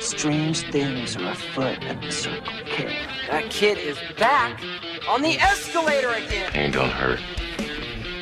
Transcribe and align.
Strange 0.00 0.62
things 0.72 1.16
are 1.16 1.30
afoot 1.30 1.84
at 1.84 2.02
the 2.02 2.10
Circle 2.10 2.52
K. 2.64 2.98
That 3.30 3.48
kid 3.48 3.78
is 3.78 3.96
back 4.18 4.60
on 5.08 5.22
the 5.22 5.38
escalator 5.38 6.10
again. 6.10 6.50
Ain't 6.56 6.74
gonna 6.74 6.88
hurt. 6.88 7.20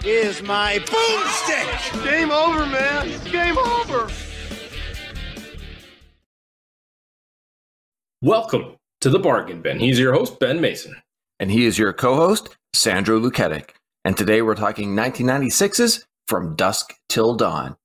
Is 0.04 0.42
my 0.42 0.78
boomstick! 0.80 2.04
Game 2.04 2.30
over, 2.30 2.66
man. 2.66 3.08
Game 3.24 3.56
over. 3.56 4.10
Welcome 8.20 8.76
to 9.00 9.08
the 9.08 9.18
Bargain 9.18 9.62
Bin. 9.62 9.78
He's 9.80 9.98
your 9.98 10.12
host, 10.12 10.38
Ben 10.38 10.60
Mason. 10.60 10.94
And 11.40 11.50
he 11.50 11.64
is 11.64 11.78
your 11.78 11.94
co 11.94 12.16
host, 12.16 12.54
Sandro 12.74 13.18
Luketic. 13.18 13.74
And 14.04 14.14
today 14.14 14.42
we're 14.42 14.56
talking 14.56 14.94
1996's 14.94 16.04
From 16.28 16.54
Dusk 16.54 16.92
Till 17.08 17.34
Dawn. 17.34 17.76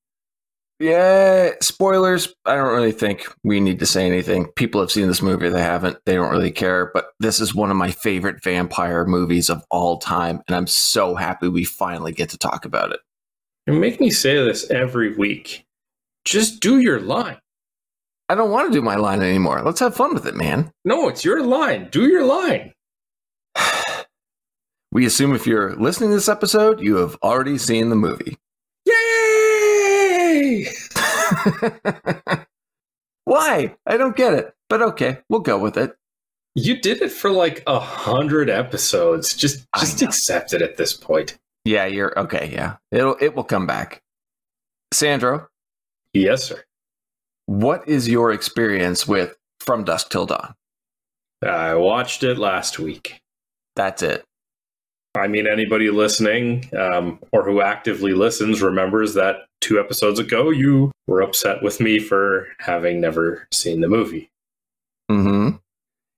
Yeah, 0.82 1.52
spoilers. 1.62 2.34
I 2.44 2.56
don't 2.56 2.74
really 2.74 2.92
think 2.92 3.32
we 3.44 3.60
need 3.60 3.78
to 3.80 3.86
say 3.86 4.08
anything. 4.08 4.48
People 4.56 4.82
have 4.82 4.90
seen 4.90 5.08
this 5.08 5.22
movie, 5.22 5.48
they 5.48 5.62
haven't, 5.62 6.00
they 6.08 6.16
don't 6.16 6.32
really 6.32 6.52
care. 6.52 6.90
But 6.92 7.12
this 7.20 7.40
is 7.40 7.54
one 7.54 7.70
of 7.70 7.78
my 7.78 7.92
favorite 7.92 8.44
vampire 8.44 9.06
movies 9.06 9.52
of 9.52 9.64
all 9.70 10.00
time. 10.00 10.42
And 10.48 10.56
I'm 10.56 10.66
so 10.66 11.14
happy 11.14 11.50
we 11.50 11.66
finally 11.66 12.12
get 12.12 12.30
to 12.30 12.38
talk 12.38 12.66
about 12.66 12.92
it. 12.92 13.00
You 13.68 13.74
make 13.74 14.00
me 14.00 14.10
say 14.10 14.44
this 14.44 14.72
every 14.72 15.16
week. 15.16 15.68
Just 16.26 16.62
do 16.62 16.80
your 16.80 17.00
line. 17.00 17.38
I 18.28 18.34
don't 18.34 18.50
want 18.50 18.72
to 18.72 18.74
do 18.74 18.82
my 18.82 18.96
line 18.96 19.22
anymore. 19.22 19.62
Let's 19.62 19.82
have 19.82 19.96
fun 19.96 20.16
with 20.16 20.26
it, 20.26 20.36
man. 20.36 20.72
No, 20.84 21.08
it's 21.10 21.24
your 21.24 21.44
line. 21.44 21.90
Do 21.92 22.08
your 22.08 22.26
line. 22.26 22.74
we 24.92 25.06
assume 25.06 25.36
if 25.36 25.46
you're 25.46 25.76
listening 25.76 26.10
to 26.10 26.16
this 26.16 26.30
episode, 26.30 26.82
you 26.82 26.96
have 26.96 27.18
already 27.22 27.60
seen 27.60 27.90
the 27.90 27.96
movie. 27.96 28.40
Yay! 28.86 30.66
Why? 33.26 33.76
I 33.86 33.98
don't 33.98 34.16
get 34.16 34.34
it. 34.34 34.54
But 34.70 34.82
okay, 34.82 35.20
we'll 35.30 35.42
go 35.42 35.58
with 35.58 35.78
it. 35.78 35.96
You 36.56 36.80
did 36.80 37.02
it 37.02 37.12
for 37.12 37.30
like 37.30 37.64
a 37.68 37.80
hundred 37.80 38.50
episodes. 38.50 39.36
Just 39.36 39.66
just 39.78 40.02
accept 40.02 40.54
it 40.54 40.62
at 40.62 40.78
this 40.78 40.94
point. 40.94 41.38
Yeah, 41.64 41.86
you're 41.86 42.18
okay, 42.20 42.50
yeah. 42.52 42.78
It'll 42.92 43.16
it 43.22 43.36
will 43.36 43.44
come 43.44 43.68
back. 43.68 44.02
Sandro? 44.94 45.48
Yes, 46.14 46.44
sir. 46.44 46.64
What 47.46 47.88
is 47.88 48.10
your 48.10 48.32
experience 48.32 49.08
with 49.08 49.36
From 49.62 49.84
Dusk 49.84 50.10
Till 50.10 50.26
Dawn? 50.26 50.54
I 51.44 51.74
watched 51.76 52.24
it 52.24 52.38
last 52.38 52.80
week. 52.80 53.22
That's 53.76 54.04
it. 54.04 54.24
I 55.16 55.28
mean, 55.28 55.48
anybody 55.48 55.90
listening 55.90 56.70
um, 56.78 57.20
or 57.32 57.44
who 57.44 57.62
actively 57.62 58.14
listens 58.14 58.62
remembers 58.62 59.14
that 59.16 59.48
two 59.62 59.80
episodes 59.80 60.20
ago 60.20 60.50
you 60.50 60.92
were 61.08 61.22
upset 61.22 61.64
with 61.64 61.80
me 61.80 62.00
for 62.00 62.48
having 62.60 63.00
never 63.00 63.48
seen 63.52 63.82
the 63.82 63.88
movie. 63.88 64.30
Hmm. 65.10 65.52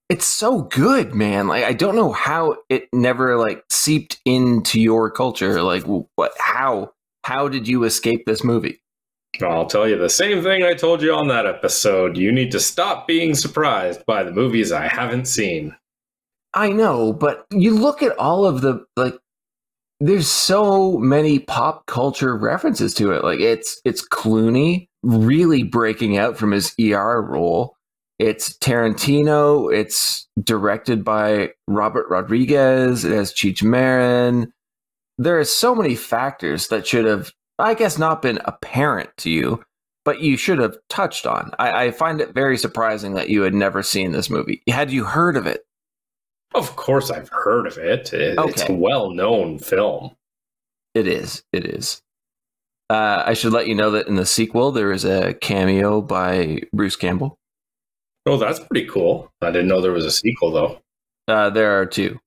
It's 0.09 0.25
so 0.25 0.63
good, 0.63 1.16
man. 1.16 1.47
Like 1.47 1.64
I 1.64 1.73
don't 1.73 1.95
know 1.95 2.11
how 2.11 2.58
it 2.69 2.88
never 2.94 3.38
like 3.38 3.64
seeped 3.69 4.19
into 4.25 4.80
your 4.80 5.09
culture. 5.09 5.61
Like 5.61 5.83
what? 5.83 6.33
How? 6.38 6.94
How 7.23 7.47
did 7.47 7.67
you 7.67 7.83
escape 7.86 8.25
this 8.25 8.44
movie? 8.44 8.81
I'll 9.41 9.66
tell 9.66 9.88
you 9.88 9.97
the 9.97 10.09
same 10.09 10.44
thing 10.44 10.64
I 10.64 10.73
told 10.73 11.02
you 11.02 11.14
on 11.14 11.27
that 11.30 11.47
episode. 11.47 12.17
You 12.17 12.31
need 12.31 12.52
to 12.52 12.59
stop 12.59 13.08
being 13.08 13.33
surprised 13.33 14.05
by 14.05 14.23
the 14.23 14.31
movies 14.31 14.71
I 14.71 14.88
haven't 14.88 15.25
seen. 15.25 15.75
I 16.53 16.69
know, 16.71 17.14
but 17.14 17.47
you 17.49 17.73
look 17.73 18.03
at 18.03 18.16
all 18.19 18.45
of 18.45 18.61
the 18.61 18.86
like 18.95 19.17
there's 20.04 20.28
so 20.28 20.98
many 20.98 21.40
pop 21.40 21.86
culture 21.86 22.36
references 22.36 22.94
to 22.94 23.14
it. 23.14 23.23
Like 23.23 23.40
it's 23.40 23.80
it's 23.86 24.06
Clooney 24.06 24.90
really 25.02 25.64
breaking 25.64 26.18
out 26.18 26.38
from 26.38 26.52
his 26.52 26.76
ER 26.80 27.22
role. 27.22 27.78
It's 28.20 28.58
Tarantino. 28.58 29.73
It's 29.73 30.28
directed 30.44 31.06
by 31.06 31.52
Robert 31.70 32.08
Rodriguez. 32.10 33.05
It 33.05 33.14
has 33.14 33.33
Cheech 33.33 33.64
Marin. 33.64 34.52
There 35.17 35.39
are 35.39 35.45
so 35.45 35.73
many 35.73 35.95
factors 35.95 36.67
that 36.67 36.86
should 36.86 37.06
have, 37.06 37.32
I 37.58 37.73
guess, 37.73 37.98
not 37.98 38.22
been 38.22 38.39
apparent 38.44 39.10
to 39.20 39.30
you, 39.30 39.64
but 40.04 40.22
you 40.22 40.36
should 40.36 40.60
have 40.60 40.76
touched 40.89 41.26
on. 41.26 41.52
I, 41.60 41.86
I 41.86 41.92
find 41.92 42.20
it 42.20 42.33
very 42.33 42.58
surprising 42.58 43.14
that 43.14 43.30
you 43.30 43.44
had 43.44 43.54
never 43.54 43.82
seen 43.82 44.11
this 44.11 44.30
movie. 44.30 44.64
Had 44.67 44.92
you 44.92 45.06
heard 45.06 45.38
of 45.38 45.48
it? 45.48 45.61
Of 46.55 46.75
course, 46.75 47.09
I've 47.09 47.30
heard 47.30 47.67
of 47.67 47.77
it. 47.77 48.14
it 48.14 48.37
okay. 48.37 48.49
It's 48.49 48.69
a 48.69 48.73
well 48.73 49.11
known 49.11 49.59
film. 49.59 50.15
It 50.93 51.08
is. 51.08 51.43
It 51.52 51.65
is. 51.65 52.02
Uh, 52.89 53.23
I 53.25 53.33
should 53.33 53.53
let 53.53 53.67
you 53.67 53.75
know 53.75 53.91
that 53.91 54.08
in 54.08 54.15
the 54.15 54.25
sequel, 54.25 54.71
there 54.71 54.91
is 54.91 55.05
a 55.05 55.33
cameo 55.36 56.02
by 56.02 56.61
Bruce 56.73 56.95
Campbell. 56.95 57.39
Oh, 58.25 58.37
that's 58.37 58.59
pretty 58.59 58.87
cool. 58.87 59.31
I 59.41 59.52
didn't 59.52 59.67
know 59.67 59.81
there 59.81 59.91
was 59.91 60.05
a 60.05 60.11
sequel, 60.11 60.52
though. 60.52 60.80
Uh, 61.27 61.49
there 61.49 61.80
are 61.80 61.86
two. 61.86 62.19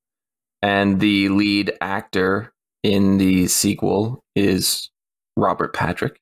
And 0.62 0.98
the 1.00 1.28
lead 1.28 1.72
actor 1.80 2.52
in 2.82 3.18
the 3.18 3.46
sequel 3.46 4.20
is 4.34 4.90
Robert 5.36 5.74
Patrick. 5.74 6.18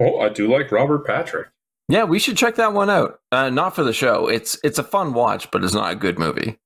Oh, 0.00 0.20
I 0.20 0.30
do 0.30 0.50
like 0.50 0.72
Robert 0.72 1.06
Patrick. 1.06 1.48
Yeah, 1.88 2.04
we 2.04 2.18
should 2.18 2.36
check 2.36 2.54
that 2.54 2.72
one 2.72 2.88
out. 2.88 3.20
Uh, 3.32 3.50
not 3.50 3.74
for 3.74 3.82
the 3.82 3.92
show. 3.92 4.28
It's 4.28 4.58
it's 4.62 4.78
a 4.78 4.84
fun 4.84 5.12
watch, 5.12 5.50
but 5.50 5.64
it's 5.64 5.74
not 5.74 5.92
a 5.92 5.96
good 5.96 6.18
movie. 6.18 6.56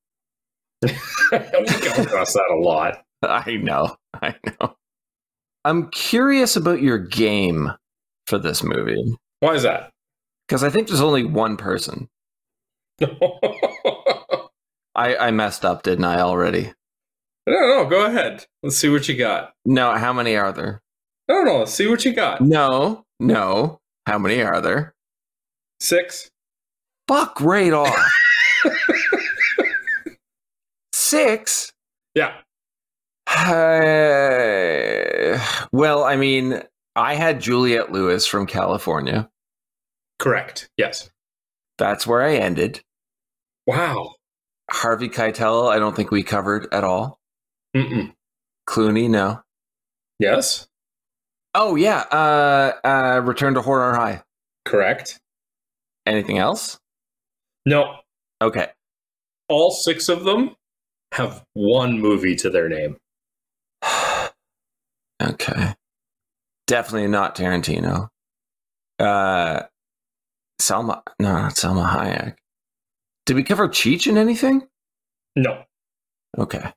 we 1.32 1.66
come 1.66 2.06
across 2.06 2.32
that 2.32 2.50
a 2.50 2.56
lot. 2.56 3.02
I 3.22 3.56
know. 3.56 3.96
I 4.22 4.34
know. 4.46 4.76
I'm 5.64 5.90
curious 5.90 6.56
about 6.56 6.82
your 6.82 6.98
game 6.98 7.72
for 8.26 8.38
this 8.38 8.62
movie. 8.62 9.02
Why 9.40 9.54
is 9.54 9.62
that? 9.62 9.90
Because 10.46 10.62
I 10.62 10.70
think 10.70 10.88
there's 10.88 11.00
only 11.00 11.24
one 11.24 11.56
person. 11.56 12.08
I, 14.94 15.16
I 15.16 15.30
messed 15.30 15.64
up, 15.64 15.82
didn't 15.82 16.04
I, 16.04 16.20
already? 16.20 16.72
No, 17.46 17.60
no, 17.60 17.86
go 17.86 18.06
ahead. 18.06 18.46
Let's 18.62 18.76
see 18.76 18.88
what 18.88 19.08
you 19.08 19.16
got. 19.16 19.52
No, 19.64 19.92
how 19.94 20.12
many 20.12 20.36
are 20.36 20.52
there? 20.52 20.82
No, 21.28 21.42
no, 21.42 21.58
let's 21.58 21.72
see 21.72 21.86
what 21.86 22.04
you 22.04 22.12
got. 22.12 22.40
No, 22.40 23.04
no. 23.18 23.80
How 24.06 24.18
many 24.18 24.42
are 24.42 24.60
there? 24.60 24.94
Six. 25.80 26.30
Fuck 27.08 27.40
right 27.40 27.72
off. 27.72 28.12
Six? 31.14 31.72
Yeah. 32.16 32.34
Uh, 33.28 33.38
well, 35.70 36.02
I 36.02 36.16
mean, 36.16 36.60
I 36.96 37.14
had 37.14 37.40
Juliette 37.40 37.92
Lewis 37.92 38.26
from 38.26 38.48
Kalifornia. 38.48 39.28
Correct. 40.18 40.68
Yes. 40.76 41.12
That's 41.78 42.04
where 42.04 42.20
I 42.20 42.34
ended. 42.34 42.80
Wow. 43.64 44.14
Harvey 44.68 45.08
Keitel, 45.08 45.70
I 45.70 45.78
don't 45.78 45.94
think 45.94 46.10
we 46.10 46.24
covered 46.24 46.66
at 46.72 46.82
all. 46.82 47.20
Mm-mm. 47.76 48.12
Clooney, 48.68 49.08
no. 49.08 49.40
Yes. 50.18 50.66
Oh 51.54 51.76
yeah. 51.76 52.00
Uh, 52.10 52.72
uh, 52.84 53.20
Return 53.20 53.54
to 53.54 53.62
Horror 53.62 53.94
High. 53.94 54.24
Correct. 54.64 55.20
Anything 56.06 56.38
else? 56.38 56.80
No. 57.64 57.98
Okay. 58.42 58.66
All 59.48 59.70
six 59.70 60.08
of 60.08 60.24
them 60.24 60.56
have 61.14 61.44
one 61.52 62.00
movie 62.00 62.34
to 62.36 62.50
their 62.50 62.68
name. 62.68 62.96
okay. 65.22 65.74
Definitely 66.66 67.08
not 67.08 67.36
Tarantino. 67.36 68.08
Uh, 68.98 69.62
Salma. 70.60 71.02
No, 71.20 71.32
not 71.32 71.54
Salma 71.54 71.88
Hayek. 71.88 72.34
Did 73.26 73.36
we 73.36 73.44
cover 73.44 73.68
Cheech 73.68 74.06
in 74.06 74.18
anything? 74.18 74.66
No. 75.36 75.64
Okay. 76.36 76.72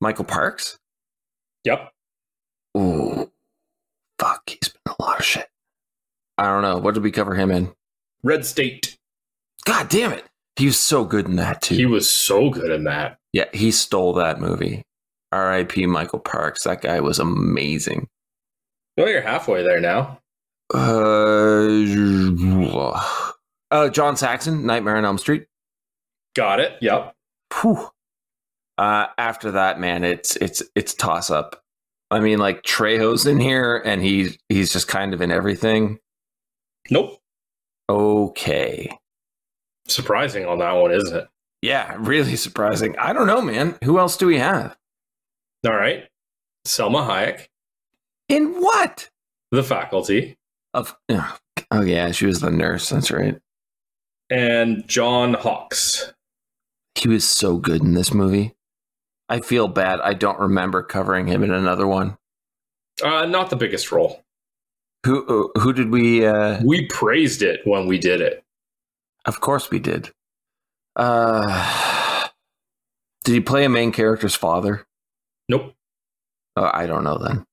Michael 0.00 0.24
Parks? 0.24 0.78
Yep. 1.64 1.92
Ooh. 2.76 3.30
Fuck, 4.18 4.42
he's 4.48 4.68
been 4.68 4.94
a 4.98 5.02
lot 5.02 5.18
of 5.18 5.24
shit. 5.24 5.48
I 6.38 6.44
don't 6.44 6.62
know. 6.62 6.78
What 6.78 6.94
did 6.94 7.02
we 7.02 7.10
cover 7.10 7.34
him 7.34 7.50
in? 7.50 7.72
Red 8.22 8.46
State. 8.46 8.96
God 9.64 9.88
damn 9.88 10.12
it. 10.12 10.24
He 10.60 10.66
was 10.66 10.78
so 10.78 11.04
good 11.04 11.26
in 11.26 11.36
that 11.36 11.62
too. 11.62 11.74
He 11.74 11.86
was 11.86 12.08
so 12.08 12.50
good 12.50 12.70
in 12.70 12.84
that. 12.84 13.18
Yeah, 13.32 13.46
he 13.54 13.70
stole 13.70 14.12
that 14.14 14.40
movie. 14.40 14.84
R.I.P. 15.32 15.86
Michael 15.86 16.18
Parks. 16.18 16.64
That 16.64 16.82
guy 16.82 17.00
was 17.00 17.18
amazing. 17.18 18.08
Well, 18.98 19.08
you're 19.08 19.22
halfway 19.22 19.62
there 19.62 19.80
now. 19.80 20.20
Uh, 20.74 21.70
uh, 23.70 23.88
John 23.88 24.18
Saxon, 24.18 24.66
Nightmare 24.66 24.96
on 24.96 25.06
Elm 25.06 25.16
Street. 25.16 25.46
Got 26.36 26.60
it. 26.60 26.74
Yep. 26.82 27.14
Whew. 27.62 27.88
Uh, 28.76 29.06
after 29.16 29.52
that, 29.52 29.80
man, 29.80 30.04
it's 30.04 30.36
it's 30.36 30.62
it's 30.74 30.92
toss 30.92 31.30
up. 31.30 31.62
I 32.10 32.20
mean, 32.20 32.38
like 32.38 32.62
Trejo's 32.64 33.24
in 33.24 33.40
here, 33.40 33.80
and 33.82 34.02
he's 34.02 34.36
he's 34.50 34.74
just 34.74 34.88
kind 34.88 35.14
of 35.14 35.22
in 35.22 35.30
everything. 35.30 36.00
Nope. 36.90 37.18
Okay. 37.88 38.90
Surprising 39.90 40.46
on 40.46 40.58
that 40.58 40.72
one, 40.72 40.92
isn't 40.92 41.16
it? 41.16 41.28
Yeah, 41.62 41.96
really 41.98 42.36
surprising. 42.36 42.96
I 42.98 43.12
don't 43.12 43.26
know, 43.26 43.42
man. 43.42 43.76
Who 43.84 43.98
else 43.98 44.16
do 44.16 44.26
we 44.26 44.38
have? 44.38 44.76
All 45.66 45.74
right. 45.74 46.04
Salma 46.66 47.06
Hayek. 47.06 47.48
In 48.28 48.60
what? 48.62 49.08
The 49.50 49.62
faculty. 49.62 50.38
Of 50.72 50.96
oh, 51.10 51.82
yeah, 51.82 52.12
she 52.12 52.26
was 52.26 52.40
the 52.40 52.50
nurse. 52.50 52.88
That's 52.88 53.10
right. 53.10 53.38
and 54.30 54.86
John 54.88 55.34
Hawkes. 55.34 56.12
He 56.94 57.08
was 57.08 57.24
so 57.24 57.56
good 57.56 57.82
in 57.82 57.94
this 57.94 58.14
movie. 58.14 58.54
I 59.28 59.40
feel 59.40 59.68
bad. 59.68 60.00
I 60.00 60.14
don't 60.14 60.38
remember 60.38 60.82
covering 60.82 61.26
him 61.26 61.42
in 61.42 61.52
another 61.52 61.86
one. 61.86 62.16
Uh, 63.02 63.26
not 63.26 63.50
the 63.50 63.56
biggest 63.56 63.90
role. 63.92 64.22
Who 65.06 65.50
uh, 65.56 65.60
who 65.60 65.72
did 65.72 65.90
we? 65.90 66.26
Uh, 66.26 66.60
We 66.64 66.86
praised 66.86 67.42
it 67.42 67.60
when 67.64 67.86
we 67.86 67.98
did 67.98 68.20
it. 68.20 68.44
Of 69.24 69.40
course 69.40 69.70
we 69.70 69.78
did. 69.78 70.10
Uh, 70.96 72.28
did 73.24 73.32
he 73.34 73.40
play 73.40 73.64
a 73.64 73.68
main 73.68 73.92
character's 73.92 74.34
father? 74.34 74.86
Nope. 75.48 75.74
Oh, 76.56 76.70
I 76.72 76.86
don't 76.86 77.04
know 77.04 77.18
then. 77.18 77.44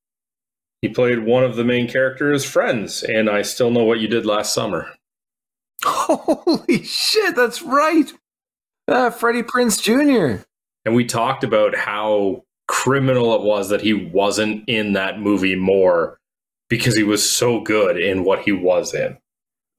He 0.81 0.89
played 0.89 1.25
one 1.25 1.43
of 1.43 1.55
the 1.55 1.63
main 1.63 1.87
characters' 1.87 2.45
friends, 2.45 3.03
and 3.03 3.29
I 3.29 3.41
still 3.41 3.71
know 3.71 3.83
what 3.83 3.99
you 3.99 4.07
did 4.07 4.25
last 4.25 4.53
summer. 4.53 4.87
Holy 5.83 6.83
shit! 6.83 7.35
That's 7.35 7.61
right. 7.61 8.11
Uh, 8.87 9.09
Freddie 9.09 9.43
Prinze 9.43 9.81
Jr. 9.81 10.43
And 10.85 10.95
we 10.95 11.05
talked 11.05 11.43
about 11.43 11.75
how 11.75 12.43
criminal 12.67 13.35
it 13.35 13.41
was 13.41 13.69
that 13.69 13.81
he 13.81 13.93
wasn't 13.93 14.63
in 14.67 14.93
that 14.93 15.19
movie 15.19 15.55
more 15.55 16.19
because 16.69 16.95
he 16.95 17.03
was 17.03 17.27
so 17.27 17.59
good 17.61 17.97
in 17.97 18.23
what 18.23 18.41
he 18.41 18.51
was 18.51 18.93
in. 18.93 19.17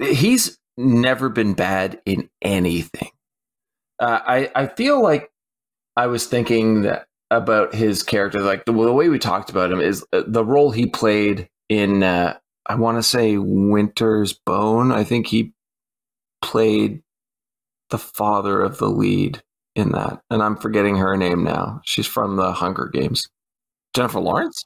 He's 0.01 0.58
never 0.79 1.29
been 1.29 1.55
bad 1.55 2.01
in 2.07 2.31
anything. 2.41 3.11
Uh, 3.99 4.21
I 4.27 4.51
I 4.55 4.67
feel 4.69 5.03
like 5.03 5.31
I 5.97 6.07
was 6.07 6.27
thinking 6.27 6.83
that 6.83 7.07
about 7.31 7.75
his 7.75 8.03
character, 8.03 8.41
like 8.41 8.65
the, 8.65 8.73
the 8.73 8.93
way 8.93 9.09
we 9.09 9.19
talked 9.19 9.51
about 9.51 9.71
him 9.71 9.81
is 9.81 10.05
uh, 10.13 10.23
the 10.27 10.45
role 10.45 10.71
he 10.71 10.87
played 10.87 11.49
in. 11.69 12.03
Uh, 12.03 12.39
I 12.67 12.77
want 12.77 12.99
to 12.99 13.03
say 13.03 13.39
Winter's 13.39 14.33
Bone. 14.33 14.93
I 14.93 15.03
think 15.03 15.27
he 15.27 15.53
played 16.41 17.03
the 17.91 17.99
father 17.99 18.61
of 18.61 18.79
the 18.79 18.89
lead 18.89 19.43
in 19.75 19.93
that, 19.93 20.21
and 20.31 20.43
I'm 20.43 20.57
forgetting 20.57 20.97
her 20.97 21.17
name 21.17 21.43
now. 21.45 21.81
She's 21.85 22.07
from 22.07 22.37
the 22.37 22.53
Hunger 22.53 22.87
Games. 22.87 23.29
Jennifer 23.95 24.21
Lawrence. 24.21 24.65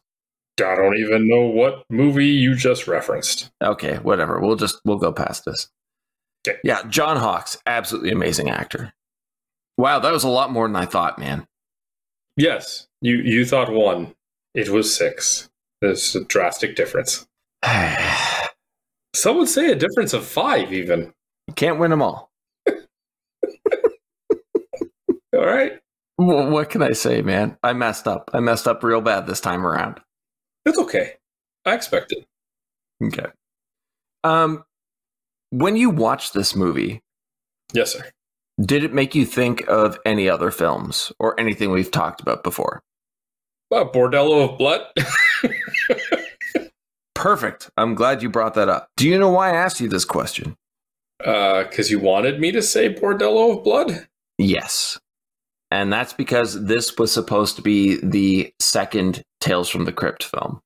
I 0.61 0.77
don't 0.77 0.97
even 0.99 1.29
know 1.29 1.47
what 1.47 1.85
movie 1.89 2.27
you 2.27 2.55
just 2.55 2.87
referenced. 2.87 3.51
Okay, 3.63 3.97
whatever. 3.99 4.41
We'll 4.41 4.57
just 4.57 4.81
we'll 4.85 4.99
go 4.99 5.13
past 5.13 5.45
this. 5.47 5.71
Okay. 6.47 6.59
Yeah, 6.65 6.83
John 6.89 7.17
Hawkes, 7.19 7.57
absolutely 7.67 8.11
amazing 8.11 8.51
actor. 8.51 8.93
Wow, 9.79 10.01
that 10.01 10.13
was 10.13 10.25
a 10.25 10.29
lot 10.29 10.51
more 10.51 10.67
than 10.67 10.77
I 10.77 10.87
thought, 10.87 11.19
man. 11.19 11.47
Yes, 12.37 12.89
you 13.01 13.17
you 13.19 13.45
thought 13.45 13.73
one. 13.73 14.15
It 14.55 14.69
was 14.69 14.95
six. 14.95 15.49
There's 15.81 16.15
a 16.17 16.25
drastic 16.25 16.75
difference. 16.77 17.27
Some 19.15 19.37
would 19.39 19.49
say 19.49 19.71
a 19.71 19.75
difference 19.77 20.13
of 20.15 20.25
five, 20.27 20.73
even. 20.73 21.13
You 21.49 21.55
can't 21.55 21.79
win 21.79 21.91
them 21.91 22.03
all. 22.03 22.31
All 25.35 25.47
right, 25.47 25.73
Wh- 26.17 26.51
What 26.51 26.71
can 26.71 26.83
I 26.83 26.93
say, 26.93 27.23
man? 27.23 27.57
I 27.63 27.73
messed 27.73 28.07
up. 28.07 28.31
I 28.35 28.41
messed 28.41 28.69
up 28.69 28.83
real 28.85 29.01
bad 29.01 29.27
this 29.27 29.41
time 29.41 29.67
around. 29.67 30.01
it's 30.67 30.79
okay. 30.79 31.15
I 31.65 31.75
expect 31.75 32.13
it. 32.13 32.27
Okay. 33.03 33.27
Um, 34.25 34.65
when 35.53 35.77
you 35.77 35.91
watched 35.91 36.33
this 36.35 36.57
movie, 36.57 37.03
Yes, 37.73 37.93
sir. 37.93 38.11
did 38.61 38.83
it 38.85 38.93
make 38.93 39.15
you 39.15 39.25
think 39.27 39.63
of 39.69 39.99
any 40.05 40.29
other 40.29 40.51
films 40.51 41.13
or 41.19 41.39
anything 41.39 41.71
we've 41.71 41.91
talked 41.91 42.21
about 42.21 42.43
before? 42.43 42.83
Uh, 43.71 43.85
Bordello 43.85 44.51
of 44.51 44.59
Blood. 44.59 44.83
Perfect. 47.15 47.71
I'm 47.77 47.95
glad 47.95 48.23
you 48.23 48.29
brought 48.29 48.55
that 48.55 48.69
up. 48.69 48.89
Do 48.97 49.09
you 49.09 49.19
know 49.19 49.31
why 49.31 49.51
I 49.51 49.57
asked 49.57 49.81
you 49.81 49.89
this 49.89 50.05
question? 50.05 50.57
Because 51.19 51.89
Uh, 51.89 51.91
you 51.91 51.99
wanted 52.01 52.41
me 52.41 52.51
to 52.53 52.63
say 52.63 52.93
Bordello 52.93 53.57
of 53.59 53.65
Blood. 53.65 54.09
Yes. 54.39 54.99
And 55.71 55.93
that's 55.93 56.13
because 56.13 56.65
this 56.67 56.97
was 56.99 57.13
supposed 57.13 57.57
to 57.57 57.63
be 57.63 57.97
the 58.03 58.53
second 58.61 59.23
Tales 59.41 59.69
from 59.69 59.85
the 59.85 59.93
Crypt 59.93 60.25
film, 60.25 60.61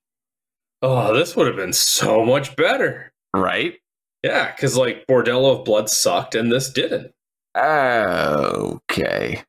Oh, 0.83 1.15
this 1.15 1.35
would 1.37 1.47
have 1.47 1.57
been 1.57 1.73
so 1.73 2.25
much 2.25 2.55
better. 2.57 3.13
right? 3.35 3.75
Yeah, 4.23 4.51
because 4.51 4.77
like 4.77 5.07
Bordello 5.07 5.59
of 5.59 5.65
Blood 5.65 5.89
sucked 5.89 6.35
and 6.35 6.51
this 6.51 6.71
didn't. 6.73 7.13
Okay. 7.57 9.43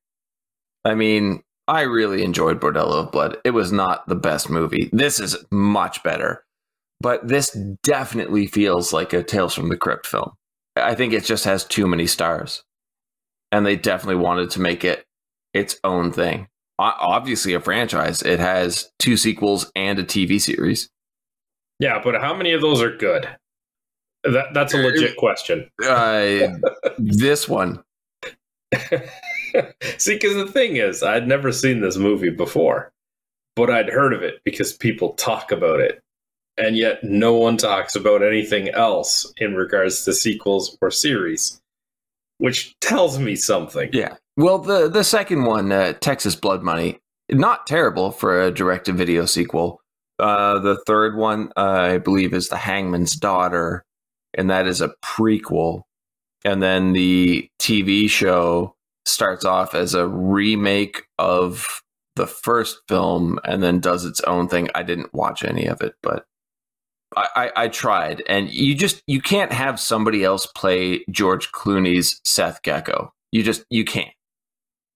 I 0.86 0.96
mean, 0.96 1.44
I 1.68 1.82
really 1.82 2.24
enjoyed 2.24 2.62
Bordello 2.62 3.06
of 3.06 3.12
Blood. 3.12 3.38
It 3.44 3.52
was 3.52 3.72
not 3.72 4.08
the 4.08 4.16
best 4.16 4.50
movie. 4.50 4.90
This 4.94 5.20
is 5.20 5.36
much 5.52 6.04
better. 6.04 6.44
But 7.00 7.28
this 7.28 7.52
definitely 7.84 8.48
feels 8.48 8.94
like 8.94 9.14
a 9.14 9.22
Tales 9.22 9.54
from 9.54 9.70
the 9.70 9.78
Crypt 9.78 10.08
film. 10.08 10.32
I 10.76 10.96
think 10.96 11.14
it 11.14 11.26
just 11.26 11.46
has 11.46 11.64
too 11.64 11.88
many 11.88 12.08
stars. 12.08 12.64
And 13.52 13.66
they 13.66 13.76
definitely 13.76 14.22
wanted 14.22 14.50
to 14.52 14.62
make 14.62 14.84
it 14.84 15.06
its 15.54 15.80
own 15.84 16.12
thing. 16.12 16.48
Obviously, 16.80 17.54
a 17.54 17.60
franchise. 17.60 18.22
It 18.22 18.40
has 18.40 18.92
two 19.00 19.18
sequels 19.18 19.72
and 19.76 20.00
a 20.00 20.04
TV 20.04 20.40
series. 20.40 20.90
Yeah, 21.80 22.00
but 22.04 22.22
how 22.22 22.36
many 22.36 22.52
of 22.54 22.62
those 22.62 22.82
are 22.82 22.96
good? 22.96 23.28
That 24.24 24.54
that's 24.54 24.74
a 24.74 24.78
legit 24.78 25.16
question. 25.18 25.70
Uh, 25.84 26.48
this 26.98 27.48
one, 27.48 27.84
See, 29.98 30.14
because 30.14 30.36
the 30.36 30.50
thing 30.52 30.76
is, 30.78 31.04
I'd 31.04 31.28
never 31.28 31.52
seen 31.52 31.82
this 31.82 31.98
movie 31.98 32.30
before, 32.30 32.92
but 33.56 33.70
I'd 33.70 33.90
heard 33.90 34.14
of 34.14 34.22
it 34.24 34.42
because 34.44 34.74
people 34.74 35.14
talk 35.14 35.52
about 35.52 35.80
it. 35.80 36.02
And 36.58 36.76
yet, 36.76 37.04
no 37.04 37.34
one 37.34 37.58
talks 37.58 37.96
about 37.96 38.24
anything 38.24 38.70
else 38.70 39.32
in 39.38 39.56
regards 39.56 40.04
to 40.06 40.14
sequels 40.14 40.76
or 40.82 40.90
series, 40.90 41.62
which 42.40 42.76
tells 42.80 43.20
me 43.20 43.36
something. 43.36 43.90
Yeah. 43.94 44.16
Well, 44.38 44.58
the 44.58 44.90
the 44.90 45.04
second 45.04 45.46
one, 45.46 45.72
uh, 45.72 45.94
Texas 45.94 46.36
Blood 46.36 46.64
Money, 46.64 47.00
not 47.32 47.68
terrible 47.68 48.12
for 48.12 48.42
a 48.42 48.52
direct 48.52 48.86
to 48.86 48.94
video 48.94 49.26
sequel. 49.26 49.82
Uh, 50.20 50.58
the 50.60 50.82
third 50.88 51.16
one, 51.16 51.52
uh, 51.56 51.62
I 51.62 51.98
believe, 52.00 52.34
is 52.34 52.50
The 52.50 52.58
Hangman's 52.58 53.16
Daughter, 53.16 53.84
and 54.38 54.50
that 54.50 54.68
is 54.68 54.82
a 54.82 54.94
prequel. 55.04 55.84
And 56.46 56.62
then 56.62 56.94
the 56.94 57.50
TV 57.60 58.10
show 58.10 58.76
starts 59.06 59.46
off 59.46 59.74
as 59.74 59.94
a 59.94 60.08
remake 60.08 61.04
of 61.18 61.82
the 62.16 62.28
first 62.28 62.80
film 62.88 63.40
and 63.44 63.64
then 63.64 63.80
does 63.80 64.06
its 64.06 64.22
own 64.22 64.48
thing. 64.48 64.70
I 64.76 64.84
didn't 64.84 65.14
watch 65.14 65.44
any 65.44 65.66
of 65.66 65.82
it, 65.82 65.96
but 66.02 66.26
I, 67.16 67.28
I, 67.36 67.52
I 67.64 67.68
tried. 67.68 68.24
And 68.28 68.50
you 68.50 68.76
just 68.76 69.02
you 69.08 69.22
can't 69.22 69.52
have 69.52 69.80
somebody 69.80 70.24
else 70.24 70.46
play 70.46 71.04
George 71.10 71.52
Clooney's 71.52 72.20
Seth 72.24 72.62
Gecko. 72.62 73.14
You 73.32 73.44
just 73.44 73.66
you 73.70 73.86
can't. 73.86 74.12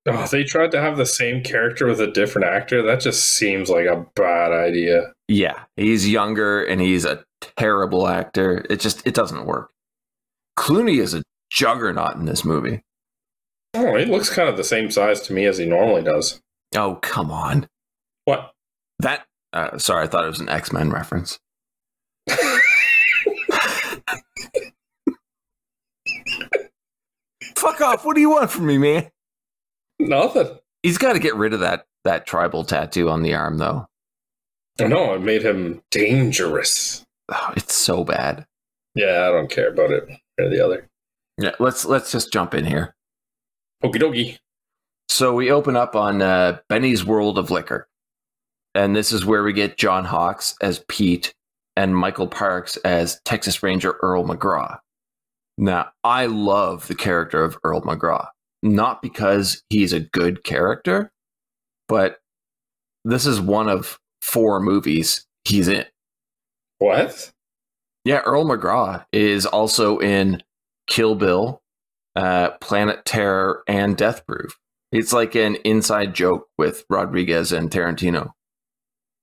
Oh, 0.07 0.25
they 0.25 0.43
tried 0.43 0.71
to 0.71 0.81
have 0.81 0.97
the 0.97 1.05
same 1.05 1.43
character 1.43 1.85
with 1.85 2.01
a 2.01 2.11
different 2.11 2.47
actor. 2.47 2.81
That 2.81 3.01
just 3.01 3.23
seems 3.37 3.69
like 3.69 3.85
a 3.85 4.05
bad 4.15 4.51
idea. 4.51 5.13
Yeah, 5.27 5.59
he's 5.75 6.09
younger 6.09 6.63
and 6.63 6.81
he's 6.81 7.05
a 7.05 7.23
terrible 7.57 8.07
actor. 8.07 8.65
It 8.69 8.79
just 8.79 9.05
it 9.05 9.13
doesn't 9.13 9.45
work. 9.45 9.71
Clooney 10.57 10.99
is 11.01 11.13
a 11.13 11.23
juggernaut 11.51 12.15
in 12.15 12.25
this 12.25 12.45
movie. 12.45 12.81
Oh, 13.73 13.95
he 13.95 14.05
looks 14.05 14.29
kind 14.29 14.49
of 14.49 14.57
the 14.57 14.63
same 14.63 14.91
size 14.91 15.21
to 15.21 15.33
me 15.33 15.45
as 15.45 15.57
he 15.57 15.65
normally 15.65 16.03
does. 16.03 16.41
Oh 16.75 16.95
come 17.01 17.31
on, 17.31 17.67
What? 18.25 18.51
that. 18.99 19.25
Uh, 19.53 19.77
sorry, 19.77 20.05
I 20.05 20.07
thought 20.07 20.23
it 20.23 20.29
was 20.29 20.39
an 20.39 20.47
X 20.49 20.71
Men 20.71 20.89
reference. 20.91 21.39
Fuck 27.55 27.81
off! 27.81 28.05
What 28.05 28.15
do 28.15 28.21
you 28.21 28.29
want 28.29 28.49
from 28.51 28.65
me, 28.67 28.77
man? 28.77 29.09
Nothing. 29.99 30.57
He's 30.83 30.97
got 30.97 31.13
to 31.13 31.19
get 31.19 31.35
rid 31.35 31.53
of 31.53 31.59
that 31.59 31.85
that 32.03 32.25
tribal 32.25 32.63
tattoo 32.63 33.09
on 33.09 33.21
the 33.21 33.35
arm, 33.35 33.57
though. 33.57 33.87
I 34.79 34.87
know, 34.87 35.13
it 35.13 35.21
made 35.21 35.43
him 35.43 35.81
dangerous. 35.91 37.05
Oh, 37.31 37.53
it's 37.55 37.75
so 37.75 38.03
bad. 38.03 38.45
Yeah, 38.95 39.27
I 39.27 39.31
don't 39.31 39.49
care 39.49 39.69
about 39.69 39.91
it 39.91 40.07
or 40.39 40.49
the 40.49 40.63
other. 40.63 40.89
Yeah, 41.37 41.55
let's 41.59 41.85
let's 41.85 42.11
just 42.11 42.31
jump 42.31 42.53
in 42.53 42.65
here. 42.65 42.95
Okie 43.83 43.95
dokie. 43.95 44.37
So 45.09 45.33
we 45.33 45.51
open 45.51 45.75
up 45.75 45.95
on 45.95 46.21
uh, 46.21 46.59
Benny's 46.69 47.03
World 47.03 47.37
of 47.37 47.51
Liquor. 47.51 47.87
And 48.73 48.95
this 48.95 49.11
is 49.11 49.25
where 49.25 49.43
we 49.43 49.51
get 49.51 49.77
John 49.77 50.05
Hawkes 50.05 50.55
as 50.61 50.85
Pete 50.87 51.33
and 51.75 51.95
Michael 51.95 52.27
Parks 52.27 52.77
as 52.77 53.19
Texas 53.25 53.61
Ranger 53.61 53.97
Earl 54.01 54.25
McGraw. 54.25 54.77
Now, 55.57 55.89
I 56.03 56.27
love 56.27 56.87
the 56.87 56.95
character 56.95 57.43
of 57.43 57.57
Earl 57.63 57.81
McGraw, 57.81 58.27
not 58.63 59.01
because 59.01 59.63
he's 59.69 59.93
a 59.93 59.99
good 59.99 60.43
character, 60.43 61.11
but 61.87 62.19
this 63.03 63.25
is 63.25 63.41
one 63.41 63.67
of 63.67 63.99
four 64.21 64.59
movies 64.59 65.25
he's 65.43 65.67
in. 65.67 65.85
What? 66.81 67.31
Yeah, 68.05 68.21
Earl 68.25 68.45
McGraw 68.45 69.05
is 69.13 69.45
also 69.45 69.99
in 69.99 70.41
Kill 70.87 71.13
Bill, 71.13 71.61
uh, 72.15 72.51
Planet 72.59 73.05
Terror, 73.05 73.63
and 73.67 73.95
Death 73.95 74.25
Proof. 74.25 74.57
It's 74.91 75.13
like 75.13 75.35
an 75.35 75.57
inside 75.57 76.15
joke 76.15 76.47
with 76.57 76.83
Rodriguez 76.89 77.51
and 77.51 77.69
Tarantino. 77.69 78.31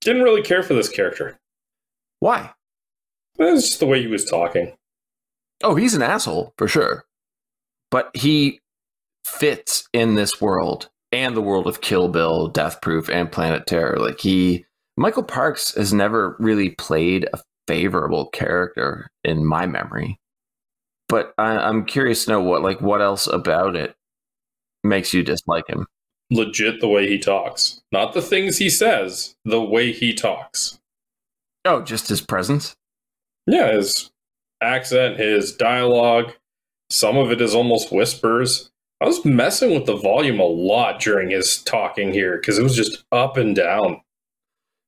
Didn't 0.03 0.23
really 0.23 0.43
care 0.43 0.63
for 0.63 0.75
this 0.75 0.89
character. 0.89 1.37
Why? 2.21 2.53
That's 3.37 3.63
just 3.67 3.81
the 3.81 3.87
way 3.87 4.01
he 4.03 4.07
was 4.07 4.25
talking. 4.25 4.75
Oh, 5.65 5.75
he's 5.75 5.95
an 5.95 6.03
asshole 6.03 6.55
for 6.57 6.69
sure. 6.69 7.05
but 7.91 8.11
he 8.15 8.61
fits 9.25 9.89
in 9.93 10.15
this 10.15 10.41
world 10.41 10.91
and 11.11 11.37
the 11.37 11.41
world 11.43 11.67
of 11.67 11.81
Kill 11.81 12.09
Bill, 12.09 12.47
Death 12.49 12.81
Proof, 12.81 13.09
and 13.09 13.33
Planet 13.33 13.67
Terror. 13.67 13.97
Like 13.99 14.21
he, 14.21 14.65
Michael 14.97 15.23
Parks 15.25 15.75
has 15.75 15.93
never 15.93 16.37
really 16.39 16.71
played 16.71 17.27
a 17.33 17.39
favorable 17.69 18.27
character 18.31 19.09
in 19.23 19.47
my 19.47 19.67
memory. 19.67 20.19
But 21.09 21.33
I, 21.39 21.57
I'm 21.57 21.85
curious 21.85 22.25
to 22.25 22.33
know 22.33 22.41
what, 22.41 22.63
like, 22.63 22.81
what 22.81 23.01
else 23.01 23.27
about 23.27 23.77
it 23.77 23.95
makes 24.83 25.15
you 25.15 25.23
dislike 25.23 25.69
him? 25.69 25.87
Legit, 26.31 26.81
the 26.81 26.89
way 26.89 27.09
he 27.09 27.19
talks, 27.19 27.81
not 27.93 28.13
the 28.13 28.21
things 28.21 28.59
he 28.59 28.69
says, 28.69 29.35
the 29.45 29.63
way 29.63 29.93
he 29.93 30.13
talks. 30.13 30.79
Oh, 31.65 31.83
just 31.83 32.09
his 32.09 32.21
presence. 32.21 32.75
Yeah, 33.47 33.73
his 33.73 34.11
accent, 34.61 35.19
his 35.19 35.53
dialogue. 35.53 36.33
Some 36.91 37.17
of 37.17 37.31
it 37.31 37.41
is 37.41 37.55
almost 37.55 37.93
whispers. 37.93 38.71
I 39.01 39.07
was 39.07 39.25
messing 39.25 39.73
with 39.73 39.87
the 39.87 39.97
volume 39.97 40.41
a 40.41 40.45
lot 40.45 41.01
during 41.01 41.31
his 41.31 41.63
talking 41.63 42.13
here 42.13 42.37
because 42.37 42.59
it 42.59 42.63
was 42.63 42.77
just 42.77 43.05
up 43.13 43.37
and 43.37 43.55
down. 43.55 44.01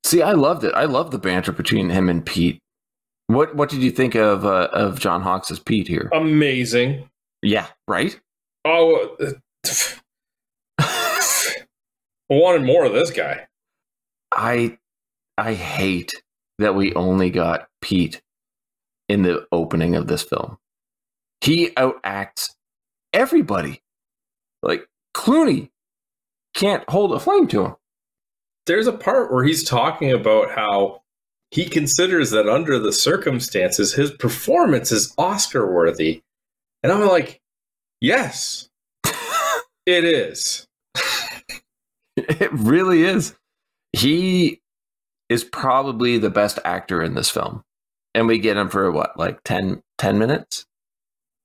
See, 0.04 0.22
I 0.22 0.32
loved 0.32 0.64
it. 0.64 0.75
I 0.75 0.84
love 0.84 1.10
the 1.10 1.18
banter 1.18 1.52
between 1.52 1.90
him 1.90 2.08
and 2.08 2.25
Pete. 2.25 2.60
What 3.30 3.54
What 3.54 3.68
did 3.68 3.80
you 3.80 3.92
think 3.92 4.16
of 4.16 4.44
uh, 4.44 4.68
of 4.72 4.99
John 4.99 5.22
Hawkes 5.22 5.52
as 5.52 5.60
Pete 5.60 5.87
here? 5.87 6.10
Amazing. 6.12 7.08
Yeah, 7.42 7.66
right. 7.87 8.18
Oh, 8.64 9.16
I 10.80 11.64
wanted 12.28 12.62
more 12.62 12.84
of 12.84 12.92
this 12.92 13.12
guy. 13.12 13.46
I 14.32 14.78
I 15.38 15.54
hate 15.54 16.25
that 16.58 16.75
we 16.75 16.92
only 16.94 17.30
got 17.30 17.68
Pete 17.80 18.20
in 19.08 19.22
the 19.22 19.46
opening 19.52 19.94
of 19.94 20.08
this 20.08 20.25
film. 20.25 20.58
He 21.40 21.70
outacts 21.70 22.50
everybody. 23.12 23.80
Like 24.60 24.88
Clooney 25.14 25.70
can't 26.54 26.82
hold 26.90 27.12
a 27.12 27.20
flame 27.20 27.46
to 27.49 27.64
him. 27.64 27.76
There's 28.66 28.88
a 28.88 28.92
part 28.92 29.32
where 29.32 29.44
he's 29.44 29.62
talking 29.62 30.10
about 30.10 30.50
how 30.50 31.02
he 31.50 31.69
considers 31.69 32.30
that 32.30 32.49
under 32.49 32.78
the 32.78 32.92
circumstances, 32.92 33.92
his 33.92 34.11
performance 34.12 34.92
is 34.92 35.12
Oscar 35.19 35.71
worthy. 35.71 36.23
And 36.83 36.92
I'm 36.92 37.07
like, 37.07 37.40
yes, 38.00 38.69
it 39.87 40.04
is. 40.04 40.66
It 42.16 42.52
really 42.52 43.02
is. 43.02 43.35
He 43.92 44.61
is 45.28 45.45
probably 45.45 46.19
the 46.19 46.30
best 46.30 46.59
actor 46.64 47.02
in 47.02 47.14
this 47.14 47.30
film. 47.30 47.62
And 48.14 48.26
we 48.26 48.38
get 48.38 48.57
him 48.57 48.69
for 48.69 48.90
what, 48.90 49.19
like 49.19 49.42
10, 49.45 49.80
10 49.99 50.19
minutes? 50.19 50.66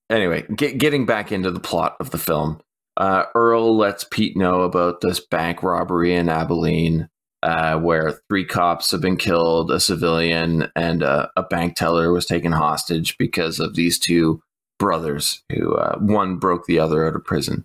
Anyway, 0.10 0.46
get, 0.56 0.78
getting 0.78 1.06
back 1.06 1.32
into 1.32 1.52
the 1.52 1.60
plot 1.60 1.96
of 2.00 2.12
the 2.12 2.18
film, 2.18 2.60
uh, 2.98 3.26
Earl 3.34 3.76
lets 3.76 4.04
Pete 4.04 4.38
know 4.38 4.62
about 4.62 5.02
this 5.02 5.20
bank 5.20 5.64
robbery 5.64 6.14
in 6.14 6.30
Abilene 6.30 7.10
uh, 7.46 7.78
where 7.78 8.20
three 8.28 8.44
cops 8.44 8.90
have 8.90 9.02
been 9.02 9.18
killed, 9.18 9.70
a 9.70 9.80
civilian, 9.80 10.68
and 10.76 11.04
uh, 11.04 11.28
a 11.38 11.44
bank 11.44 11.76
teller 11.76 12.12
was 12.12 12.26
taken 12.26 12.52
hostage 12.52 13.16
because 13.20 13.60
of 13.60 13.76
these 13.76 14.00
two 14.00 14.42
brothers 14.80 15.44
who 15.52 15.76
uh, 15.76 15.96
one 16.00 16.38
broke 16.38 16.66
the 16.66 16.80
other 16.80 17.08
out 17.08 17.16
of 17.16 17.24
prison. 17.24 17.64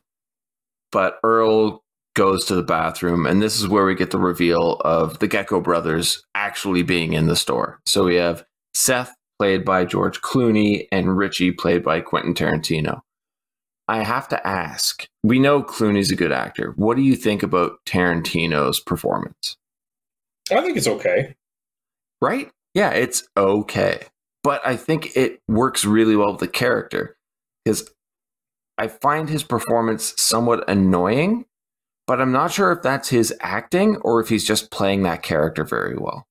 But 0.92 1.18
Earl 1.24 1.82
goes 2.14 2.44
to 2.44 2.54
the 2.54 2.62
bathroom, 2.62 3.24
and 3.24 3.40
this 3.40 3.58
is 3.58 3.68
where 3.68 3.86
we 3.86 3.94
get 3.94 4.10
the 4.10 4.18
reveal 4.18 4.74
of 4.84 5.18
the 5.18 5.28
Gecko 5.28 5.62
brothers 5.62 6.22
actually 6.34 6.82
being 6.82 7.14
in 7.14 7.26
the 7.26 7.34
store. 7.34 7.80
So 7.86 8.04
we 8.04 8.16
have 8.16 8.44
Seth, 8.74 9.14
played 9.38 9.64
by 9.64 9.86
George 9.86 10.20
Clooney, 10.20 10.88
and 10.92 11.16
Richie, 11.16 11.52
played 11.52 11.82
by 11.82 12.02
Quentin 12.02 12.34
Tarantino. 12.34 13.00
I 13.88 14.02
have 14.02 14.28
to 14.28 14.46
ask 14.46 15.06
we 15.22 15.38
know 15.38 15.62
Clooney's 15.62 16.12
a 16.12 16.16
good 16.16 16.32
actor. 16.32 16.74
What 16.76 16.96
do 16.96 17.02
you 17.02 17.16
think 17.16 17.42
about 17.42 17.78
Tarantino's 17.86 18.78
performance? 18.78 19.56
I 20.52 20.62
think 20.62 20.76
it's 20.76 20.86
okay. 20.86 21.34
Right? 22.20 22.50
Yeah, 22.74 22.90
it's 22.90 23.28
okay. 23.36 24.06
But 24.42 24.66
I 24.66 24.76
think 24.76 25.16
it 25.16 25.40
works 25.48 25.84
really 25.84 26.16
well 26.16 26.32
with 26.32 26.40
the 26.40 26.48
character 26.48 27.16
because 27.64 27.90
I 28.78 28.88
find 28.88 29.28
his 29.28 29.42
performance 29.42 30.14
somewhat 30.16 30.68
annoying, 30.68 31.44
but 32.06 32.20
I'm 32.20 32.32
not 32.32 32.52
sure 32.52 32.72
if 32.72 32.82
that's 32.82 33.10
his 33.10 33.34
acting 33.40 33.96
or 33.96 34.20
if 34.20 34.28
he's 34.28 34.46
just 34.46 34.70
playing 34.70 35.02
that 35.02 35.22
character 35.22 35.64
very 35.64 35.96
well. 35.96 36.26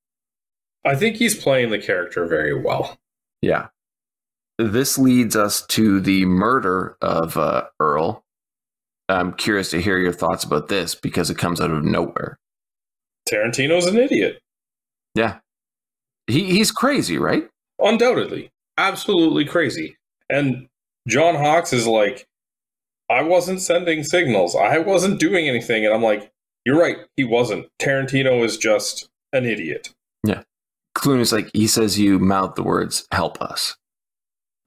I 0.83 0.95
think 0.95 1.17
he's 1.17 1.35
playing 1.35 1.69
the 1.69 1.79
character 1.79 2.25
very 2.25 2.59
well. 2.59 2.97
Yeah. 3.41 3.67
This 4.57 4.97
leads 4.97 5.35
us 5.35 5.65
to 5.67 5.99
the 5.99 6.25
murder 6.25 6.97
of 7.01 7.37
uh, 7.37 7.65
Earl. 7.79 8.23
I'm 9.07 9.33
curious 9.33 9.71
to 9.71 9.81
hear 9.81 9.97
your 9.97 10.13
thoughts 10.13 10.43
about 10.43 10.67
this 10.67 10.95
because 10.95 11.29
it 11.29 11.37
comes 11.37 11.61
out 11.61 11.71
of 11.71 11.83
nowhere. 11.83 12.39
Tarantino's 13.27 13.85
an 13.85 13.97
idiot. 13.97 14.39
Yeah. 15.15 15.39
He, 16.27 16.45
he's 16.45 16.71
crazy, 16.71 17.17
right? 17.17 17.49
Undoubtedly. 17.79 18.51
Absolutely 18.77 19.45
crazy. 19.45 19.97
And 20.29 20.67
John 21.07 21.35
Hawkes 21.35 21.73
is 21.73 21.87
like, 21.87 22.27
I 23.09 23.23
wasn't 23.23 23.61
sending 23.61 24.03
signals. 24.03 24.55
I 24.55 24.77
wasn't 24.77 25.19
doing 25.19 25.49
anything. 25.49 25.85
And 25.85 25.93
I'm 25.93 26.03
like, 26.03 26.31
you're 26.65 26.79
right. 26.79 26.97
He 27.17 27.23
wasn't. 27.23 27.67
Tarantino 27.79 28.43
is 28.43 28.57
just 28.57 29.09
an 29.33 29.45
idiot. 29.45 29.89
Yeah. 30.23 30.43
Clooney's 30.95 31.33
like, 31.33 31.49
he 31.53 31.65
says 31.65 31.97
you 31.97 32.19
mouth 32.19 32.55
the 32.55 32.63
words, 32.63 33.07
help 33.11 33.41
us. 33.41 33.75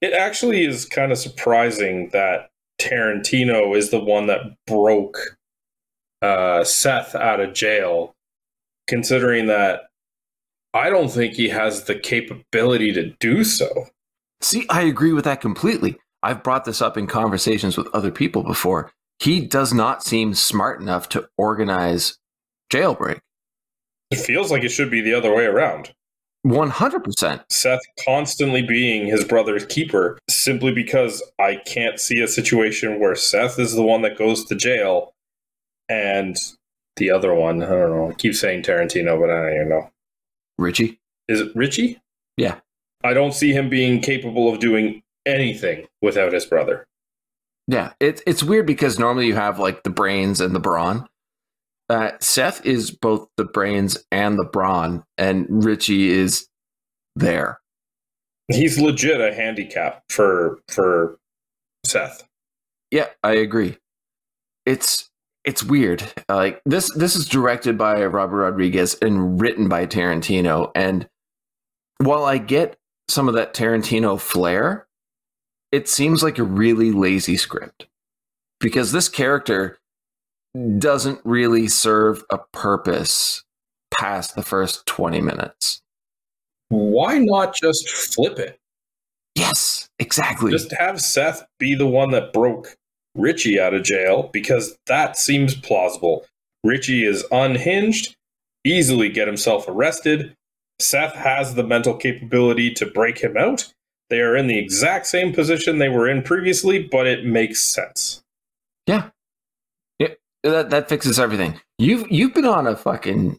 It 0.00 0.12
actually 0.12 0.64
is 0.64 0.84
kind 0.84 1.12
of 1.12 1.18
surprising 1.18 2.08
that 2.12 2.50
Tarantino 2.80 3.76
is 3.76 3.90
the 3.90 4.02
one 4.02 4.26
that 4.26 4.40
broke 4.66 5.18
uh, 6.22 6.64
Seth 6.64 7.14
out 7.14 7.38
of 7.38 7.54
jail, 7.54 8.16
considering 8.92 9.46
that 9.46 9.84
I 10.74 10.90
don't 10.90 11.08
think 11.08 11.32
he 11.32 11.48
has 11.48 11.84
the 11.84 11.94
capability 11.94 12.92
to 12.92 13.14
do 13.20 13.42
so. 13.42 13.86
See, 14.42 14.66
I 14.68 14.82
agree 14.82 15.14
with 15.14 15.24
that 15.24 15.40
completely. 15.40 15.96
I've 16.22 16.42
brought 16.42 16.66
this 16.66 16.82
up 16.82 16.98
in 16.98 17.06
conversations 17.06 17.78
with 17.78 17.88
other 17.94 18.10
people 18.10 18.42
before. 18.42 18.92
He 19.18 19.40
does 19.40 19.72
not 19.72 20.02
seem 20.04 20.34
smart 20.34 20.78
enough 20.82 21.08
to 21.10 21.26
organize 21.38 22.18
jailbreak. 22.70 23.20
It 24.10 24.18
feels 24.18 24.50
like 24.50 24.62
it 24.62 24.68
should 24.68 24.90
be 24.90 25.00
the 25.00 25.14
other 25.14 25.34
way 25.34 25.46
around. 25.46 25.94
100%. 26.46 27.44
Seth 27.50 27.80
constantly 28.04 28.60
being 28.60 29.06
his 29.06 29.24
brother's 29.24 29.64
keeper 29.64 30.18
simply 30.28 30.74
because 30.74 31.22
I 31.38 31.56
can't 31.64 31.98
see 31.98 32.20
a 32.20 32.28
situation 32.28 33.00
where 33.00 33.16
Seth 33.16 33.58
is 33.58 33.74
the 33.74 33.82
one 33.82 34.02
that 34.02 34.18
goes 34.18 34.44
to 34.46 34.54
jail 34.54 35.14
and 35.88 36.36
the 36.96 37.10
other 37.10 37.34
one, 37.34 37.62
I 37.62 37.68
don't 37.68 37.90
know, 37.90 38.10
I 38.10 38.14
keep 38.14 38.34
saying 38.34 38.62
Tarantino, 38.62 39.18
but 39.20 39.30
I 39.30 39.42
don't 39.42 39.54
even 39.54 39.68
know. 39.68 39.90
Richie? 40.58 41.00
Is 41.28 41.40
it 41.40 41.54
Richie? 41.54 42.00
Yeah. 42.36 42.60
I 43.04 43.14
don't 43.14 43.34
see 43.34 43.52
him 43.52 43.68
being 43.68 44.00
capable 44.00 44.52
of 44.52 44.60
doing 44.60 45.02
anything 45.26 45.86
without 46.00 46.32
his 46.32 46.46
brother. 46.46 46.86
Yeah, 47.68 47.92
it's 48.00 48.22
it's 48.26 48.42
weird 48.42 48.66
because 48.66 48.98
normally 48.98 49.26
you 49.26 49.34
have 49.34 49.58
like 49.58 49.82
the 49.82 49.90
brains 49.90 50.40
and 50.40 50.54
the 50.54 50.60
brawn. 50.60 51.08
Uh, 51.88 52.12
Seth 52.20 52.64
is 52.66 52.90
both 52.90 53.28
the 53.36 53.44
brains 53.44 53.98
and 54.10 54.38
the 54.38 54.44
brawn, 54.44 55.04
and 55.16 55.46
Richie 55.48 56.10
is 56.10 56.48
there. 57.14 57.60
He's 58.48 58.78
legit 58.78 59.20
a 59.20 59.34
handicap 59.34 60.02
for 60.08 60.60
for 60.68 61.18
Seth. 61.84 62.24
Yeah, 62.90 63.06
I 63.22 63.32
agree. 63.34 63.78
It's 64.66 65.10
it's 65.44 65.62
weird. 65.62 66.02
Uh, 66.28 66.36
like 66.36 66.62
this 66.64 66.92
this 66.94 67.16
is 67.16 67.28
directed 67.28 67.76
by 67.76 68.04
Robert 68.04 68.38
Rodriguez 68.38 68.96
and 69.02 69.40
written 69.40 69.68
by 69.68 69.86
Tarantino. 69.86 70.70
And 70.74 71.08
while 71.98 72.24
I 72.24 72.38
get 72.38 72.76
some 73.08 73.28
of 73.28 73.34
that 73.34 73.54
Tarantino 73.54 74.20
flair, 74.20 74.86
it 75.70 75.88
seems 75.88 76.22
like 76.22 76.38
a 76.38 76.44
really 76.44 76.92
lazy 76.92 77.36
script. 77.36 77.86
Because 78.60 78.92
this 78.92 79.08
character 79.08 79.78
doesn't 80.78 81.20
really 81.24 81.66
serve 81.66 82.22
a 82.30 82.38
purpose 82.52 83.42
past 83.92 84.36
the 84.36 84.42
first 84.42 84.86
20 84.86 85.20
minutes. 85.20 85.82
Why 86.68 87.18
not 87.18 87.54
just 87.54 87.88
flip 87.88 88.38
it? 88.38 88.58
Yes, 89.34 89.88
exactly. 89.98 90.52
Just 90.52 90.72
have 90.78 91.00
Seth 91.00 91.44
be 91.58 91.74
the 91.74 91.86
one 91.86 92.10
that 92.10 92.32
broke 92.32 92.76
Richie 93.14 93.60
out 93.60 93.74
of 93.74 93.82
jail 93.82 94.30
because 94.32 94.76
that 94.86 95.16
seems 95.16 95.54
plausible. 95.54 96.26
Richie 96.64 97.04
is 97.04 97.24
unhinged, 97.30 98.16
easily 98.64 99.08
get 99.08 99.26
himself 99.26 99.66
arrested. 99.68 100.34
Seth 100.80 101.14
has 101.14 101.54
the 101.54 101.62
mental 101.62 101.96
capability 101.96 102.72
to 102.74 102.86
break 102.86 103.18
him 103.18 103.36
out. 103.36 103.72
They 104.10 104.20
are 104.20 104.36
in 104.36 104.46
the 104.46 104.58
exact 104.58 105.06
same 105.06 105.32
position 105.32 105.78
they 105.78 105.88
were 105.88 106.08
in 106.08 106.22
previously, 106.22 106.82
but 106.82 107.06
it 107.06 107.24
makes 107.24 107.62
sense. 107.62 108.22
Yeah. 108.86 109.10
Yeah, 109.98 110.08
that 110.42 110.70
that 110.70 110.88
fixes 110.88 111.18
everything. 111.18 111.60
You've 111.78 112.10
you've 112.10 112.34
been 112.34 112.44
on 112.44 112.66
a 112.66 112.76
fucking 112.76 113.38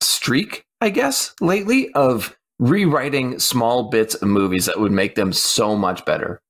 streak, 0.00 0.64
I 0.80 0.90
guess, 0.90 1.34
lately 1.40 1.92
of 1.92 2.36
rewriting 2.58 3.38
small 3.38 3.90
bits 3.90 4.14
of 4.14 4.28
movies 4.28 4.66
that 4.66 4.80
would 4.80 4.92
make 4.92 5.16
them 5.16 5.32
so 5.32 5.76
much 5.76 6.04
better. 6.04 6.40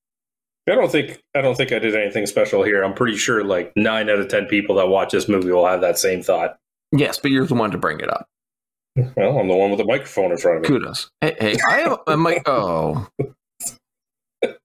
I 0.68 0.74
don't 0.74 0.90
think 0.90 1.22
I 1.34 1.42
don't 1.42 1.56
think 1.56 1.72
I 1.72 1.78
did 1.78 1.94
anything 1.94 2.26
special 2.26 2.62
here. 2.62 2.82
I'm 2.82 2.94
pretty 2.94 3.16
sure 3.16 3.44
like 3.44 3.72
nine 3.76 4.08
out 4.08 4.18
of 4.18 4.28
ten 4.28 4.46
people 4.46 4.76
that 4.76 4.88
watch 4.88 5.12
this 5.12 5.28
movie 5.28 5.50
will 5.50 5.66
have 5.66 5.82
that 5.82 5.98
same 5.98 6.22
thought. 6.22 6.56
Yes, 6.92 7.18
but 7.18 7.30
you're 7.30 7.46
the 7.46 7.54
one 7.54 7.70
to 7.72 7.78
bring 7.78 8.00
it 8.00 8.10
up. 8.10 8.28
Well, 8.96 9.38
I'm 9.38 9.48
the 9.48 9.56
one 9.56 9.70
with 9.70 9.78
the 9.78 9.84
microphone 9.84 10.30
in 10.30 10.38
front 10.38 10.58
of 10.58 10.62
me. 10.62 10.68
Kudos. 10.68 11.10
Hey, 11.20 11.36
hey 11.38 11.56
I 11.68 11.78
have 11.80 11.98
a 12.06 12.16
mic. 12.16 12.42
Oh, 12.46 13.08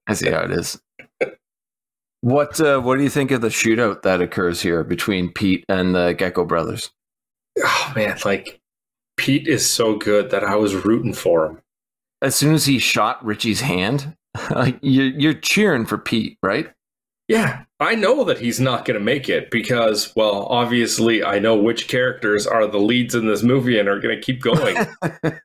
I 0.07 0.13
see 0.13 0.29
how 0.29 0.41
it 0.41 0.51
is. 0.51 0.79
What 2.21 2.59
uh, 2.59 2.79
What 2.79 2.97
do 2.97 3.03
you 3.03 3.09
think 3.09 3.31
of 3.31 3.41
the 3.41 3.47
shootout 3.47 4.01
that 4.03 4.21
occurs 4.21 4.61
here 4.61 4.83
between 4.83 5.31
Pete 5.31 5.65
and 5.69 5.95
the 5.95 6.13
Gecko 6.13 6.45
brothers? 6.45 6.91
Oh 7.57 7.93
man, 7.95 8.17
like 8.25 8.59
Pete 9.17 9.47
is 9.47 9.69
so 9.69 9.95
good 9.95 10.31
that 10.31 10.43
I 10.43 10.55
was 10.55 10.75
rooting 10.75 11.13
for 11.13 11.45
him. 11.45 11.61
As 12.21 12.35
soon 12.35 12.53
as 12.53 12.65
he 12.65 12.79
shot 12.79 13.23
Richie's 13.25 13.61
hand, 13.61 14.15
like 14.51 14.79
you're 14.81 15.07
you're 15.07 15.33
cheering 15.33 15.85
for 15.85 15.97
Pete, 15.97 16.37
right? 16.43 16.69
Yeah, 17.27 17.63
I 17.79 17.93
know 17.93 18.23
that 18.23 18.39
he's 18.39 18.59
not 18.59 18.85
going 18.85 18.97
to 18.97 19.03
make 19.03 19.29
it 19.29 19.51
because, 19.51 20.15
well, 20.15 20.47
obviously, 20.47 21.23
I 21.23 21.37
know 21.37 21.55
which 21.55 21.87
characters 21.87 22.47
are 22.47 22.65
the 22.65 22.79
leads 22.79 23.13
in 23.13 23.27
this 23.27 23.43
movie 23.43 23.77
and 23.77 23.87
are 23.87 23.99
going 23.99 24.15
to 24.15 24.21
keep 24.21 24.41
going. 24.41 24.75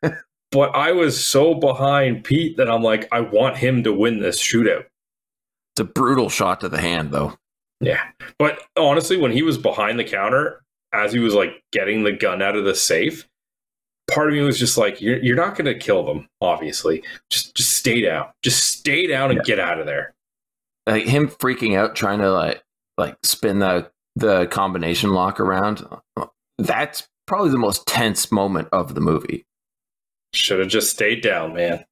but 0.50 0.74
I 0.74 0.92
was 0.92 1.22
so 1.22 1.52
behind 1.52 2.24
Pete 2.24 2.56
that 2.56 2.70
I'm 2.70 2.82
like, 2.82 3.06
I 3.12 3.20
want 3.20 3.58
him 3.58 3.82
to 3.82 3.92
win 3.92 4.20
this 4.20 4.42
shootout. 4.42 4.84
It's 5.74 5.80
a 5.80 5.84
brutal 5.84 6.30
shot 6.30 6.62
to 6.62 6.70
the 6.70 6.80
hand, 6.80 7.12
though. 7.12 7.34
Yeah. 7.80 8.02
But 8.38 8.62
honestly, 8.78 9.18
when 9.18 9.32
he 9.32 9.42
was 9.42 9.58
behind 9.58 9.98
the 9.98 10.04
counter, 10.04 10.62
as 10.94 11.12
he 11.12 11.18
was 11.18 11.34
like 11.34 11.62
getting 11.70 12.04
the 12.04 12.12
gun 12.12 12.40
out 12.40 12.56
of 12.56 12.64
the 12.64 12.74
safe, 12.74 13.28
part 14.11 14.28
of 14.28 14.34
me 14.34 14.40
was 14.42 14.58
just 14.58 14.76
like, 14.76 15.00
you're, 15.00 15.23
you're 15.23 15.37
not 15.37 15.56
going 15.56 15.66
to 15.66 15.75
kill 15.78 16.04
them, 16.04 16.28
obviously. 16.40 17.02
Just 17.30 17.54
just 17.54 17.70
stay 17.78 18.00
down. 18.00 18.26
Just 18.42 18.64
stay 18.78 19.06
down 19.06 19.30
and 19.30 19.38
Yeah. 19.38 19.56
get 19.56 19.58
out 19.61 19.80
of 19.80 19.87
there. 19.87 20.14
Like 20.87 21.04
him 21.04 21.28
freaking 21.28 21.76
out, 21.76 21.94
trying 21.96 22.18
to 22.20 22.30
like 22.30 22.62
like 22.99 23.16
spin 23.23 23.58
the 23.61 23.90
the 24.16 24.46
combination 24.46 25.11
lock 25.11 25.40
around. 25.40 25.87
That's 26.58 27.08
probably 27.26 27.50
the 27.50 27.58
most 27.58 27.87
tense 27.87 28.30
moment 28.30 28.68
of 28.73 28.94
the 28.94 29.00
movie. 29.00 29.44
Should 30.34 30.61
have 30.61 30.68
just 30.68 30.90
stayed 30.90 31.23
down, 31.23 31.54
man. 31.54 31.84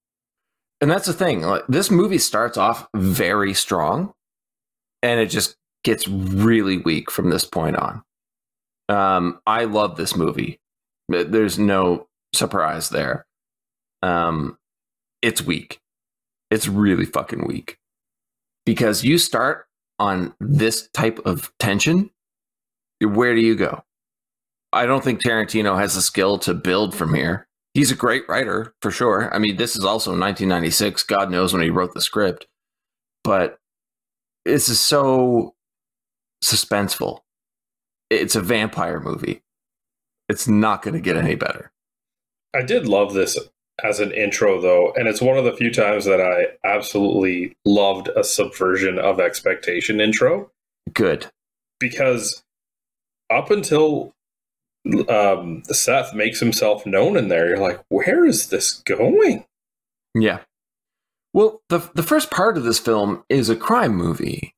And 0.81 0.91
that's 0.91 1.07
the 1.07 1.13
thing. 1.13 1.43
Like 1.43 1.63
this 1.69 1.91
movie 1.91 2.19
starts 2.19 2.59
off 2.59 2.87
very 2.95 3.55
strong, 3.55 4.13
and 5.03 5.19
it 5.21 5.27
just 5.31 5.57
gets 5.85 6.07
really 6.07 6.79
weak 6.79 7.11
from 7.11 7.31
this 7.31 7.45
point 7.45 7.77
on. 7.77 8.03
Um, 8.89 9.41
I 9.47 9.65
love 9.65 9.97
this 9.97 10.15
movie. 10.17 10.59
There's 11.13 11.59
no 11.59 12.09
surprise 12.35 12.89
there. 12.89 13.27
Um, 14.03 14.59
it's 15.21 15.43
weak. 15.43 15.81
It's 16.51 16.69
really 16.69 17.07
fucking 17.07 17.47
weak 17.47 17.79
because 18.67 19.05
you 19.05 19.19
start 19.19 19.67
on 19.99 20.35
this 20.41 20.89
type 20.93 21.21
of 21.25 21.53
tension. 21.59 22.11
Where 23.01 23.35
do 23.35 23.41
you 23.41 23.55
go? 23.55 23.85
I 24.73 24.87
don't 24.87 25.05
think 25.05 25.23
Tarantino 25.23 25.79
has 25.79 25.95
the 25.95 26.03
skill 26.03 26.39
to 26.41 26.55
build 26.55 26.95
from 26.95 27.15
here. 27.15 27.47
He's 27.75 27.91
a 27.91 27.97
great 27.97 28.29
writer 28.29 28.75
for 28.83 28.91
sure. 28.91 29.35
I 29.35 29.39
mean, 29.39 29.57
this 29.57 29.77
is 29.77 29.85
also 29.85 30.11
1996. 30.11 31.03
God 31.05 31.31
knows 31.31 31.53
when 31.53 31.63
he 31.63 31.71
wrote 31.71 31.95
the 31.95 32.01
script, 32.01 32.47
but 33.25 33.59
this 34.45 34.69
is 34.69 34.81
so 34.81 35.55
suspenseful. 36.45 37.21
It's 38.11 38.37
a 38.37 38.43
vampire 38.43 39.01
movie. 39.01 39.43
It's 40.29 40.49
not 40.49 40.83
going 40.83 40.95
to 40.95 41.01
get 41.01 41.17
any 41.17 41.35
better. 41.35 41.73
I 42.55 42.63
did 42.63 42.87
love 42.87 43.15
this 43.15 43.39
as 43.83 44.01
an 44.01 44.13
intro, 44.13 44.61
though, 44.61 44.93
and 44.97 45.09
it's 45.09 45.21
one 45.23 45.39
of 45.39 45.45
the 45.45 45.57
few 45.57 45.73
times 45.73 46.05
that 46.05 46.21
I 46.21 46.57
absolutely 46.67 47.57
loved 47.65 48.09
a 48.15 48.23
subversion 48.23 48.99
of 48.99 49.19
expectation 49.21 50.01
intro 50.01 50.51
Good. 50.93 51.27
because 51.81 52.43
up 53.31 53.51
until 53.51 54.13
um, 55.09 55.63
Seth 55.65 56.15
makes 56.15 56.41
himself 56.41 56.85
known 56.85 57.17
in 57.17 57.29
there, 57.29 57.49
you're 57.49 57.59
like, 57.59 57.83
where 57.89 58.25
is 58.25 58.49
this 58.49 58.75
going? 58.75 59.45
Yeah. 60.15 60.41
Well, 61.33 61.63
the 61.71 61.79
the 61.95 62.03
first 62.03 62.31
part 62.31 62.59
of 62.59 62.65
this 62.65 62.79
film 62.79 63.25
is 63.31 63.49
a 63.49 63.57
crime 63.57 63.95
movie, 63.95 64.55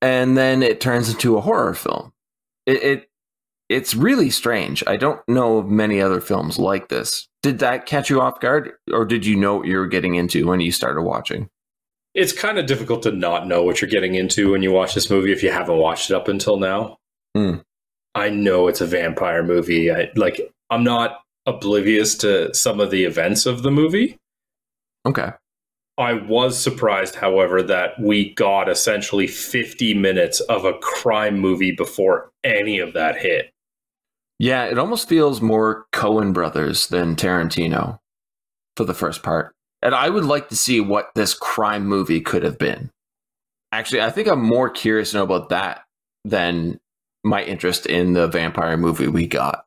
and 0.00 0.38
then 0.38 0.62
it 0.62 0.80
turns 0.80 1.10
into 1.10 1.36
a 1.36 1.42
horror 1.42 1.74
film. 1.74 2.14
It, 2.64 2.82
it 2.82 3.10
it's 3.72 3.94
really 3.94 4.30
strange. 4.30 4.84
I 4.86 4.96
don't 4.96 5.20
know 5.26 5.58
of 5.58 5.68
many 5.68 6.00
other 6.00 6.20
films 6.20 6.58
like 6.58 6.88
this. 6.88 7.28
Did 7.42 7.58
that 7.60 7.86
catch 7.86 8.10
you 8.10 8.20
off 8.20 8.40
guard, 8.40 8.72
or 8.92 9.04
did 9.04 9.26
you 9.26 9.36
know 9.36 9.56
what 9.56 9.66
you 9.66 9.78
were 9.78 9.86
getting 9.86 10.14
into 10.14 10.46
when 10.46 10.60
you 10.60 10.70
started 10.70 11.02
watching? 11.02 11.48
It's 12.14 12.32
kind 12.32 12.58
of 12.58 12.66
difficult 12.66 13.02
to 13.04 13.12
not 13.12 13.46
know 13.46 13.62
what 13.62 13.80
you're 13.80 13.90
getting 13.90 14.14
into 14.14 14.52
when 14.52 14.62
you 14.62 14.70
watch 14.70 14.94
this 14.94 15.10
movie 15.10 15.32
if 15.32 15.42
you 15.42 15.50
haven't 15.50 15.78
watched 15.78 16.10
it 16.10 16.14
up 16.14 16.28
until 16.28 16.58
now. 16.58 16.98
Hmm. 17.34 17.56
I 18.14 18.28
know 18.28 18.68
it's 18.68 18.82
a 18.82 18.86
vampire 18.86 19.42
movie. 19.42 19.90
I 19.90 20.10
like 20.14 20.40
I'm 20.68 20.84
not 20.84 21.22
oblivious 21.46 22.14
to 22.16 22.54
some 22.54 22.80
of 22.80 22.90
the 22.90 23.04
events 23.04 23.46
of 23.46 23.62
the 23.62 23.70
movie. 23.70 24.18
Okay. 25.06 25.30
I 25.98 26.14
was 26.14 26.58
surprised, 26.58 27.16
however, 27.16 27.62
that 27.62 27.98
we 28.00 28.34
got 28.34 28.68
essentially 28.68 29.26
50 29.26 29.94
minutes 29.94 30.40
of 30.40 30.64
a 30.64 30.78
crime 30.78 31.38
movie 31.38 31.72
before 31.72 32.30
any 32.44 32.78
of 32.78 32.92
that 32.94 33.18
hit. 33.18 33.52
Yeah, 34.42 34.64
it 34.64 34.76
almost 34.76 35.08
feels 35.08 35.40
more 35.40 35.86
Coen 35.92 36.32
brothers 36.32 36.88
than 36.88 37.14
Tarantino 37.14 38.00
for 38.76 38.82
the 38.82 38.92
first 38.92 39.22
part. 39.22 39.54
And 39.82 39.94
I 39.94 40.08
would 40.08 40.24
like 40.24 40.48
to 40.48 40.56
see 40.56 40.80
what 40.80 41.12
this 41.14 41.32
crime 41.32 41.86
movie 41.86 42.20
could 42.20 42.42
have 42.42 42.58
been. 42.58 42.90
Actually, 43.70 44.02
I 44.02 44.10
think 44.10 44.26
I'm 44.26 44.42
more 44.42 44.68
curious 44.68 45.12
to 45.12 45.18
know 45.18 45.22
about 45.22 45.50
that 45.50 45.84
than 46.24 46.80
my 47.22 47.44
interest 47.44 47.86
in 47.86 48.14
the 48.14 48.26
vampire 48.26 48.76
movie 48.76 49.06
we 49.06 49.28
got. 49.28 49.64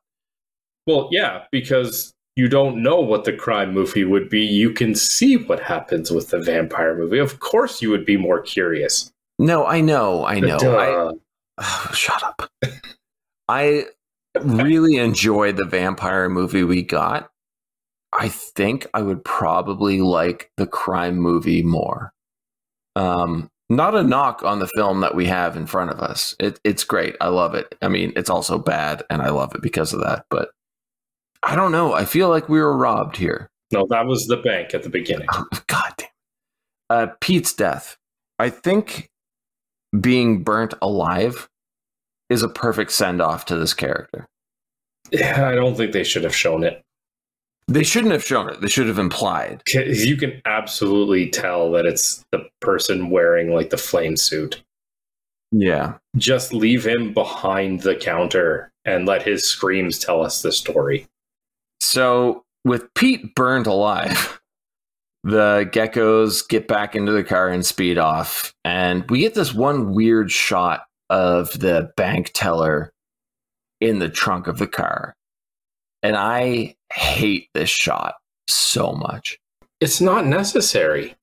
Well, 0.86 1.08
yeah, 1.10 1.44
because 1.50 2.12
you 2.36 2.46
don't 2.46 2.82
know 2.82 3.00
what 3.00 3.24
the 3.24 3.32
crime 3.32 3.72
movie 3.72 4.04
would 4.04 4.28
be. 4.28 4.42
You 4.44 4.72
can 4.72 4.94
see 4.94 5.38
what 5.38 5.58
happens 5.58 6.10
with 6.10 6.28
the 6.28 6.38
vampire 6.38 6.94
movie. 6.94 7.16
Of 7.16 7.40
course, 7.40 7.80
you 7.80 7.88
would 7.88 8.04
be 8.04 8.18
more 8.18 8.42
curious. 8.42 9.10
No, 9.38 9.64
I 9.64 9.80
know, 9.80 10.26
I 10.26 10.38
know. 10.40 10.58
I. 10.58 11.14
Oh, 11.56 11.90
shut 11.94 12.22
up. 12.22 12.50
I 13.48 13.86
really 14.44 14.96
enjoyed 14.96 15.56
the 15.56 15.64
vampire 15.64 16.28
movie 16.28 16.64
we 16.64 16.82
got. 16.82 17.30
I 18.12 18.28
think 18.28 18.86
I 18.94 19.02
would 19.02 19.24
probably 19.24 20.00
like 20.00 20.50
the 20.56 20.66
crime 20.66 21.16
movie 21.16 21.62
more. 21.62 22.12
Um, 22.94 23.50
not 23.68 23.94
a 23.94 24.02
knock 24.02 24.42
on 24.42 24.58
the 24.60 24.68
film 24.68 25.00
that 25.00 25.14
we 25.14 25.26
have 25.26 25.56
in 25.56 25.66
front 25.66 25.90
of 25.90 26.00
us. 26.00 26.34
It, 26.38 26.60
it's 26.64 26.84
great. 26.84 27.16
I 27.20 27.28
love 27.28 27.54
it. 27.54 27.74
I 27.82 27.88
mean, 27.88 28.12
it's 28.16 28.30
also 28.30 28.58
bad, 28.58 29.02
and 29.10 29.20
I 29.20 29.30
love 29.30 29.54
it 29.54 29.60
because 29.62 29.92
of 29.92 30.00
that. 30.00 30.24
But 30.30 30.50
I 31.42 31.56
don't 31.56 31.72
know. 31.72 31.92
I 31.92 32.04
feel 32.04 32.28
like 32.28 32.48
we 32.48 32.60
were 32.60 32.76
robbed 32.76 33.16
here. 33.16 33.50
no, 33.72 33.86
that 33.90 34.06
was 34.06 34.26
the 34.26 34.36
bank 34.38 34.72
at 34.74 34.82
the 34.82 34.88
beginning. 34.90 35.28
Oh, 35.34 35.46
God 35.66 35.92
damn. 35.98 36.08
Uh, 36.88 37.06
Pete's 37.20 37.52
death. 37.52 37.96
I 38.38 38.50
think 38.50 39.10
being 40.00 40.42
burnt 40.44 40.74
alive 40.80 41.48
is 42.28 42.42
a 42.42 42.48
perfect 42.48 42.92
send 42.92 43.20
off 43.20 43.44
to 43.46 43.56
this 43.56 43.74
character. 43.74 44.26
Yeah, 45.10 45.48
I 45.48 45.54
don't 45.54 45.76
think 45.76 45.92
they 45.92 46.04
should 46.04 46.24
have 46.24 46.34
shown 46.34 46.64
it. 46.64 46.82
They 47.68 47.82
shouldn't 47.82 48.12
have 48.12 48.24
shown 48.24 48.48
it. 48.48 48.60
They 48.60 48.68
should 48.68 48.86
have 48.86 48.98
implied. 48.98 49.62
You 49.66 50.16
can 50.16 50.40
absolutely 50.44 51.30
tell 51.30 51.72
that 51.72 51.84
it's 51.84 52.24
the 52.30 52.48
person 52.60 53.10
wearing 53.10 53.52
like 53.52 53.70
the 53.70 53.76
flame 53.76 54.16
suit. 54.16 54.62
Yeah. 55.50 55.94
Just 56.16 56.52
leave 56.52 56.86
him 56.86 57.12
behind 57.12 57.80
the 57.80 57.96
counter 57.96 58.70
and 58.84 59.06
let 59.06 59.22
his 59.22 59.44
screams 59.44 59.98
tell 59.98 60.24
us 60.24 60.42
the 60.42 60.52
story. 60.52 61.06
So 61.80 62.44
with 62.64 62.92
Pete 62.94 63.34
burned 63.34 63.66
alive, 63.66 64.40
the 65.24 65.68
geckos 65.72 66.46
get 66.48 66.68
back 66.68 66.94
into 66.94 67.12
the 67.12 67.24
car 67.24 67.48
and 67.48 67.66
speed 67.66 67.98
off. 67.98 68.52
And 68.64 69.08
we 69.10 69.20
get 69.20 69.34
this 69.34 69.52
one 69.52 69.92
weird 69.92 70.30
shot 70.30 70.85
of 71.10 71.58
the 71.58 71.90
bank 71.96 72.30
teller 72.34 72.92
in 73.80 73.98
the 73.98 74.08
trunk 74.08 74.46
of 74.46 74.58
the 74.58 74.66
car. 74.66 75.14
And 76.02 76.16
I 76.16 76.76
hate 76.92 77.48
this 77.54 77.70
shot 77.70 78.14
so 78.48 78.92
much. 78.92 79.38
It's 79.80 80.00
not 80.00 80.26
necessary. 80.26 81.14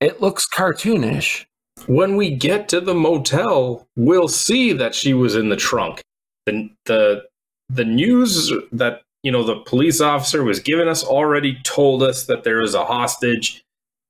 It 0.00 0.20
looks 0.20 0.48
cartoonish. 0.48 1.46
When 1.86 2.16
we 2.16 2.30
get 2.30 2.68
to 2.70 2.80
the 2.80 2.94
motel, 2.94 3.86
we'll 3.96 4.28
see 4.28 4.72
that 4.72 4.94
she 4.94 5.14
was 5.14 5.34
in 5.34 5.48
the 5.48 5.56
trunk. 5.56 6.02
The 6.46 6.70
the 6.86 7.24
the 7.68 7.84
news 7.84 8.52
that 8.72 9.02
you 9.22 9.32
know 9.32 9.42
the 9.42 9.60
police 9.60 10.00
officer 10.00 10.44
was 10.44 10.60
giving 10.60 10.88
us 10.88 11.04
already 11.04 11.58
told 11.62 12.02
us 12.02 12.26
that 12.26 12.44
there 12.44 12.58
was 12.58 12.74
a 12.74 12.84
hostage. 12.84 13.63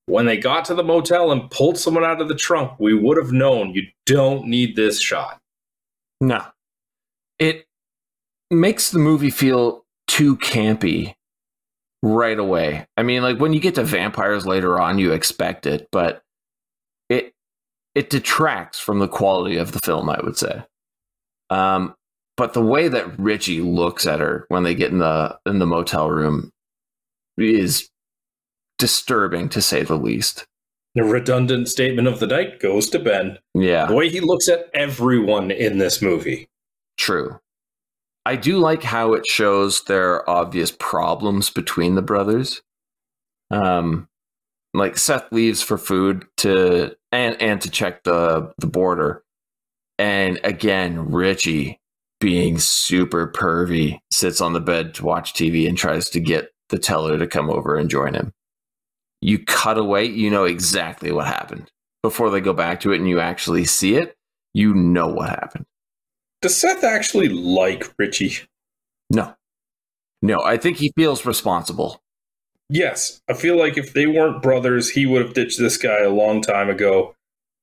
When 0.07 0.27
they 0.27 0.37
got 0.37 0.65
to 0.67 0.75
the 0.75 0.85
motel 0.85 1.33
and 1.33 1.51
pulled 1.51 1.79
someone 1.79 2.05
out 2.05 2.21
of 2.21 2.29
the 2.29 2.35
trunk, 2.35 2.79
we 2.79 2.95
would 2.95 3.17
have 3.17 3.33
known 3.33 3.75
you 3.75 3.87
don't 4.05 4.47
need 4.47 4.77
this 4.77 5.01
shot. 5.01 5.41
No. 6.21 6.45
It 7.39 7.67
makes 8.51 8.91
the 8.91 8.99
movie 8.99 9.31
feel 9.31 9.85
too 10.07 10.37
campy 10.37 11.15
right 12.03 12.39
away. 12.39 12.87
I 12.97 13.03
mean, 13.03 13.23
like 13.23 13.39
when 13.39 13.53
you 13.55 13.61
get 13.61 13.75
to 13.77 13.85
vampires 13.85 14.47
later 14.47 14.79
on, 14.79 14.99
you 14.99 15.13
expect 15.13 15.67
it, 15.67 15.89
but 15.91 16.23
it 17.09 17.33
it 17.95 18.11
detracts 18.11 18.79
from 18.79 18.99
the 18.99 19.09
quality 19.09 19.57
of 19.57 19.73
the 19.73 19.81
film, 19.85 20.11
I 20.11 20.21
would 20.23 20.37
say. 20.37 20.65
Um, 21.51 21.95
but 22.37 22.53
the 22.53 22.63
way 22.63 22.89
that 22.89 23.19
Richie 23.19 23.61
looks 23.63 24.07
at 24.07 24.21
her 24.21 24.45
when 24.49 24.65
they 24.65 24.75
get 24.75 24.91
in 24.91 24.99
the 24.99 25.39
in 25.47 25.59
the 25.59 25.67
motel 25.67 26.11
room 26.11 26.51
is 27.39 27.89
disturbing 28.79 29.49
to 29.51 29.63
say 29.63 29.83
the 29.83 29.97
least. 29.97 30.47
The 30.95 31.03
redundant 31.05 31.69
statement 31.69 32.07
of 32.07 32.21
the 32.21 32.27
night 32.27 32.61
goes 32.61 32.89
to 32.91 32.99
Ben. 32.99 33.39
Yeah, 33.55 33.87
The 33.87 33.95
way 33.95 34.09
he 34.09 34.21
looks 34.21 34.49
at 34.49 34.71
everyone 34.75 35.51
in 35.51 35.79
this 35.79 36.01
movie. 36.01 36.47
true. 36.97 37.39
I 38.27 38.37
do 38.37 38.57
like 38.59 38.83
how 38.83 39.13
it 39.13 39.27
shows 39.27 39.83
there 39.83 40.15
are 40.15 40.31
obvious 40.31 40.71
problems 40.79 41.51
between 41.51 41.95
the 41.95 42.01
brothers. 42.01 42.63
Um, 43.51 44.09
like 44.73 44.97
Seth 44.97 45.31
leaves 45.31 45.61
for 45.63 45.77
food 45.77 46.25
to 46.39 46.97
and 47.13 47.41
and 47.43 47.61
to 47.61 47.71
check 47.71 48.03
the 48.05 48.53
the 48.59 48.67
border, 48.67 49.23
and 49.99 50.41
again 50.43 51.11
Richie, 51.11 51.79
being 52.19 52.59
super 52.59 53.29
pervy, 53.31 53.99
sits 54.11 54.41
on 54.41 54.55
the 54.55 54.61
bed 54.61 54.95
to 54.95 55.05
watch 55.05 55.35
TV 55.35 55.69
and 55.69 55.77
tries 55.77 56.09
to 56.11 56.19
get 56.21 56.51
the 56.71 56.79
teller 56.79 57.19
to 57.19 57.27
come 57.27 57.51
over 57.51 57.77
and 57.77 57.91
join 57.91 58.15
him. 58.15 58.33
You 59.25 59.39
cut 59.39 59.79
away, 59.79 60.05
you 60.05 60.31
know 60.31 60.45
exactly 60.45 61.11
what 61.11 61.27
happened 61.27 61.71
before 62.03 62.29
they 62.31 62.43
go 62.43 62.53
back 62.53 62.81
to 62.81 62.93
it, 62.93 62.99
and 62.99 63.09
you 63.09 63.21
actually 63.21 63.65
see 63.65 63.95
it. 63.97 64.15
You 64.53 64.75
know 64.75 65.09
what 65.09 65.31
happened. 65.31 65.65
Does 66.43 66.55
Seth 66.55 66.85
actually 66.85 67.31
like 67.31 67.91
Richie? 67.99 68.37
No, 69.09 69.35
no, 70.21 70.43
I 70.43 70.59
think 70.59 70.77
he 70.77 70.93
feels 70.95 71.25
responsible. 71.25 72.03
Yes. 72.69 73.23
I 73.29 73.33
feel 73.33 73.57
like 73.59 73.79
if 73.79 73.95
they 73.95 74.07
weren't 74.07 74.43
brothers, 74.43 74.91
he 74.91 75.07
would 75.07 75.23
have 75.23 75.35
ditched 75.35 75.59
this 75.59 75.77
guy 75.79 76.03
a 76.03 76.11
long 76.11 76.43
time 76.43 76.69
ago. 76.69 77.15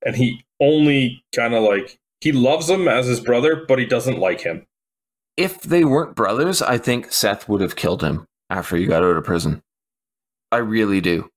And 0.03 0.15
he 0.15 0.43
only 0.59 1.23
kind 1.35 1.53
of 1.53 1.63
like, 1.63 1.99
he 2.21 2.31
loves 2.31 2.69
him 2.69 2.87
as 2.87 3.05
his 3.05 3.19
brother, 3.19 3.65
but 3.67 3.77
he 3.79 3.85
doesn't 3.85 4.19
like 4.19 4.41
him. 4.41 4.65
if 5.37 5.61
they 5.61 5.83
weren't 5.83 6.15
brothers, 6.15 6.61
I 6.61 6.77
think 6.77 7.11
Seth 7.11 7.49
would 7.49 7.61
have 7.61 7.75
killed 7.75 8.03
him 8.03 8.25
after 8.49 8.75
he 8.75 8.85
got 8.85 9.03
out 9.03 9.17
of 9.17 9.23
prison. 9.23 9.61
I 10.51 10.57
really 10.57 11.01
do. 11.01 11.29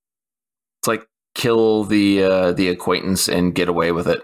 It's 0.85 0.89
like 0.89 1.07
kill 1.35 1.85
the 1.85 2.23
uh, 2.23 2.53
the 2.53 2.69
acquaintance 2.69 3.27
and 3.27 3.55
get 3.55 3.71
away 3.71 3.91
with 3.91 4.07
it. 4.07 4.23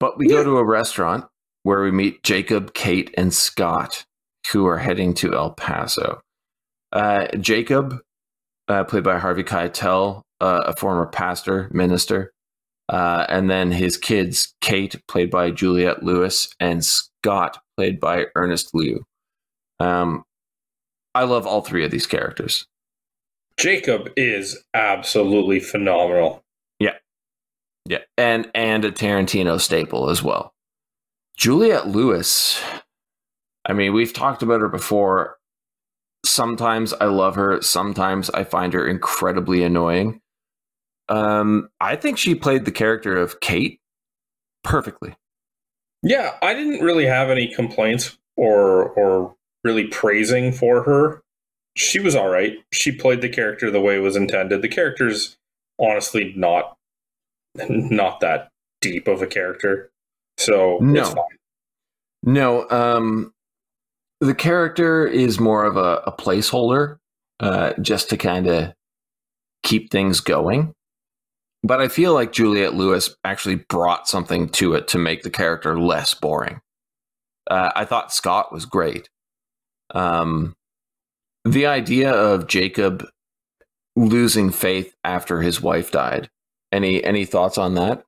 But 0.00 0.18
we 0.18 0.28
Yeah. 0.28 0.38
go 0.38 0.44
to 0.44 0.56
a 0.58 0.64
restaurant 0.64 1.26
where 1.62 1.80
we 1.80 1.92
meet 1.92 2.24
Jacob, 2.24 2.74
Kate, 2.74 3.14
and 3.16 3.32
Scott, 3.32 4.04
who 4.50 4.66
are 4.66 4.78
heading 4.78 5.14
to 5.14 5.32
El 5.32 5.52
Paso. 5.52 6.22
Uh, 6.90 7.28
Jacob, 7.38 7.98
uh, 8.66 8.82
played 8.82 9.04
by 9.04 9.18
Harvey 9.20 9.44
Keitel, 9.44 10.22
uh, 10.40 10.62
a 10.66 10.74
former 10.74 11.06
pastor, 11.06 11.68
minister, 11.72 12.32
uh, 12.88 13.26
and 13.28 13.48
then 13.48 13.70
his 13.70 13.96
kids, 13.96 14.52
Kate, 14.60 15.00
played 15.06 15.30
by 15.30 15.52
Juliette 15.52 16.02
Lewis, 16.02 16.52
and 16.58 16.84
Scott, 16.84 17.58
played 17.76 18.00
by 18.00 18.26
Ernest 18.34 18.74
Liu. 18.74 19.04
Um, 19.78 20.24
I 21.14 21.22
love 21.22 21.46
all 21.46 21.60
three 21.60 21.84
of 21.84 21.92
these 21.92 22.08
characters. 22.08 22.66
Jacob 23.60 24.10
is 24.16 24.64
absolutely 24.74 25.60
phenomenal. 25.60 26.42
Yeah, 26.78 26.96
Yeah. 27.86 27.98
and 28.16 28.50
and 28.54 28.84
a 28.84 28.90
Tarantino 28.90 29.60
staple 29.60 30.08
as 30.08 30.22
well. 30.22 30.54
Juliette 31.36 31.88
Lewis. 31.88 32.60
I 33.66 33.72
mean, 33.74 33.92
we've 33.92 34.12
talked 34.12 34.42
about 34.42 34.60
her 34.62 34.68
before. 34.68 35.36
Sometimes 36.24 36.92
I 36.94 37.06
love 37.06 37.34
her. 37.34 37.60
Sometimes 37.62 38.30
I 38.30 38.44
find 38.44 38.72
her 38.72 38.86
incredibly 38.86 39.62
annoying. 39.62 40.20
Um, 41.08 41.68
I 41.80 41.96
think 41.96 42.18
she 42.18 42.34
played 42.34 42.64
the 42.64 42.72
character 42.72 43.16
of 43.16 43.40
Kate 43.40 43.80
perfectly. 44.64 45.14
Yeah, 46.02 46.36
I 46.40 46.54
didn't 46.54 46.82
really 46.84 47.06
have 47.06 47.28
any 47.30 47.52
complaints 47.54 48.16
or 48.36 48.90
or 48.90 49.34
really 49.64 49.86
praising 49.88 50.52
for 50.52 50.82
her. 50.82 51.22
She 51.80 51.98
was 51.98 52.14
all 52.14 52.28
right. 52.28 52.58
She 52.72 52.92
played 52.92 53.22
the 53.22 53.28
character 53.28 53.70
the 53.70 53.80
way 53.80 53.96
it 53.96 54.00
was 54.00 54.14
intended. 54.16 54.60
The 54.60 54.68
character's 54.68 55.36
honestly 55.78 56.32
not 56.36 56.76
not 57.68 58.20
that 58.20 58.48
deep 58.80 59.08
of 59.08 59.22
a 59.22 59.26
character. 59.26 59.90
So 60.38 60.78
No. 60.80 61.00
it's 61.00 61.10
fine. 61.10 61.24
No, 62.22 62.68
um, 62.68 63.32
the 64.20 64.34
character 64.34 65.06
is 65.06 65.40
more 65.40 65.64
of 65.64 65.76
a, 65.78 66.02
a 66.06 66.12
placeholder, 66.12 66.98
uh, 67.40 67.72
just 67.80 68.10
to 68.10 68.18
kind 68.18 68.46
of 68.46 68.74
keep 69.62 69.90
things 69.90 70.20
going. 70.20 70.74
But 71.62 71.80
I 71.80 71.88
feel 71.88 72.12
like 72.12 72.32
Juliette 72.32 72.74
Lewis 72.74 73.14
actually 73.24 73.56
brought 73.70 74.06
something 74.06 74.50
to 74.50 74.74
it 74.74 74.86
to 74.88 74.98
make 74.98 75.22
the 75.22 75.30
character 75.30 75.78
less 75.80 76.12
boring. 76.12 76.60
Uh, 77.50 77.70
I 77.74 77.86
thought 77.86 78.12
Scott 78.12 78.52
was 78.52 78.66
great. 78.66 79.08
Um, 79.94 80.54
the 81.50 81.66
idea 81.66 82.12
of 82.12 82.46
Jacob 82.46 83.06
losing 83.96 84.50
faith 84.50 84.94
after 85.04 85.42
his 85.42 85.60
wife 85.60 85.90
died. 85.90 86.30
Any 86.72 87.02
any 87.02 87.24
thoughts 87.24 87.58
on 87.58 87.74
that? 87.74 88.04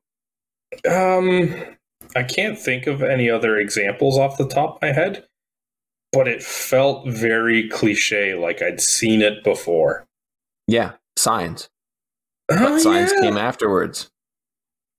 Um, 0.88 1.54
I 2.14 2.22
can't 2.22 2.58
think 2.58 2.86
of 2.86 3.02
any 3.02 3.28
other 3.28 3.56
examples 3.58 4.18
off 4.18 4.38
the 4.38 4.48
top 4.48 4.76
of 4.76 4.82
my 4.82 4.92
head, 4.92 5.24
but 6.12 6.28
it 6.28 6.42
felt 6.42 7.06
very 7.08 7.68
cliche, 7.68 8.34
like 8.34 8.62
I'd 8.62 8.80
seen 8.80 9.20
it 9.20 9.42
before. 9.44 10.06
Yeah, 10.68 10.92
signs. 11.16 11.68
Oh, 12.50 12.56
But 12.58 12.80
signs 12.80 13.12
yeah. 13.14 13.20
came 13.22 13.36
afterwards. 13.36 14.10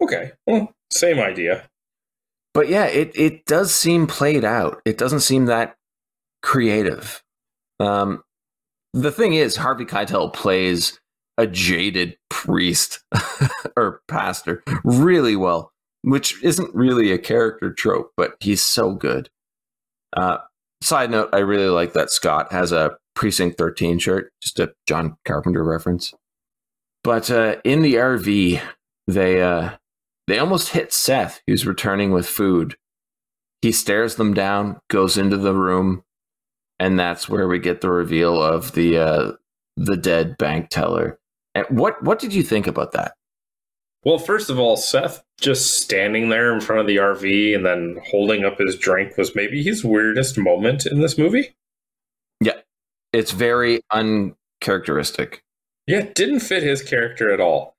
Okay, 0.02 0.34
well, 0.46 0.74
same 0.92 1.20
idea. 1.20 1.64
But 2.54 2.68
yeah, 2.68 2.86
it 2.86 3.12
it 3.16 3.46
does 3.46 3.74
seem 3.74 4.06
played 4.06 4.44
out. 4.46 4.82
It 4.86 4.98
doesn't 4.98 5.22
seem 5.22 5.46
that 5.46 5.76
creative. 6.44 7.24
Um, 7.80 8.24
the 8.94 9.12
thing 9.12 9.34
is, 9.34 9.56
Harvey 9.56 9.86
Keitel 9.86 10.32
plays 10.34 11.00
a 11.38 11.48
jaded 11.48 12.16
priest 12.30 13.04
or 13.78 14.02
pastor 14.08 14.64
really 14.84 15.36
well, 15.36 15.72
which 16.04 16.42
isn't 16.44 16.74
really 16.76 17.12
a 17.12 17.18
character 17.18 17.74
trope, 17.74 18.12
but 18.16 18.36
he's 18.40 18.62
so 18.62 18.92
good. 18.92 19.30
Uh, 20.16 20.38
side 20.82 21.10
note: 21.10 21.30
I 21.34 21.40
really 21.40 21.70
like 21.70 21.94
that 21.94 22.12
Scott 22.12 22.52
has 22.52 22.72
a 22.72 22.98
Precinct 23.16 23.58
13 23.58 24.00
shirt, 24.00 24.32
just 24.42 24.60
a 24.60 24.74
John 24.88 25.18
Carpenter 25.26 25.64
reference. 25.64 26.14
But 27.04 27.30
uh, 27.30 27.58
in 27.64 27.82
the 27.82 27.96
RV, 27.96 28.62
they 29.08 29.42
uh, 29.42 29.72
they 30.28 30.40
almost 30.40 30.70
hit 30.70 30.94
Seth, 30.94 31.42
who's 31.48 31.68
returning 31.68 32.12
with 32.12 32.28
food. 32.28 32.76
He 33.62 33.72
stares 33.72 34.16
them 34.16 34.34
down, 34.34 34.80
goes 34.90 35.18
into 35.18 35.38
the 35.38 35.54
room, 35.54 36.04
and 36.80 37.00
that's 37.00 37.30
where 37.30 37.48
we 37.48 37.60
get 37.60 37.82
the 37.82 37.90
reveal 37.90 38.42
of 38.42 38.74
the 38.74 38.98
uh, 38.98 39.32
the 39.78 39.98
dead 39.98 40.38
bank 40.38 40.70
teller. 40.70 41.20
And 41.56 41.66
what 41.70 42.04
what 42.04 42.20
did 42.20 42.34
you 42.34 42.44
think 42.44 42.68
about 42.68 42.92
that? 42.94 43.14
Well, 44.06 44.18
first 44.18 44.50
of 44.50 44.60
all, 44.60 44.76
Seth 44.76 45.24
just 45.40 45.82
standing 45.82 46.30
there 46.30 46.54
in 46.54 46.60
front 46.60 46.82
of 46.82 46.88
the 46.88 46.98
RV 46.98 47.56
and 47.56 47.66
then 47.66 48.02
holding 48.12 48.44
up 48.44 48.58
his 48.58 48.78
drink 48.78 49.18
was 49.18 49.36
maybe 49.36 49.64
his 49.64 49.84
weirdest 49.84 50.38
moment 50.38 50.86
in 50.86 51.00
this 51.00 51.18
movie. 51.18 51.56
Yeah, 52.42 52.60
it's 53.14 53.32
very 53.32 53.82
uncharacteristic. 53.92 55.44
Yeah, 55.88 56.00
it 56.00 56.16
didn't 56.16 56.42
fit 56.42 56.64
his 56.64 56.82
character 56.82 57.32
at 57.34 57.40
all. 57.40 57.76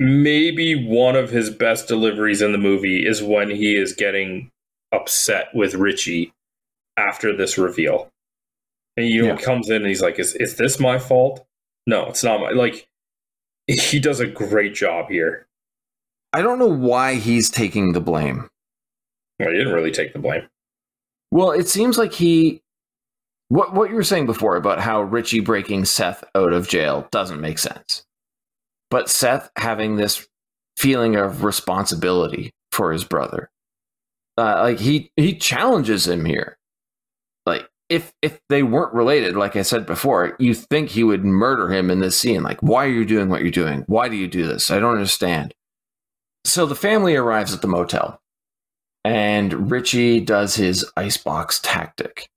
Maybe 0.00 0.74
one 0.74 1.14
of 1.14 1.30
his 1.30 1.50
best 1.50 1.88
deliveries 1.88 2.42
in 2.42 2.52
the 2.52 2.58
movie 2.58 3.06
is 3.06 3.22
when 3.22 3.50
he 3.50 3.76
is 3.76 3.92
getting 3.92 4.50
upset 4.92 5.48
with 5.54 5.74
Richie 5.74 6.32
after 6.96 7.36
this 7.36 7.58
reveal. 7.58 8.08
And 8.96 9.06
he 9.06 9.16
Yeah. 9.18 9.36
comes 9.36 9.68
in 9.70 9.76
and 9.76 9.86
he's 9.86 10.02
like, 10.02 10.18
is, 10.18 10.34
is 10.36 10.56
this 10.56 10.78
my 10.78 10.98
fault? 10.98 11.44
No, 11.86 12.06
it's 12.06 12.22
not 12.24 12.40
my 12.40 12.50
like 12.50 12.86
he 13.66 13.98
does 13.98 14.20
a 14.20 14.26
great 14.26 14.74
job 14.74 15.08
here. 15.08 15.46
I 16.32 16.42
don't 16.42 16.58
know 16.58 16.66
why 16.68 17.14
he's 17.14 17.50
taking 17.50 17.92
the 17.92 18.00
blame. 18.00 18.48
Well, 19.38 19.50
he 19.50 19.56
didn't 19.56 19.72
really 19.72 19.90
take 19.90 20.12
the 20.12 20.18
blame. 20.18 20.42
Well, 21.30 21.50
it 21.50 21.68
seems 21.68 21.98
like 21.98 22.12
he 22.12 22.60
what 23.48 23.74
what 23.74 23.90
you 23.90 23.96
were 23.96 24.02
saying 24.04 24.26
before 24.26 24.56
about 24.56 24.80
how 24.80 25.02
Richie 25.02 25.40
breaking 25.40 25.84
Seth 25.84 26.24
out 26.34 26.52
of 26.52 26.68
jail 26.68 27.08
doesn't 27.10 27.40
make 27.40 27.58
sense. 27.58 28.04
But 28.90 29.10
Seth 29.10 29.50
having 29.56 29.96
this 29.96 30.26
feeling 30.76 31.16
of 31.16 31.44
responsibility 31.44 32.52
for 32.72 32.92
his 32.92 33.04
brother. 33.04 33.50
Uh, 34.38 34.62
like 34.62 34.78
he 34.80 35.10
he 35.16 35.34
challenges 35.36 36.06
him 36.08 36.24
here. 36.24 36.56
If 37.88 38.12
if 38.22 38.40
they 38.48 38.62
weren't 38.62 38.94
related, 38.94 39.36
like 39.36 39.56
I 39.56 39.62
said 39.62 39.86
before, 39.86 40.36
you 40.38 40.54
think 40.54 40.90
he 40.90 41.04
would 41.04 41.24
murder 41.24 41.72
him 41.72 41.90
in 41.90 42.00
this 42.00 42.18
scene. 42.18 42.42
Like, 42.42 42.62
why 42.62 42.86
are 42.86 42.90
you 42.90 43.04
doing 43.04 43.28
what 43.28 43.42
you're 43.42 43.50
doing? 43.50 43.84
Why 43.86 44.08
do 44.08 44.16
you 44.16 44.26
do 44.26 44.46
this? 44.46 44.70
I 44.70 44.80
don't 44.80 44.94
understand. 44.94 45.54
So 46.44 46.66
the 46.66 46.74
family 46.74 47.14
arrives 47.14 47.52
at 47.52 47.62
the 47.62 47.68
motel 47.68 48.20
and 49.04 49.70
Richie 49.70 50.20
does 50.20 50.56
his 50.56 50.84
icebox 50.96 51.60
tactic. 51.60 52.28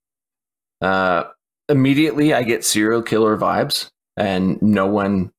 Uh, 0.80 1.24
immediately, 1.68 2.34
I 2.34 2.42
get 2.42 2.64
serial 2.64 3.02
killer 3.02 3.36
vibes, 3.36 3.88
and 4.16 4.60
no 4.60 4.86
one 4.86 5.32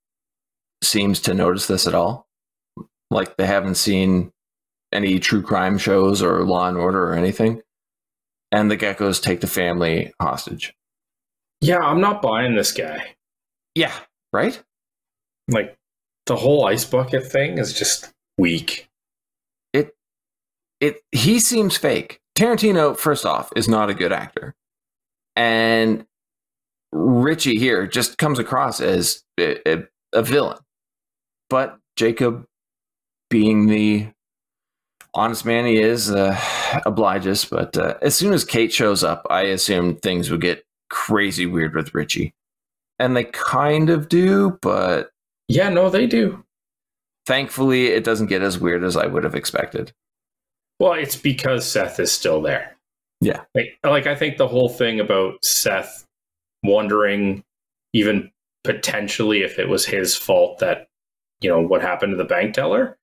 seems 0.84 1.20
to 1.22 1.34
notice 1.34 1.68
this 1.68 1.88
at 1.88 1.96
all. 1.96 2.26
like 3.12 3.38
they 3.38 3.46
haven't 3.46 3.76
seen 3.76 4.32
any 4.94 5.20
true 5.20 5.42
crime 5.42 5.78
shows 5.78 6.22
or 6.22 6.44
Law 6.44 6.68
and 6.68 6.78
Order 6.78 7.10
or 7.10 7.16
anything. 7.16 7.62
And 8.52 8.70
the 8.72 8.78
geckos 8.78 9.22
take 9.22 9.42
the 9.42 9.48
family 9.48 10.12
hostage. 10.20 10.74
Yeah, 11.62 11.80
I'm 11.80 12.02
not 12.02 12.22
buying 12.22 12.56
this 12.56 12.72
guy. 12.72 13.16
Yeah, 13.76 13.94
right? 14.34 14.62
Like 15.48 15.78
the 16.26 16.36
whole 16.36 16.66
ice 16.66 16.86
bucket 16.86 17.26
thing 17.26 17.58
is 17.58 17.74
just 17.74 18.12
weak. 18.38 18.88
It 19.74 19.96
it 20.80 21.02
he 21.12 21.40
seems 21.40 21.78
fake. 21.78 22.22
Tarantino, 22.36 22.98
first 22.98 23.26
off, 23.26 23.52
is 23.56 23.68
not 23.68 23.90
a 23.90 23.94
good 23.94 24.14
actor. 24.14 24.56
And 25.36 26.06
Richie 26.92 27.58
here 27.58 27.86
just 27.86 28.18
comes 28.18 28.40
across 28.40 28.80
as 28.80 29.24
a, 29.40 29.58
a, 29.70 29.84
a 30.14 30.24
villain. 30.24 30.58
But 31.50 31.78
Jacob, 31.96 32.46
being 33.30 33.68
the 33.68 34.08
honest 35.14 35.46
man 35.46 35.66
he 35.66 35.78
is, 35.78 36.12
uh, 36.12 36.40
obliges. 36.86 37.46
But 37.46 37.78
uh, 37.78 37.96
as 38.02 38.16
soon 38.16 38.34
as 38.34 38.44
Kate 38.46 38.72
shows 38.74 39.04
up, 39.04 39.26
I 39.30 39.42
assume 39.44 39.96
things 39.98 40.30
would 40.30 40.42
get 40.42 40.64
crazy 40.90 41.46
weird 41.46 41.76
with 41.76 41.94
Richie. 41.94 42.34
And 43.00 43.16
they 43.16 43.26
kind 43.26 43.90
of 43.90 44.10
do, 44.10 44.58
but 44.62 45.12
Yeah, 45.48 45.70
no, 45.70 45.90
they 45.90 46.06
do. 46.08 46.44
thankfully 47.26 47.88
it 47.88 48.04
doesn't 48.04 48.28
get 48.28 48.42
as 48.42 48.60
weird 48.60 48.84
as 48.84 48.98
I 48.98 49.06
would 49.06 49.24
have 49.24 49.36
expected. 49.36 49.94
Well, 50.80 50.94
it's 50.94 51.16
because 51.16 51.70
Seth 51.70 52.00
is 52.00 52.12
still 52.12 52.42
there. 52.42 52.76
Yeah. 53.22 53.42
Like, 53.56 53.78
like 53.84 54.08
I 54.08 54.16
think 54.16 54.38
the 54.38 54.48
whole 54.48 54.70
thing 54.70 55.00
about 55.00 55.44
Seth 55.46 56.06
wondering, 56.64 57.44
even 57.94 58.32
potentially 58.64 59.44
if 59.44 59.60
it 59.60 59.70
was 59.70 59.86
his 59.86 60.16
fault 60.16 60.60
that, 60.60 60.88
you 61.42 61.50
know, 61.50 61.62
what 61.62 61.82
happened 61.82 62.12
to 62.12 62.18
the 62.18 62.24
bank 62.26 62.54
teller, 62.54 62.98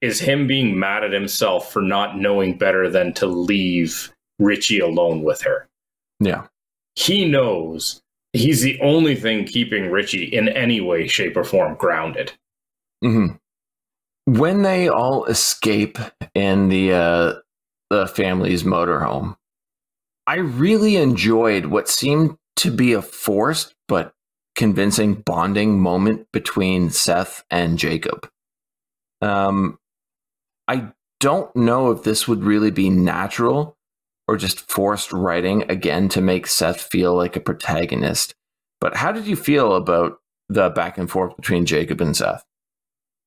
is 0.00 0.20
him 0.20 0.46
being 0.46 0.78
mad 0.78 1.04
at 1.04 1.12
himself 1.12 1.72
for 1.72 1.82
not 1.82 2.16
knowing 2.16 2.56
better 2.56 2.88
than 2.88 3.12
to 3.14 3.26
leave 3.26 4.12
Richie 4.38 4.80
alone 4.80 5.22
with 5.22 5.42
her. 5.42 5.68
Yeah. 6.20 6.46
He 6.94 7.24
knows 7.24 8.02
he's 8.32 8.62
the 8.62 8.78
only 8.80 9.14
thing 9.14 9.44
keeping 9.44 9.90
Richie 9.90 10.24
in 10.24 10.48
any 10.48 10.80
way, 10.80 11.06
shape, 11.06 11.36
or 11.36 11.44
form 11.44 11.74
grounded. 11.74 12.32
hmm 13.02 13.28
When 14.26 14.62
they 14.62 14.88
all 14.88 15.24
escape 15.26 15.98
in 16.34 16.68
the 16.68 16.92
uh, 16.92 17.34
the 17.90 18.06
family's 18.06 18.62
motorhome, 18.62 19.36
I 20.26 20.36
really 20.36 20.96
enjoyed 20.96 21.66
what 21.66 21.88
seemed 21.88 22.36
to 22.56 22.70
be 22.70 22.92
a 22.92 23.02
forced 23.02 23.74
but 23.88 24.12
convincing 24.54 25.14
bonding 25.14 25.80
moment 25.80 26.26
between 26.32 26.90
Seth 26.90 27.42
and 27.50 27.78
Jacob. 27.78 28.28
Um, 29.22 29.78
I 30.70 30.92
don't 31.18 31.54
know 31.56 31.90
if 31.90 32.04
this 32.04 32.28
would 32.28 32.44
really 32.44 32.70
be 32.70 32.90
natural 32.90 33.76
or 34.28 34.36
just 34.36 34.70
forced 34.70 35.12
writing 35.12 35.68
again 35.68 36.08
to 36.10 36.20
make 36.20 36.46
Seth 36.46 36.80
feel 36.80 37.12
like 37.16 37.34
a 37.34 37.40
protagonist. 37.40 38.36
But 38.80 38.94
how 38.94 39.10
did 39.10 39.26
you 39.26 39.34
feel 39.34 39.74
about 39.74 40.18
the 40.48 40.70
back 40.70 40.96
and 40.96 41.10
forth 41.10 41.34
between 41.34 41.66
Jacob 41.66 42.00
and 42.00 42.16
Seth? 42.16 42.44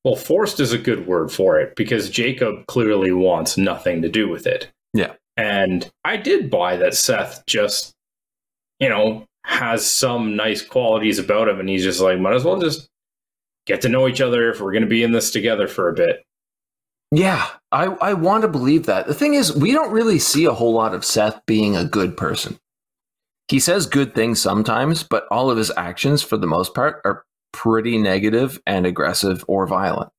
Well, 0.06 0.16
forced 0.16 0.62
is 0.62 0.72
a 0.72 0.78
good 0.78 1.06
word 1.06 1.34
for 1.34 1.60
it 1.60 1.76
because 1.76 2.10
Jacob 2.10 2.66
clearly 2.68 3.12
wants 3.12 3.58
nothing 3.58 4.02
to 4.04 4.10
do 4.10 4.30
with 4.30 4.48
it. 4.48 4.72
Yeah. 4.94 5.16
And 5.36 5.92
I 6.06 6.16
did 6.16 6.50
buy 6.50 6.78
that 6.78 6.96
Seth 6.96 7.46
just, 7.46 7.92
you 8.80 8.88
know, 8.88 9.26
has 9.46 9.86
some 9.86 10.38
nice 10.38 10.62
qualities 10.62 11.20
about 11.20 11.50
him 11.50 11.60
and 11.60 11.68
he's 11.68 11.84
just 11.84 12.00
like, 12.00 12.20
might 12.20 12.36
as 12.36 12.46
well 12.46 12.62
just 12.62 12.88
get 13.66 13.82
to 13.82 13.90
know 13.90 14.08
each 14.08 14.22
other 14.22 14.50
if 14.50 14.62
we're 14.62 14.72
going 14.72 14.84
to 14.84 14.88
be 14.88 15.04
in 15.04 15.12
this 15.12 15.30
together 15.30 15.68
for 15.68 15.90
a 15.90 15.94
bit. 15.94 16.24
Yeah, 17.16 17.48
I, 17.72 17.86
I 17.86 18.14
want 18.14 18.42
to 18.42 18.48
believe 18.48 18.88
that. 18.88 19.06
The 19.06 19.14
thing 19.14 19.36
is, 19.36 19.56
we 19.56 19.72
don't 19.72 19.92
really 19.92 20.18
see 20.18 20.46
a 20.46 20.54
whole 20.54 20.74
lot 20.74 20.96
of 20.96 21.06
Seth 21.06 21.46
being 21.46 21.76
a 21.76 21.86
good 21.86 22.18
person. 22.18 22.58
He 23.50 23.60
says 23.60 23.86
good 23.86 24.16
things 24.16 24.42
sometimes, 24.42 25.04
but 25.04 25.28
all 25.30 25.52
of 25.52 25.58
his 25.58 25.72
actions, 25.78 26.24
for 26.24 26.38
the 26.38 26.48
most 26.48 26.74
part, 26.74 27.02
are 27.06 27.24
pretty 27.52 28.00
negative 28.00 28.60
and 28.66 28.88
aggressive 28.88 29.46
or 29.48 29.68
violent. 29.68 30.12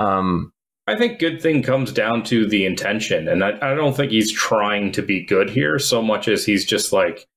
Um, 0.00 0.52
I 0.88 0.96
think 0.96 1.20
good 1.20 1.40
thing 1.40 1.62
comes 1.62 1.92
down 1.92 2.24
to 2.24 2.44
the 2.44 2.66
intention. 2.66 3.28
And 3.28 3.44
I, 3.44 3.50
I 3.62 3.74
don't 3.74 3.94
think 3.94 4.10
he's 4.10 4.32
trying 4.32 4.90
to 4.92 5.02
be 5.02 5.24
good 5.24 5.48
here 5.48 5.78
so 5.78 6.02
much 6.02 6.26
as 6.26 6.44
he's 6.44 6.64
just 6.64 6.92
like, 6.92 7.28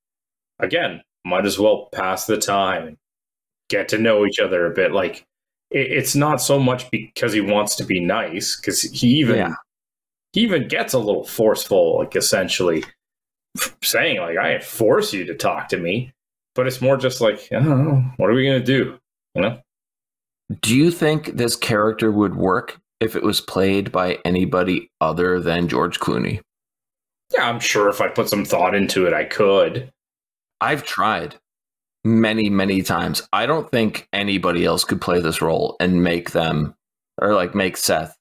again, 0.58 1.04
might 1.26 1.46
as 1.46 1.60
well 1.60 1.90
pass 1.94 2.26
the 2.26 2.38
time, 2.38 2.98
get 3.70 3.90
to 3.90 4.00
know 4.00 4.26
each 4.26 4.40
other 4.40 4.66
a 4.66 4.74
bit. 4.74 4.94
Like, 4.94 5.28
it, 5.72 5.92
it's 5.92 6.16
not 6.16 6.42
so 6.42 6.60
much 6.60 6.90
because 6.92 7.34
he 7.34 7.42
wants 7.42 7.76
to 7.78 7.84
be 7.84 8.00
nice, 8.00 8.56
because 8.58 8.82
he 8.82 9.08
even 9.20 9.38
Yeah. 9.38 9.54
he 10.34 10.42
even 10.42 10.68
gets 10.68 10.94
a 10.94 11.00
little 11.00 11.26
forceful, 11.26 12.00
like 12.00 12.16
essentially 12.16 12.84
saying, 13.84 14.20
like, 14.20 14.38
I 14.38 14.60
force 14.60 15.14
you 15.14 15.26
to 15.26 15.36
talk 15.36 15.70
to 15.70 15.78
me. 15.78 16.14
But 16.56 16.68
it's 16.68 16.82
more 16.82 16.98
just 16.98 17.22
like, 17.22 17.48
I 17.52 17.60
don't 17.60 17.86
know, 17.86 18.04
what 18.18 18.30
are 18.30 18.34
we 18.34 18.46
gonna 18.46 18.60
do? 18.64 18.98
You 19.36 19.42
know? 19.42 19.60
do 20.62 20.76
you 20.76 20.90
think 20.90 21.38
this 21.38 21.56
character 21.56 22.12
would 22.12 22.36
work 22.36 22.80
if 23.00 23.16
it 23.16 23.22
was 23.22 23.40
played 23.40 23.92
by 23.92 24.18
anybody 24.26 24.90
other 25.00 25.40
than 25.40 25.68
George 25.68 26.00
Clooney? 26.00 26.42
Yeah, 27.32 27.48
I'm 27.48 27.60
sure 27.60 27.88
if 27.90 28.02
I 28.02 28.08
put 28.08 28.28
some 28.30 28.44
thought 28.44 28.74
into 28.74 29.06
it, 29.06 29.14
I 29.14 29.26
could. 29.26 29.92
I've 30.60 30.84
tried 30.84 31.36
many, 32.04 32.50
many 32.50 32.82
times. 32.82 33.28
I 33.34 33.46
don't 33.46 33.70
think 33.72 34.08
anybody 34.14 34.66
else 34.66 34.84
could 34.84 35.02
play 35.02 35.20
this 35.22 35.42
role 35.42 35.76
and 35.80 36.04
make 36.04 36.32
them, 36.32 36.76
or 37.22 37.34
like 37.34 37.54
make 37.56 37.78
Seth 37.78 38.18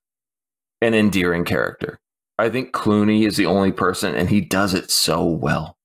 an 0.80 0.94
endearing 0.94 1.44
character. 1.44 1.98
I 2.38 2.50
think 2.50 2.72
Clooney 2.72 3.26
is 3.26 3.36
the 3.36 3.46
only 3.46 3.72
person, 3.72 4.14
and 4.14 4.30
he 4.30 4.40
does 4.40 4.74
it 4.74 4.90
so 4.90 5.24
well. 5.24 5.76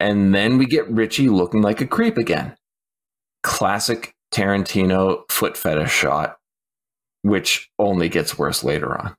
And 0.00 0.34
then 0.34 0.58
we 0.58 0.66
get 0.66 0.88
Richie 0.90 1.28
looking 1.28 1.62
like 1.62 1.80
a 1.80 1.86
creep 1.86 2.16
again. 2.18 2.56
Classic 3.42 4.14
Tarantino 4.34 5.30
foot 5.30 5.56
fetish 5.56 5.92
shot, 5.92 6.36
which 7.22 7.70
only 7.78 8.08
gets 8.08 8.38
worse 8.38 8.64
later 8.64 8.96
on. 8.96 9.14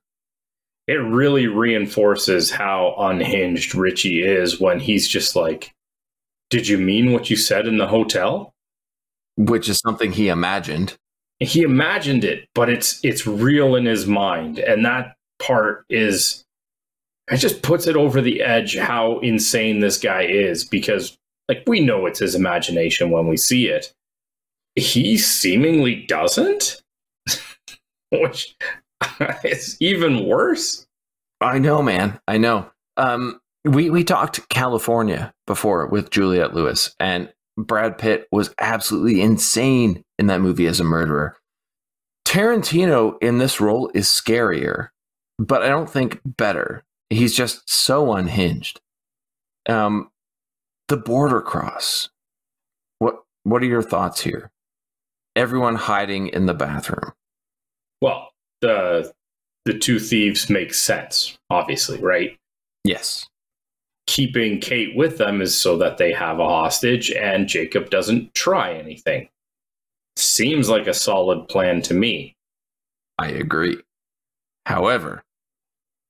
it 0.88 0.94
really 0.94 1.46
reinforces 1.46 2.50
how 2.50 2.94
unhinged 2.98 3.74
Richie 3.74 4.22
is 4.22 4.58
when 4.58 4.80
he's 4.80 5.06
just 5.06 5.36
like, 5.36 5.74
Did 6.50 6.68
you 6.68 6.78
mean 6.78 7.12
what 7.12 7.30
you 7.30 7.36
said 7.36 7.66
in 7.66 7.78
the 7.78 7.86
hotel? 7.86 8.54
Which 9.36 9.68
is 9.68 9.78
something 9.78 10.12
he 10.12 10.28
imagined. 10.28 10.96
He 11.40 11.62
imagined 11.62 12.24
it, 12.24 12.48
but 12.54 12.68
it's 12.68 12.98
it's 13.04 13.26
real 13.26 13.76
in 13.76 13.84
his 13.84 14.06
mind. 14.06 14.58
And 14.58 14.84
that 14.84 15.14
part 15.38 15.84
is 15.88 16.44
it 17.30 17.36
just 17.36 17.62
puts 17.62 17.86
it 17.86 17.96
over 17.96 18.20
the 18.20 18.42
edge 18.42 18.76
how 18.76 19.18
insane 19.20 19.80
this 19.80 19.98
guy 19.98 20.22
is 20.22 20.64
because 20.64 21.16
like 21.48 21.62
we 21.66 21.80
know 21.80 22.06
it's 22.06 22.18
his 22.18 22.34
imagination 22.34 23.10
when 23.10 23.28
we 23.28 23.36
see 23.36 23.68
it. 23.68 23.92
He 24.74 25.18
seemingly 25.18 26.06
doesn't. 26.06 26.82
Which 28.10 28.56
is 29.44 29.76
even 29.80 30.26
worse. 30.26 30.86
I 31.40 31.58
know, 31.58 31.82
man. 31.82 32.18
I 32.26 32.38
know. 32.38 32.70
Um, 32.96 33.40
we 33.64 33.90
we 33.90 34.04
talked 34.04 34.48
Kalifornia 34.48 35.32
before 35.46 35.86
with 35.86 36.10
Juliette 36.10 36.54
Lewis, 36.54 36.94
and 37.00 37.32
Brad 37.56 37.98
Pitt 37.98 38.26
was 38.30 38.54
absolutely 38.58 39.20
insane 39.20 40.04
in 40.18 40.26
that 40.28 40.40
movie 40.40 40.66
as 40.66 40.80
a 40.80 40.84
murderer. 40.84 41.36
Tarantino 42.26 43.14
in 43.22 43.38
this 43.38 43.60
role 43.60 43.90
is 43.94 44.06
scarier, 44.06 44.88
but 45.38 45.62
I 45.62 45.68
don't 45.68 45.90
think 45.90 46.20
better. 46.24 46.84
He's 47.10 47.34
just 47.34 47.68
so 47.68 48.12
unhinged. 48.12 48.80
Um, 49.68 50.10
the 50.88 50.96
border 50.96 51.40
cross. 51.40 52.10
What 52.98 53.22
what 53.44 53.62
are 53.62 53.66
your 53.66 53.82
thoughts 53.82 54.20
here? 54.20 54.50
Everyone 55.36 55.76
hiding 55.76 56.28
in 56.28 56.46
the 56.46 56.54
bathroom. 56.54 57.12
Well, 58.00 58.30
the 58.60 59.12
the 59.64 59.78
two 59.78 59.98
thieves 59.98 60.48
make 60.48 60.74
sense, 60.74 61.36
obviously, 61.50 62.00
right? 62.00 62.36
Yes. 62.84 63.26
Keeping 64.08 64.58
Kate 64.58 64.96
with 64.96 65.18
them 65.18 65.42
is 65.42 65.54
so 65.54 65.76
that 65.76 65.98
they 65.98 66.12
have 66.12 66.38
a 66.40 66.48
hostage 66.48 67.10
and 67.10 67.46
Jacob 67.46 67.90
doesn't 67.90 68.32
try 68.34 68.72
anything. 68.72 69.28
Seems 70.16 70.70
like 70.70 70.86
a 70.86 70.94
solid 70.94 71.46
plan 71.48 71.82
to 71.82 71.94
me. 71.94 72.34
I 73.18 73.28
agree. 73.28 73.76
However, 74.64 75.22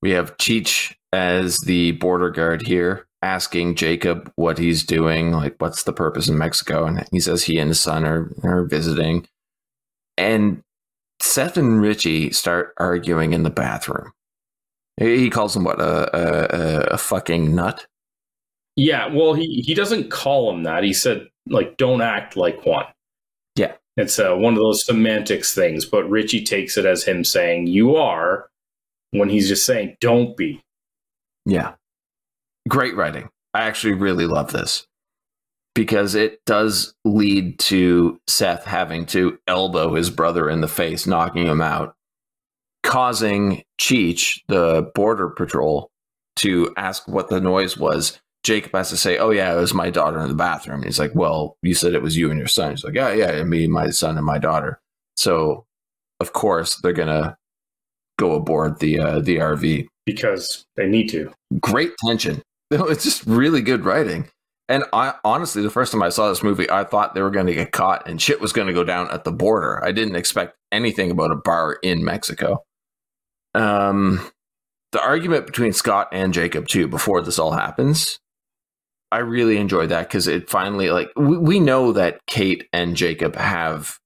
we 0.01 0.13
have 0.13 0.37
Cheech 0.37 0.95
as 1.13 1.59
the 1.59 1.93
border 1.93 2.31
guard 2.31 2.65
here 2.65 3.09
asking 3.21 3.75
Jacob 3.75 4.31
what 4.37 4.59
he's 4.59 4.85
doing, 4.85 5.33
like 5.33 5.57
what's 5.59 5.83
the 5.83 5.93
purpose 5.93 6.29
in 6.29 6.39
Mexico, 6.39 6.87
and 6.87 7.05
he 7.11 7.19
says 7.19 7.43
he 7.43 7.59
and 7.59 7.71
his 7.71 7.81
son 7.81 8.05
are, 8.05 8.33
are 8.45 8.65
visiting. 8.65 9.27
And 10.17 10.63
Seth 11.21 11.57
and 11.57 11.83
Richie 11.83 12.31
start 12.31 12.75
arguing 12.77 13.33
in 13.33 13.43
the 13.43 13.51
bathroom. 13.51 14.13
He 14.99 15.31
calls 15.31 15.55
him 15.55 15.65
what 15.65 15.81
a 15.81 16.17
a, 16.17 16.95
a 16.95 16.99
fucking 16.99 17.55
nut. 17.55 17.87
Yeah, 18.77 19.07
well, 19.13 19.35
he, 19.35 19.63
he 19.67 19.75
doesn't 19.75 20.11
call 20.11 20.53
him 20.53 20.63
that. 20.63 20.85
He 20.85 20.93
said, 20.93 21.27
like, 21.49 21.77
don't 21.79 22.01
act 22.01 22.37
like 22.37 22.65
one. 22.65 22.85
Yeah. 23.57 23.73
It's 23.97 24.21
uh, 24.21 24.37
one 24.37 24.53
of 24.53 24.61
those 24.61 24.87
semantics 24.87 25.53
things, 25.53 25.85
but 25.85 26.09
Richie 26.09 26.45
takes 26.45 26.77
it 26.77 26.87
as 26.87 27.03
him 27.03 27.25
saying 27.25 27.67
"you 27.67 27.97
are" 27.97 28.49
when 29.11 29.29
he's 29.29 29.49
just 29.49 29.67
saying 29.67 29.97
"don't 30.01 30.37
be." 30.37 30.63
Yeah. 31.45 31.75
Great 32.69 32.95
writing. 32.95 33.29
I 33.55 33.63
actually 33.63 33.95
really 33.95 34.27
love 34.27 34.53
this 34.53 34.87
because 35.75 36.15
it 36.15 36.41
does 36.45 36.95
lead 37.05 37.59
to 37.61 38.21
Seth 38.29 38.65
having 38.65 39.07
to 39.07 39.39
elbow 39.49 39.95
his 39.95 40.11
brother 40.11 40.49
in 40.49 40.61
the 40.61 40.69
face, 40.69 41.07
knocking 41.07 41.47
him 41.47 41.61
out, 41.61 41.97
causing 42.89 43.63
Cheech, 43.79 44.41
the 44.49 44.91
border 44.95 45.29
patrol, 45.29 45.91
to 46.37 46.73
ask 46.79 47.07
what 47.07 47.29
the 47.29 47.41
noise 47.41 47.77
was. 47.77 48.19
Jacob 48.45 48.73
has 48.73 48.89
to 48.89 48.97
say, 48.97 49.19
"Oh 49.19 49.31
yeah, 49.31 49.53
it 49.53 49.61
was 49.61 49.75
my 49.75 49.91
daughter 49.91 50.21
in 50.21 50.29
the 50.29 50.35
bathroom." 50.35 50.77
And 50.77 50.85
he's 50.87 50.99
like, 50.99 51.15
"Well, 51.15 51.57
you 51.63 51.75
said 51.75 51.93
it 51.93 52.03
was 52.03 52.17
you 52.17 52.31
and 52.31 52.39
your 52.39 52.49
son." 52.49 52.71
He's 52.71 52.85
like, 52.85 52.95
"Yeah, 52.95 53.13
yeah, 53.13 53.45
me, 53.45 53.67
my 53.67 53.91
son, 53.91 54.17
and 54.17 54.25
my 54.25 54.39
daughter." 54.39 54.81
So, 55.17 55.67
of 56.21 56.33
course, 56.33 56.77
they're 56.77 56.93
gonna 56.95 57.37
go 58.19 58.33
aboard 58.33 58.81
the 58.81 58.99
uh, 58.99 59.21
the 59.21 59.37
RV. 59.37 59.87
because 60.07 60.65
they 60.77 60.87
need 60.89 61.09
to. 61.11 61.31
Great 61.61 61.93
tension. 62.05 62.43
It's 62.71 63.05
just 63.05 63.27
really 63.27 63.63
good 63.63 63.85
writing. 63.85 64.29
And 64.69 64.85
I 64.93 65.15
honestly, 65.25 65.63
the 65.63 65.71
first 65.71 65.93
time 65.93 66.03
I 66.03 66.11
saw 66.11 66.29
this 66.29 66.43
movie, 66.43 66.71
I 66.71 66.85
thought 66.85 67.15
they 67.15 67.23
were 67.23 67.31
going 67.31 67.47
to 67.47 67.55
get 67.55 67.73
caught 67.73 68.07
and 68.07 68.21
shit 68.21 68.43
was 68.43 68.53
going 68.53 68.69
to 68.69 68.75
go 68.75 68.85
down 68.85 69.11
at 69.11 69.25
the 69.25 69.33
border. 69.33 69.83
I 69.83 69.93
didn't 69.93 70.17
expect 70.17 70.55
anything 70.71 71.11
about 71.11 71.31
a 71.31 71.37
bar 71.37 71.79
in 71.83 72.05
Mexico. 72.05 72.63
Um, 73.55 74.31
the 74.93 75.03
argument 75.03 75.47
between 75.47 75.73
Scott 75.73 76.09
and 76.13 76.33
Jacob 76.33 76.69
too 76.69 76.89
before 76.89 77.23
this 77.23 77.39
all 77.39 77.53
happens, 77.53 78.19
I 79.11 79.19
really 79.19 79.57
enjoyed 79.57 79.89
that 79.91 80.09
because 80.09 80.27
it 80.27 80.51
finally 80.51 80.91
like 80.91 81.11
we, 81.17 81.37
we 81.39 81.61
know 81.61 81.93
that 81.93 82.21
Kate 82.27 82.69
and 82.73 82.97
Jacob 82.97 83.37
have 83.37 83.99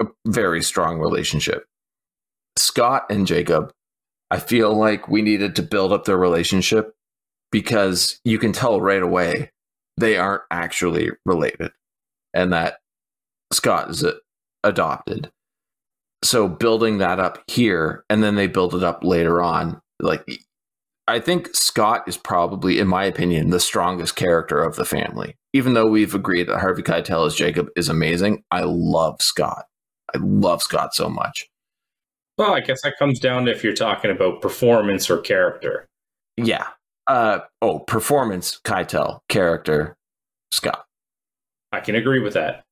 a 0.00 0.06
very 0.26 0.62
strong 0.62 0.98
relationship. 0.98 1.64
Scott 2.56 3.06
and 3.10 3.26
Jacob, 3.26 3.72
I 4.30 4.38
feel 4.38 4.74
like 4.74 5.08
we 5.08 5.22
needed 5.22 5.56
to 5.56 5.62
build 5.62 5.92
up 5.92 6.04
their 6.04 6.18
relationship 6.18 6.94
because 7.50 8.20
you 8.24 8.38
can 8.38 8.52
tell 8.52 8.80
right 8.80 9.02
away 9.02 9.50
they 9.96 10.16
aren't 10.16 10.42
actually 10.50 11.10
related 11.24 11.72
and 12.32 12.52
that 12.52 12.78
Scott 13.52 13.90
is 13.90 14.04
adopted. 14.62 15.30
So 16.24 16.48
building 16.48 16.98
that 16.98 17.20
up 17.20 17.42
here 17.46 18.04
and 18.10 18.22
then 18.22 18.34
they 18.34 18.46
build 18.46 18.74
it 18.74 18.82
up 18.82 19.04
later 19.04 19.40
on. 19.40 19.80
Like 20.00 20.26
I 21.06 21.20
think 21.20 21.54
Scott 21.54 22.04
is 22.06 22.16
probably, 22.16 22.78
in 22.78 22.88
my 22.88 23.04
opinion, 23.04 23.50
the 23.50 23.60
strongest 23.60 24.16
character 24.16 24.62
of 24.62 24.76
the 24.76 24.86
family. 24.86 25.36
Even 25.52 25.74
though 25.74 25.86
we've 25.86 26.14
agreed 26.14 26.48
that 26.48 26.60
Harvey 26.60 26.82
Keitel 26.82 27.26
as 27.26 27.34
Jacob 27.34 27.68
is 27.76 27.88
amazing, 27.88 28.42
I 28.50 28.62
love 28.62 29.20
Scott. 29.20 29.66
I 30.14 30.18
love 30.20 30.62
Scott 30.62 30.94
so 30.94 31.10
much. 31.10 31.46
Well, 32.38 32.54
I 32.54 32.60
guess 32.60 32.82
that 32.82 32.98
comes 32.98 33.20
down 33.20 33.44
to 33.44 33.52
if 33.52 33.62
you're 33.62 33.74
talking 33.74 34.10
about 34.10 34.40
performance 34.40 35.10
or 35.10 35.18
character. 35.18 35.86
Yeah. 36.36 36.68
Uh 37.06 37.40
oh, 37.60 37.80
performance 37.80 38.58
Keitel, 38.64 39.20
character 39.28 39.96
Scott. 40.50 40.84
I 41.70 41.80
can 41.80 41.96
agree 41.96 42.20
with 42.20 42.32
that. 42.32 42.64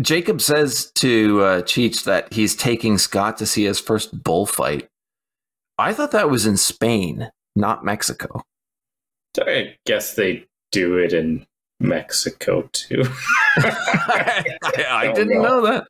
Jacob 0.00 0.40
says 0.40 0.90
to 0.92 1.42
uh, 1.42 1.62
Cheech 1.62 2.04
that 2.04 2.32
he's 2.32 2.56
taking 2.56 2.96
Scott 2.98 3.36
to 3.38 3.46
see 3.46 3.64
his 3.64 3.78
first 3.78 4.22
bullfight. 4.22 4.88
I 5.78 5.92
thought 5.92 6.12
that 6.12 6.30
was 6.30 6.46
in 6.46 6.56
Spain, 6.56 7.30
not 7.54 7.84
Mexico. 7.84 8.42
I 9.38 9.76
guess 9.86 10.14
they 10.14 10.46
do 10.70 10.96
it 10.98 11.12
in 11.12 11.46
Mexico 11.80 12.68
too. 12.72 13.02
I, 13.56 14.44
I 14.90 15.12
didn't 15.12 15.42
know 15.42 15.62
that. 15.62 15.86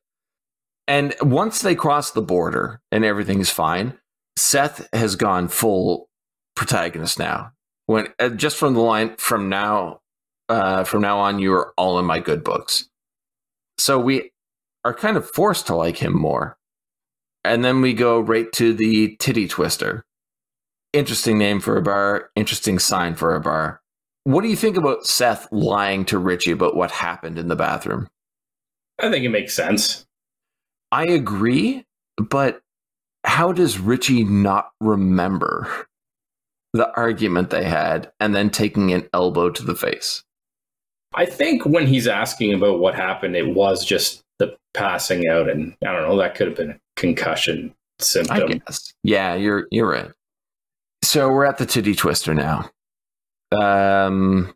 And 0.88 1.14
once 1.20 1.62
they 1.62 1.74
cross 1.74 2.10
the 2.10 2.22
border 2.22 2.80
and 2.90 3.04
everything's 3.04 3.50
fine, 3.50 3.98
Seth 4.36 4.88
has 4.92 5.14
gone 5.16 5.48
full 5.48 6.08
protagonist 6.56 7.18
now. 7.18 7.52
When 7.86 8.08
uh, 8.18 8.30
just 8.30 8.56
from 8.56 8.74
the 8.74 8.80
line 8.80 9.16
from 9.16 9.48
now, 9.48 10.00
uh, 10.48 10.84
from 10.84 11.02
now 11.02 11.18
on, 11.18 11.38
you 11.38 11.52
are 11.54 11.72
all 11.76 11.98
in 11.98 12.04
my 12.04 12.18
good 12.18 12.42
books. 12.42 12.88
So 13.82 13.98
we 13.98 14.30
are 14.84 14.94
kind 14.94 15.16
of 15.16 15.28
forced 15.28 15.66
to 15.66 15.74
like 15.74 15.96
him 15.96 16.16
more. 16.16 16.56
And 17.42 17.64
then 17.64 17.80
we 17.80 17.94
go 17.94 18.20
right 18.20 18.46
to 18.52 18.72
the 18.72 19.16
titty 19.16 19.48
twister. 19.48 20.04
Interesting 20.92 21.36
name 21.36 21.58
for 21.58 21.76
a 21.76 21.82
bar. 21.82 22.30
Interesting 22.36 22.78
sign 22.78 23.16
for 23.16 23.34
a 23.34 23.40
bar. 23.40 23.80
What 24.22 24.42
do 24.42 24.48
you 24.48 24.54
think 24.54 24.76
about 24.76 25.04
Seth 25.04 25.48
lying 25.50 26.04
to 26.04 26.18
Richie 26.18 26.52
about 26.52 26.76
what 26.76 26.92
happened 26.92 27.40
in 27.40 27.48
the 27.48 27.56
bathroom? 27.56 28.08
I 29.00 29.10
think 29.10 29.24
it 29.24 29.30
makes 29.30 29.52
sense. 29.52 30.06
I 30.92 31.06
agree, 31.06 31.84
but 32.18 32.60
how 33.24 33.50
does 33.50 33.80
Richie 33.80 34.22
not 34.22 34.70
remember 34.80 35.88
the 36.72 36.96
argument 36.96 37.50
they 37.50 37.64
had 37.64 38.12
and 38.20 38.32
then 38.32 38.48
taking 38.48 38.92
an 38.92 39.08
elbow 39.12 39.50
to 39.50 39.64
the 39.64 39.74
face? 39.74 40.22
I 41.14 41.26
think 41.26 41.64
when 41.66 41.86
he's 41.86 42.08
asking 42.08 42.54
about 42.54 42.78
what 42.80 42.94
happened, 42.94 43.36
it 43.36 43.54
was 43.54 43.84
just 43.84 44.22
the 44.38 44.56
passing 44.74 45.28
out, 45.28 45.48
and 45.48 45.74
I 45.86 45.92
don't 45.92 46.08
know. 46.08 46.16
That 46.16 46.34
could 46.34 46.48
have 46.48 46.56
been 46.56 46.70
a 46.70 46.80
concussion 46.96 47.74
I 48.00 48.02
symptom. 48.04 48.58
guess. 48.66 48.92
Yeah, 49.02 49.34
you're 49.34 49.66
you're 49.70 49.88
right. 49.88 50.10
So 51.02 51.28
we're 51.30 51.44
at 51.44 51.58
the 51.58 51.66
titty 51.66 51.94
twister 51.94 52.32
now. 52.34 52.70
Um, 53.52 54.54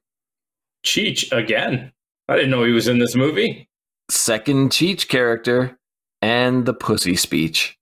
Cheech 0.84 1.30
again. 1.32 1.92
I 2.28 2.36
didn't 2.36 2.50
know 2.50 2.64
he 2.64 2.72
was 2.72 2.88
in 2.88 2.98
this 2.98 3.14
movie. 3.14 3.68
second 4.10 4.70
Cheech 4.70 5.08
character 5.08 5.76
and 6.22 6.64
the 6.64 6.72
pussy 6.74 7.16
speech. 7.16 7.76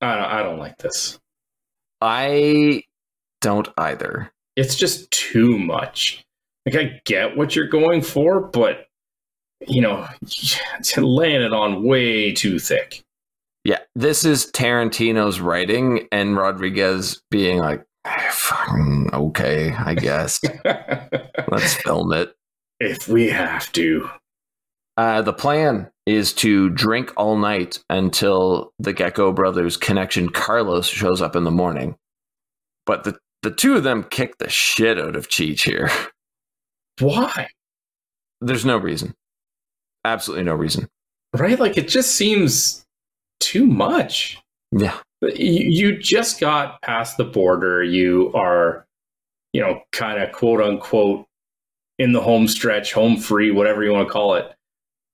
I 0.00 0.16
don't, 0.16 0.24
I 0.24 0.42
don't 0.42 0.58
like 0.58 0.78
this. 0.78 1.18
I 2.00 2.82
don't 3.40 3.68
either. 3.78 4.32
It's 4.56 4.74
just 4.76 5.10
too 5.10 5.58
much. 5.58 6.24
Like 6.66 6.76
I 6.76 7.00
get 7.04 7.36
what 7.36 7.56
you're 7.56 7.66
going 7.68 8.02
for, 8.02 8.40
but 8.40 8.86
you 9.66 9.80
know, 9.80 10.06
laying 10.96 11.42
it 11.42 11.52
on 11.52 11.84
way 11.84 12.32
too 12.32 12.58
thick. 12.58 13.02
Yeah, 13.64 13.78
this 13.94 14.24
is 14.24 14.50
Tarantino's 14.50 15.40
writing 15.40 16.08
and 16.10 16.36
Rodriguez 16.36 17.22
being 17.30 17.58
like, 17.58 17.84
"Eh, 18.04 18.30
fucking 18.30 19.10
okay, 19.12 19.72
I 19.72 19.94
guess. 19.94 20.40
Let's 21.48 21.74
film 21.74 22.12
it. 22.12 22.34
if 22.80 23.06
we 23.08 23.28
have 23.28 23.70
to. 23.72 24.10
Uh, 24.96 25.22
the 25.22 25.32
plan 25.32 25.90
is 26.06 26.32
to 26.34 26.68
drink 26.70 27.12
all 27.16 27.36
night 27.36 27.78
until 27.88 28.72
the 28.78 28.92
Gecko 28.92 29.32
Brothers 29.32 29.76
connection 29.76 30.28
Carlos 30.28 30.86
shows 30.86 31.22
up 31.22 31.36
in 31.36 31.44
the 31.44 31.50
morning. 31.50 31.96
But 32.84 33.04
the, 33.04 33.16
the 33.42 33.50
two 33.50 33.76
of 33.76 33.84
them 33.84 34.04
kick 34.04 34.38
the 34.38 34.48
shit 34.50 34.98
out 34.98 35.16
of 35.16 35.28
Cheech 35.28 35.62
here. 35.62 35.90
Why? 37.02 37.48
There's 38.40 38.64
no 38.64 38.76
reason. 38.76 39.14
Absolutely 40.04 40.44
no 40.44 40.54
reason. 40.54 40.88
Right? 41.34 41.58
Like 41.58 41.76
it 41.76 41.88
just 41.88 42.14
seems 42.14 42.84
too 43.40 43.66
much. 43.66 44.38
Yeah. 44.70 44.98
You, 45.22 45.96
just 45.98 46.40
got 46.40 46.80
past 46.82 47.16
the 47.16 47.24
border. 47.24 47.82
You 47.82 48.32
are, 48.34 48.86
you 49.52 49.60
know, 49.60 49.82
kind 49.92 50.20
of 50.20 50.32
quote 50.32 50.60
unquote 50.60 51.26
in 51.98 52.12
the 52.12 52.20
home 52.20 52.48
stretch, 52.48 52.92
home 52.92 53.16
free, 53.16 53.50
whatever 53.50 53.84
you 53.84 53.92
want 53.92 54.08
to 54.08 54.12
call 54.12 54.34
it. 54.34 54.52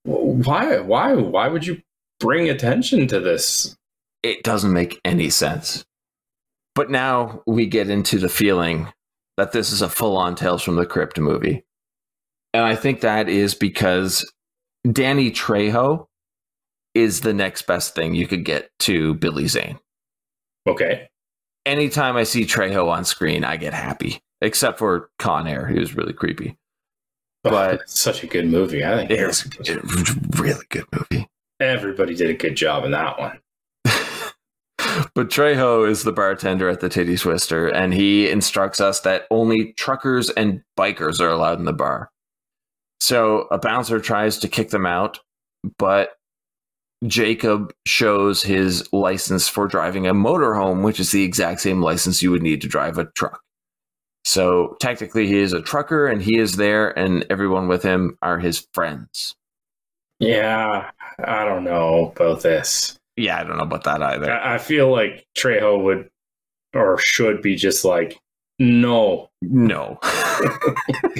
Why? 0.05 0.79
Why? 0.79 1.14
Why 1.14 1.48
would 1.48 1.66
you 1.66 1.83
bring 2.20 2.48
attention 2.48 3.07
to 3.09 3.20
this? 3.20 3.77
It 4.22 4.42
doesn't 4.42 4.72
make 4.72 5.01
any 5.05 5.31
sense. 5.31 5.85
But 6.74 6.90
now 6.90 7.42
we 7.46 7.66
get 7.66 7.90
into 7.90 8.18
the 8.18 8.29
feeling 8.29 8.92
that 9.37 9.53
this 9.53 9.72
is 9.72 9.83
a 9.83 9.88
full 9.88 10.16
on 10.16 10.35
Tales 10.35 10.62
from 10.62 10.77
the 10.77 10.87
Crypt 10.87 11.18
movie. 11.18 11.64
And 12.55 12.64
I 12.64 12.74
think 12.76 13.01
that 13.01 13.28
is 13.28 13.55
because 13.55 14.30
Danny 14.90 15.30
Trejo 15.30 16.07
is 16.94 17.20
the 17.20 17.34
next 17.34 17.66
best 17.66 17.94
thing 17.94 18.14
you 18.14 18.26
could 18.26 18.44
get 18.44 18.70
to 18.80 19.14
Billy 19.14 19.46
Zane. 19.49 19.78
Okay. 20.66 21.09
Anytime 21.66 22.16
I 22.16 22.22
see 22.22 22.44
Trejo 22.44 22.88
on 22.88 23.05
screen, 23.05 23.44
I 23.44 23.57
get 23.57 23.74
happy. 23.74 24.20
Except 24.40 24.78
for 24.78 25.11
Con 25.18 25.46
Air, 25.46 25.66
he 25.66 25.78
was 25.78 25.94
really 25.96 26.12
creepy. 26.12 26.57
But- 27.42 27.82
it's 27.82 28.01
such 28.01 28.22
a 28.22 28.26
good 28.26 28.46
movie. 28.46 28.84
I 28.84 28.96
think 29.07 29.11
It 29.11 29.26
was 29.26 29.44
a 29.68 30.42
really 30.42 30.64
good 30.70 30.84
movie. 30.92 31.28
everybody 31.61 32.14
did 32.14 32.30
a 32.30 32.34
good 32.34 32.57
job 32.57 32.84
in 32.84 32.92
that 32.92 33.18
one. 33.18 33.38
But 35.14 35.28
Trejo 35.28 35.88
is 35.88 36.03
the 36.05 36.12
bartender 36.12 36.68
at 36.68 36.80
the 36.80 36.88
Titty 36.88 37.16
Twister, 37.16 37.68
and 37.68 37.92
he 37.94 38.28
instructs 38.30 38.80
us 38.80 39.01
that 39.01 39.26
only 39.30 39.72
truckers 39.74 40.30
and 40.30 40.62
bikers 40.78 41.20
are 41.20 41.28
allowed 41.28 41.59
in 41.59 41.64
the 41.66 41.72
bar. 41.72 42.11
So 43.01 43.46
a 43.51 43.59
bouncer 43.59 44.01
tries 44.01 44.38
to 44.38 44.49
kick 44.49 44.70
them 44.70 44.86
out, 44.86 45.20
but 45.78 46.16
Jacob 47.07 47.72
shows 47.86 48.42
his 48.42 48.88
license 48.92 49.49
for 49.49 49.68
driving 49.68 50.07
a 50.07 50.14
motorhome, 50.14 50.82
which 50.82 50.99
is 50.99 51.12
the 51.12 51.22
exact 51.22 51.61
same 51.61 51.80
license 51.80 52.22
you 52.22 52.30
would 52.30 52.42
need 52.42 52.61
to 52.62 52.68
drive 52.68 52.99
a 52.99 53.05
truck. 53.05 53.40
So 54.24 54.76
technically, 54.80 55.26
he 55.26 55.38
is 55.38 55.53
a 55.53 55.62
trucker, 55.62 56.07
and 56.07 56.20
he 56.20 56.38
is 56.38 56.57
there, 56.57 56.96
and 56.99 57.24
everyone 57.30 57.68
with 57.68 57.82
him 57.82 58.18
are 58.20 58.38
his 58.38 58.66
friends. 58.74 59.34
Yeah, 60.18 60.90
I 61.24 61.44
don't 61.44 61.64
know 61.64 62.12
about 62.16 62.42
this. 62.42 62.99
Yeah, 63.16 63.38
I 63.38 63.44
don't 63.44 63.57
know 63.57 63.62
about 63.62 63.84
that 63.84 64.03
either. 64.03 64.30
I 64.30 64.57
I 64.57 64.59
feel 64.59 64.90
like 64.90 65.24
Trejo 65.36 65.82
would 65.82 66.11
or 66.74 66.99
should 66.99 67.40
be 67.40 67.57
just 67.57 67.84
like, 67.84 68.18
no, 68.59 69.30
No. 69.40 69.99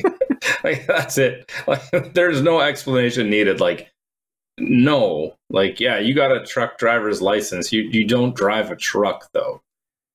like 0.65 0.87
that's 0.87 1.19
it. 1.19 1.51
Like 1.67 1.83
there's 2.15 2.43
no 2.43 2.61
explanation 2.61 3.31
needed. 3.31 3.61
Like, 3.61 3.91
no, 4.59 5.37
like 5.51 5.81
yeah, 5.81 5.99
you 5.99 6.15
got 6.15 6.33
a 6.33 6.45
truck 6.45 6.79
driver's 6.79 7.23
license. 7.23 7.73
You 7.73 7.83
you 7.83 8.07
don't 8.07 8.35
drive 8.35 8.71
a 8.71 8.77
truck 8.77 9.29
though. 9.33 9.63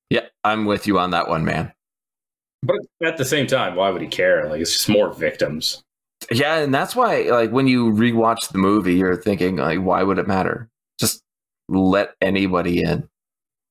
yeah, 0.10 0.28
I'm 0.44 0.66
with 0.66 0.88
you 0.88 1.00
on 1.00 1.12
that 1.12 1.30
one, 1.30 1.46
man. 1.46 1.74
But 2.62 2.78
at 3.04 3.18
the 3.18 3.26
same 3.26 3.48
time, 3.48 3.76
why 3.76 3.90
would 3.90 4.02
he 4.02 4.08
care? 4.08 4.50
Like 4.50 4.62
it's 4.62 4.74
just 4.74 4.90
more 4.90 5.14
victims. 5.14 5.84
Yeah, 6.32 6.60
and 6.60 6.74
that's 6.74 6.96
why, 6.96 7.24
like, 7.24 7.52
when 7.52 7.68
you 7.68 7.92
rewatch 7.92 8.50
the 8.50 8.58
movie, 8.58 8.96
you're 8.96 9.22
thinking, 9.22 9.58
like, 9.58 9.80
why 9.80 10.04
would 10.04 10.20
it 10.20 10.28
matter? 10.28 10.70
Just 11.00 11.22
let 11.68 12.16
anybody 12.22 12.82
in. 12.82 13.10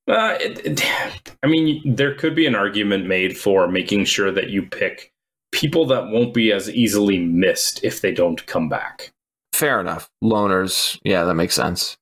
Uh, 0.08 0.36
it, 0.40 0.66
it, 0.66 1.36
I 1.42 1.46
mean, 1.46 1.94
there 1.94 2.14
could 2.14 2.34
be 2.34 2.46
an 2.46 2.54
argument 2.54 3.06
made 3.06 3.38
for 3.38 3.68
making 3.68 4.04
sure 4.04 4.32
that 4.32 4.50
you 4.50 4.62
pick 4.62 5.11
people 5.52 5.86
that 5.86 6.08
won't 6.08 6.34
be 6.34 6.52
as 6.52 6.68
easily 6.70 7.18
missed 7.18 7.82
if 7.84 8.00
they 8.00 8.12
don't 8.12 8.44
come 8.46 8.68
back. 8.68 9.12
Fair 9.52 9.80
enough. 9.80 10.08
Loners. 10.24 10.98
Yeah, 11.04 11.24
that 11.24 11.34
makes 11.34 11.54
sense. 11.54 11.96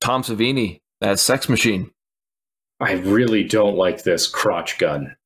Tom 0.00 0.22
Savini, 0.22 0.80
that 1.00 1.18
sex 1.18 1.48
machine. 1.48 1.90
I 2.80 2.92
really 2.92 3.44
don't 3.44 3.76
like 3.76 4.02
this 4.02 4.26
crotch 4.26 4.78
gun. 4.78 5.16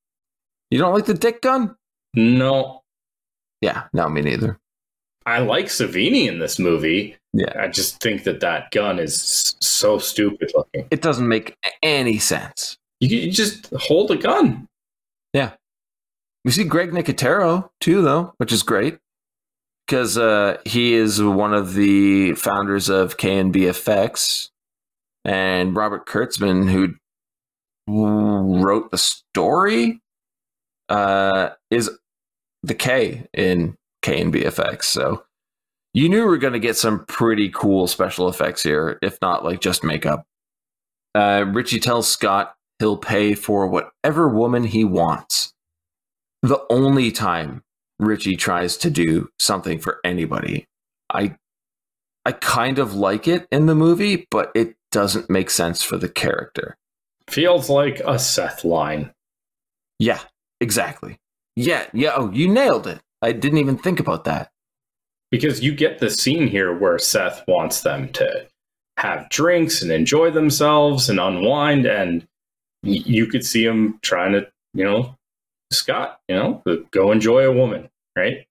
You 0.71 0.79
don't 0.79 0.95
like 0.95 1.07
the 1.07 1.15
dick 1.15 1.43
gun? 1.43 1.75
No, 2.15 2.83
Yeah, 3.61 3.85
no, 3.93 4.09
me 4.09 4.21
neither. 4.21 4.59
I 5.27 5.41
like 5.41 5.67
Savini 5.67 6.27
in 6.29 6.39
this 6.39 6.59
movie. 6.59 7.17
Yeah. 7.33 7.53
I 7.59 7.69
just 7.69 8.01
think 8.01 8.25
that 8.25 8.41
that 8.41 8.71
gun 8.71 8.99
is 8.99 9.55
so 9.61 9.99
stupid 9.99 10.51
looking. 10.55 10.87
It 10.91 11.03
doesn't 11.03 11.29
make 11.29 11.57
any 11.83 12.19
sense. 12.19 12.77
You, 13.01 13.17
you 13.17 13.31
just 13.31 13.71
hold 13.79 14.11
a 14.11 14.17
gun. 14.17 14.67
We 16.45 16.51
see 16.51 16.65
Greg 16.65 16.91
Nicotero 16.91 17.71
too, 17.81 18.03
though, 18.03 18.35
which 18.39 18.53
is 18.53 18.63
great 18.63 18.99
because 19.87 20.17
uh, 20.17 20.59
he 20.65 20.95
is 20.95 21.21
one 21.21 21.53
of 21.53 21.75
the 21.75 22.35
founders 22.35 22.89
of 22.89 23.17
KNBFX, 23.17 24.51
and 25.25 25.75
Robert 25.75 26.07
Kurtzman, 26.07 26.71
who 26.71 26.95
wrote 28.63 28.93
the 28.93 28.99
story, 28.99 30.01
uh, 30.89 31.51
is 31.73 31.91
the 32.63 32.75
K 32.75 33.27
in 33.35 33.77
KNBFX. 34.05 34.85
So 34.85 35.25
you 35.93 36.09
knew 36.09 36.21
we 36.21 36.27
were 36.27 36.39
going 36.39 36.53
to 36.53 36.61
get 36.61 36.77
some 36.77 37.05
pretty 37.07 37.51
cool 37.51 37.89
special 37.89 38.29
effects 38.29 38.63
here, 38.63 38.97
if 39.03 39.19
not 39.21 39.45
like 39.45 39.61
just 39.61 39.83
makeup. 39.83 40.25
Uh, 41.17 41.45
Richie 41.49 41.81
tells 41.81 42.09
Scott 42.09 42.55
he'll 42.79 42.97
pay 42.97 43.35
for 43.35 43.67
whatever 43.67 44.29
woman 44.29 44.63
he 44.63 44.85
wants 44.85 45.53
the 46.43 46.65
only 46.71 47.11
time 47.13 47.63
Richie 47.99 48.37
tries 48.37 48.77
to 48.79 48.91
do 48.91 49.29
something 49.39 49.79
for 49.79 50.01
anybody. 50.05 50.67
I 51.13 51.37
I 52.25 52.33
kind 52.33 52.79
of 52.79 52.95
like 52.95 53.27
it 53.27 53.47
in 53.51 53.67
the 53.67 53.75
movie, 53.75 54.27
but 54.31 54.53
it 54.55 54.77
doesn't 54.91 55.31
make 55.31 55.51
sense 55.51 55.83
for 55.83 55.97
the 55.97 56.09
character. 56.09 56.77
Feels 57.29 57.71
like 57.71 58.01
a 58.01 58.19
Seth 58.19 58.65
line. 58.65 59.13
Yeah, 59.99 60.21
exactly. 60.61 61.19
Yeah, 61.57 61.87
yeah, 61.93 62.13
oh, 62.17 62.31
you 62.31 62.49
nailed 62.49 62.87
it. 62.87 63.01
I 63.23 63.33
didn't 63.33 63.59
even 63.59 63.79
think 63.79 64.01
about 64.01 64.25
that. 64.25 64.51
Because 65.31 65.63
you 65.63 65.75
get 65.75 65.99
the 65.99 66.11
scene 66.11 66.49
here 66.49 66.77
where 66.77 66.99
Seth 66.99 67.45
wants 67.47 67.83
them 67.83 68.09
to 68.15 68.47
have 68.97 69.29
drinks 69.31 69.81
and 69.81 69.91
enjoy 69.91 70.31
themselves 70.31 71.09
and 71.09 71.21
unwind, 71.21 71.87
and 71.87 72.27
y- 72.83 73.03
you 73.05 73.27
could 73.27 73.45
see 73.45 73.65
him 73.65 73.99
trying 74.03 74.33
to, 74.33 74.47
you 74.75 74.85
know, 74.85 75.17
Scott, 75.73 76.21
you 76.29 76.35
know, 76.35 76.63
go 76.91 77.13
enjoy 77.13 77.45
a 77.45 77.53
woman, 77.53 77.89
right? 78.17 78.47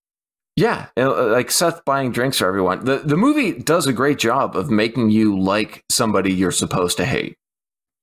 Yeah, 0.56 0.88
uh, 0.98 1.28
like 1.28 1.52
Seth 1.52 1.86
buying 1.86 2.12
drinks 2.12 2.40
for 2.40 2.48
everyone. 2.48 2.84
The 2.84 2.98
the 2.98 3.16
movie 3.16 3.54
does 3.54 3.88
a 3.88 3.94
great 3.94 4.20
job 4.20 4.58
of 4.58 4.70
making 4.70 5.10
you 5.10 5.40
like 5.40 5.86
somebody 5.90 6.34
you're 6.34 6.52
supposed 6.52 6.98
to 6.98 7.06
hate. 7.06 7.38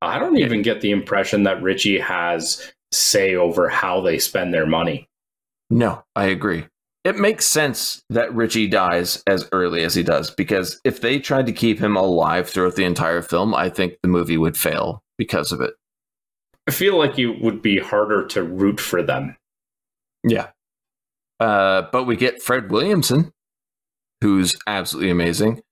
I 0.00 0.18
don't 0.18 0.38
even 0.38 0.62
get 0.62 0.80
the 0.80 0.90
impression 0.90 1.42
that 1.42 1.62
Richie 1.62 1.98
has 1.98 2.72
say 2.92 3.34
over 3.34 3.68
how 3.68 4.00
they 4.00 4.18
spend 4.18 4.54
their 4.54 4.66
money. 4.66 5.08
No, 5.70 6.04
I 6.14 6.26
agree. 6.26 6.66
It 7.04 7.16
makes 7.16 7.46
sense 7.46 8.02
that 8.10 8.34
Richie 8.34 8.66
dies 8.66 9.22
as 9.26 9.48
early 9.52 9.84
as 9.84 9.94
he 9.94 10.02
does 10.02 10.30
because 10.30 10.80
if 10.84 11.00
they 11.00 11.18
tried 11.18 11.46
to 11.46 11.52
keep 11.52 11.78
him 11.78 11.96
alive 11.96 12.48
throughout 12.48 12.76
the 12.76 12.84
entire 12.84 13.22
film, 13.22 13.54
I 13.54 13.68
think 13.68 13.98
the 14.02 14.08
movie 14.08 14.36
would 14.36 14.56
fail 14.56 15.02
because 15.18 15.52
of 15.52 15.60
it. 15.60 15.74
I 16.68 16.72
feel 16.72 16.98
like 16.98 17.18
it 17.18 17.40
would 17.40 17.62
be 17.62 17.78
harder 17.78 18.26
to 18.28 18.42
root 18.42 18.80
for 18.80 19.02
them. 19.02 19.36
Yeah. 20.24 20.48
Uh, 21.38 21.82
but 21.92 22.04
we 22.04 22.16
get 22.16 22.42
Fred 22.42 22.70
Williamson, 22.70 23.32
who's 24.20 24.56
absolutely 24.66 25.10
amazing, 25.10 25.62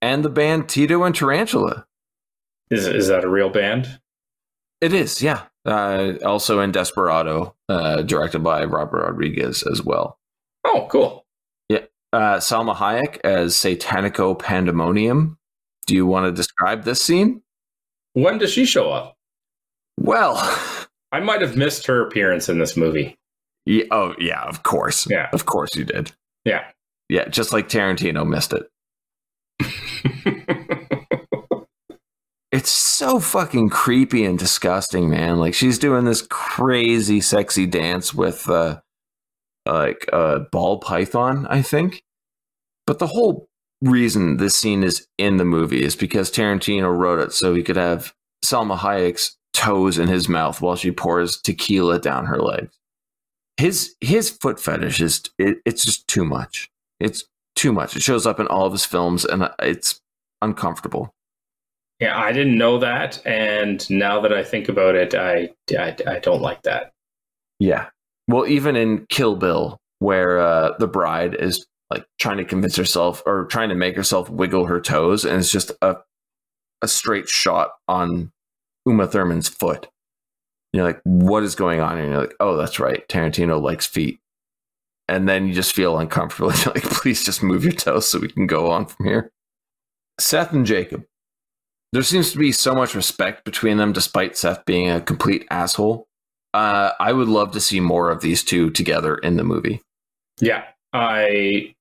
and 0.00 0.24
the 0.24 0.28
band 0.28 0.68
Tito 0.68 1.02
and 1.02 1.14
Tarantula. 1.14 1.86
Is 2.70 2.86
is 2.86 3.08
that 3.08 3.24
a 3.24 3.28
real 3.28 3.48
band? 3.48 4.00
It 4.80 4.92
is, 4.92 5.22
yeah. 5.22 5.44
Uh, 5.64 6.14
also 6.24 6.60
in 6.60 6.70
Desperado, 6.70 7.54
uh, 7.68 8.02
directed 8.02 8.40
by 8.40 8.64
Robert 8.64 9.04
Rodriguez 9.04 9.64
as 9.64 9.82
well. 9.82 10.18
Oh, 10.64 10.86
cool. 10.90 11.24
Yeah. 11.68 11.86
Uh, 12.12 12.36
Salma 12.36 12.76
Hayek 12.76 13.18
as 13.24 13.54
Satanico 13.54 14.38
Pandemonium. 14.38 15.38
Do 15.86 15.94
you 15.94 16.06
want 16.06 16.26
to 16.26 16.32
describe 16.32 16.84
this 16.84 17.02
scene? 17.02 17.42
When 18.12 18.38
does 18.38 18.52
she 18.52 18.64
show 18.64 18.90
up? 18.90 19.15
Well, 19.98 20.36
I 21.12 21.20
might 21.20 21.40
have 21.40 21.56
missed 21.56 21.86
her 21.86 22.06
appearance 22.06 22.48
in 22.48 22.58
this 22.58 22.76
movie. 22.76 23.16
yeah, 23.64 23.84
oh 23.90 24.14
yeah, 24.18 24.42
of 24.42 24.62
course, 24.62 25.08
Yeah. 25.10 25.28
of 25.32 25.46
course 25.46 25.74
you 25.74 25.84
did. 25.84 26.12
Yeah. 26.44 26.64
Yeah, 27.08 27.28
just 27.28 27.52
like 27.52 27.68
Tarantino 27.68 28.26
missed 28.26 28.52
it. 28.52 28.66
It's 32.52 32.70
so 32.70 33.20
fucking 33.20 33.68
creepy 33.68 34.24
and 34.24 34.38
disgusting, 34.38 35.10
man. 35.10 35.38
Like 35.38 35.52
she's 35.52 35.78
doing 35.78 36.04
this 36.04 36.22
crazy 36.22 37.20
sexy 37.20 37.66
dance 37.66 38.14
with 38.14 38.48
uh 38.48 38.80
like 39.66 40.06
a 40.12 40.40
ball 40.52 40.78
python, 40.78 41.46
I 41.50 41.60
think. 41.60 42.02
But 42.86 42.98
the 42.98 43.08
whole 43.08 43.48
reason 43.82 44.38
this 44.38 44.54
scene 44.54 44.84
is 44.84 45.06
in 45.18 45.36
the 45.36 45.44
movie 45.44 45.82
is 45.84 45.96
because 45.96 46.30
Tarantino 46.30 46.96
wrote 46.96 47.18
it 47.18 47.32
so 47.32 47.52
he 47.54 47.62
could 47.62 47.76
have 47.76 48.14
Salma 48.44 48.78
Hayek's 48.78 49.36
toes 49.56 49.98
in 49.98 50.08
his 50.08 50.28
mouth 50.28 50.60
while 50.60 50.76
she 50.76 50.90
pours 50.92 51.40
tequila 51.40 51.98
down 51.98 52.26
her 52.26 52.38
legs. 52.38 52.78
His 53.56 53.96
his 54.00 54.28
foot 54.30 54.60
fetish 54.60 55.00
is 55.00 55.22
it, 55.38 55.58
it's 55.64 55.84
just 55.84 56.06
too 56.06 56.24
much. 56.24 56.70
It's 57.00 57.24
too 57.54 57.72
much. 57.72 57.96
It 57.96 58.02
shows 58.02 58.26
up 58.26 58.38
in 58.38 58.46
all 58.48 58.66
of 58.66 58.72
his 58.72 58.84
films 58.84 59.24
and 59.24 59.48
it's 59.60 60.00
uncomfortable. 60.42 61.10
yeah, 62.00 62.18
I 62.18 62.32
didn't 62.32 62.58
know 62.58 62.78
that, 62.78 63.24
and 63.26 63.88
now 63.88 64.20
that 64.20 64.32
I 64.32 64.44
think 64.44 64.68
about 64.68 64.94
it, 64.94 65.14
I 65.14 65.48
I, 65.78 65.96
I 66.06 66.18
don't 66.18 66.42
like 66.42 66.62
that. 66.62 66.92
Yeah. 67.58 67.88
Well, 68.28 68.46
even 68.46 68.76
in 68.76 69.06
Kill 69.08 69.36
Bill, 69.36 69.78
where 70.00 70.38
uh, 70.38 70.76
the 70.78 70.88
bride 70.88 71.34
is 71.34 71.66
like 71.90 72.04
trying 72.18 72.36
to 72.38 72.44
convince 72.44 72.76
herself 72.76 73.22
or 73.24 73.46
trying 73.46 73.70
to 73.70 73.74
make 73.74 73.96
herself 73.96 74.28
wiggle 74.28 74.66
her 74.66 74.80
toes, 74.80 75.24
and 75.24 75.38
it's 75.38 75.50
just 75.50 75.70
a 75.80 75.96
a 76.82 76.88
straight 76.88 77.28
shot 77.28 77.70
on 77.88 78.30
Uma 78.86 79.06
Thurman's 79.06 79.48
foot. 79.48 79.88
You're 80.72 80.84
like, 80.84 81.00
what 81.04 81.42
is 81.42 81.54
going 81.54 81.80
on? 81.80 81.98
And 81.98 82.10
you're 82.10 82.20
like, 82.20 82.34
oh, 82.40 82.56
that's 82.56 82.78
right. 82.78 83.06
Tarantino 83.08 83.60
likes 83.60 83.86
feet. 83.86 84.20
And 85.08 85.28
then 85.28 85.46
you 85.46 85.54
just 85.54 85.74
feel 85.74 85.98
uncomfortable. 85.98 86.52
You're 86.64 86.74
like, 86.74 86.82
please 86.82 87.24
just 87.24 87.42
move 87.42 87.62
your 87.62 87.72
toes 87.72 88.08
so 88.08 88.18
we 88.18 88.28
can 88.28 88.46
go 88.46 88.70
on 88.70 88.86
from 88.86 89.06
here. 89.06 89.30
Seth 90.18 90.52
and 90.52 90.66
Jacob. 90.66 91.04
There 91.92 92.02
seems 92.02 92.32
to 92.32 92.38
be 92.38 92.50
so 92.50 92.74
much 92.74 92.94
respect 92.94 93.44
between 93.44 93.76
them, 93.76 93.92
despite 93.92 94.36
Seth 94.36 94.64
being 94.64 94.90
a 94.90 95.00
complete 95.00 95.46
asshole. 95.50 96.08
Uh, 96.52 96.92
I 96.98 97.12
would 97.12 97.28
love 97.28 97.52
to 97.52 97.60
see 97.60 97.80
more 97.80 98.10
of 98.10 98.20
these 98.20 98.42
two 98.42 98.70
together 98.70 99.14
in 99.16 99.36
the 99.36 99.44
movie. 99.44 99.80
Yeah, 100.40 100.64
I 100.92 101.74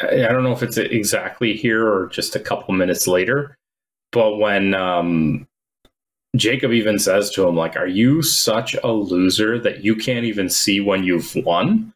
I 0.00 0.28
don't 0.28 0.42
know 0.42 0.52
if 0.52 0.62
it's 0.62 0.76
exactly 0.76 1.54
here 1.54 1.86
or 1.86 2.08
just 2.08 2.36
a 2.36 2.40
couple 2.40 2.74
minutes 2.74 3.06
later, 3.06 3.56
but 4.10 4.36
when 4.36 4.74
um, 4.74 5.46
Jacob 6.36 6.72
even 6.72 6.98
says 6.98 7.30
to 7.32 7.46
him, 7.46 7.56
like, 7.56 7.76
"Are 7.76 7.86
you 7.86 8.22
such 8.22 8.74
a 8.82 8.90
loser 8.90 9.58
that 9.58 9.84
you 9.84 9.94
can't 9.94 10.24
even 10.24 10.48
see 10.48 10.80
when 10.80 11.04
you've 11.04 11.34
won?" 11.36 11.92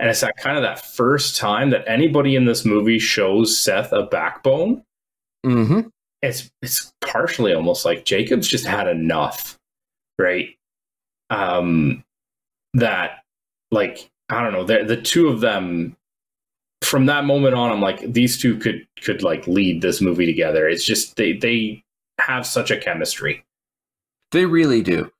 And 0.00 0.10
it's 0.10 0.20
that 0.20 0.36
kind 0.36 0.56
of 0.56 0.62
that 0.62 0.84
first 0.84 1.36
time 1.36 1.70
that 1.70 1.88
anybody 1.88 2.36
in 2.36 2.44
this 2.44 2.64
movie 2.64 2.98
shows 2.98 3.58
Seth 3.58 3.92
a 3.92 4.04
backbone. 4.04 4.84
Mm-hmm. 5.44 5.88
It's 6.22 6.50
it's 6.62 6.92
partially 7.00 7.54
almost 7.54 7.84
like 7.84 8.04
Jacob's 8.04 8.48
just 8.48 8.66
had 8.66 8.88
enough, 8.88 9.56
right? 10.18 10.56
Um, 11.30 12.04
that 12.74 13.24
like 13.70 14.10
I 14.28 14.42
don't 14.42 14.52
know, 14.52 14.64
the 14.64 14.84
the 14.84 15.00
two 15.00 15.28
of 15.28 15.40
them 15.40 15.96
from 16.82 17.06
that 17.06 17.24
moment 17.24 17.54
on, 17.54 17.70
I'm 17.70 17.80
like, 17.80 18.00
these 18.12 18.40
two 18.40 18.56
could 18.58 18.86
could 19.02 19.22
like 19.22 19.46
lead 19.46 19.82
this 19.82 20.00
movie 20.00 20.26
together. 20.26 20.68
It's 20.68 20.84
just 20.84 21.16
they 21.16 21.32
they 21.32 21.82
have 22.20 22.46
such 22.46 22.70
a 22.70 22.78
chemistry. 22.78 23.44
They 24.32 24.46
really 24.46 24.82
do. 24.82 25.10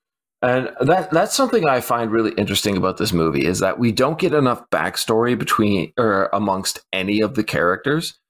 And 0.41 0.71
that 0.81 1.11
that's 1.11 1.35
something 1.35 1.67
I 1.67 1.81
find 1.81 2.13
really 2.13 2.33
interesting 2.33 2.77
about 2.77 2.97
this 2.97 3.13
movie 3.13 3.45
is 3.45 3.59
that 3.59 3.79
we 3.79 3.91
don't 3.91 4.21
get 4.21 4.33
enough 4.33 4.63
backstory 4.71 5.37
between 5.37 5.93
or 5.99 6.31
amongst 6.33 6.81
any 6.93 7.21
of 7.21 7.35
the 7.35 7.43
characters, 7.43 8.21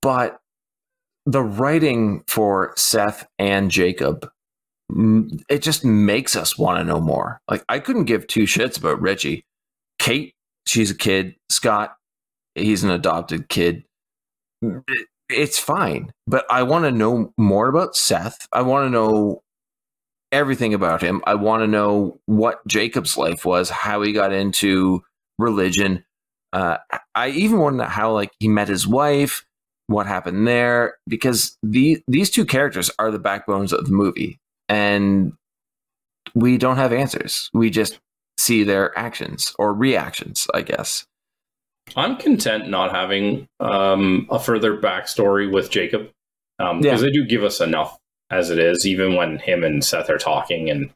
but 0.00 0.38
the 1.26 1.42
writing 1.42 2.22
for 2.28 2.72
Seth 2.76 3.26
and 3.38 3.70
Jacob 3.70 4.30
it 5.48 5.62
just 5.62 5.84
makes 5.84 6.36
us 6.36 6.58
want 6.58 6.78
to 6.78 6.84
know 6.84 7.00
more. 7.00 7.40
Like 7.50 7.64
I 7.68 7.78
couldn't 7.78 8.04
give 8.04 8.26
two 8.26 8.44
shits 8.44 8.78
about 8.78 9.00
Richie. 9.00 9.44
Kate, 9.98 10.34
she's 10.66 10.90
a 10.90 10.96
kid. 10.96 11.36
Scott, 11.50 11.96
he's 12.54 12.84
an 12.84 12.90
adopted 12.90 13.48
kid. 13.48 13.84
It's 15.30 15.58
fine, 15.58 16.12
but 16.26 16.44
I 16.50 16.62
want 16.62 16.84
to 16.84 16.90
know 16.90 17.32
more 17.38 17.68
about 17.68 17.96
Seth. 17.96 18.46
I 18.52 18.62
want 18.62 18.86
to 18.86 18.90
know 18.90 19.42
everything 20.34 20.74
about 20.74 21.00
him. 21.00 21.22
I 21.26 21.36
want 21.36 21.62
to 21.62 21.66
know 21.66 22.20
what 22.26 22.66
Jacob's 22.66 23.16
life 23.16 23.44
was, 23.44 23.70
how 23.70 24.02
he 24.02 24.12
got 24.12 24.32
into 24.32 25.02
religion. 25.38 26.04
Uh, 26.52 26.78
I 27.14 27.28
even 27.30 27.58
want 27.58 27.74
to 27.74 27.78
know 27.78 27.84
how 27.84 28.12
like 28.12 28.32
he 28.40 28.48
met 28.48 28.68
his 28.68 28.86
wife, 28.86 29.46
what 29.86 30.06
happened 30.06 30.46
there, 30.46 30.98
because 31.08 31.56
the 31.62 32.02
these 32.08 32.30
two 32.30 32.44
characters 32.44 32.90
are 32.98 33.10
the 33.10 33.18
backbones 33.18 33.72
of 33.72 33.86
the 33.86 33.92
movie, 33.92 34.38
and 34.68 35.32
we 36.34 36.58
don't 36.58 36.76
have 36.76 36.92
answers. 36.92 37.48
We 37.54 37.70
just 37.70 38.00
see 38.36 38.64
their 38.64 38.96
actions 38.98 39.54
or 39.58 39.72
reactions, 39.72 40.46
I 40.52 40.62
guess. 40.62 41.06
I'm 41.96 42.16
content 42.16 42.68
not 42.68 42.92
having 42.92 43.46
um, 43.60 44.26
a 44.30 44.40
further 44.40 44.76
backstory 44.76 45.52
with 45.52 45.70
Jacob 45.70 46.10
because 46.58 46.70
um, 46.72 46.82
Yeah. 46.82 46.96
they 46.96 47.10
do 47.10 47.24
give 47.26 47.44
us 47.44 47.60
enough 47.60 47.98
as 48.30 48.50
it 48.50 48.58
is. 48.58 48.86
Even 48.86 49.14
when 49.14 49.38
him 49.38 49.64
and 49.64 49.84
Seth 49.84 50.10
are 50.10 50.18
talking, 50.18 50.70
and 50.70 50.90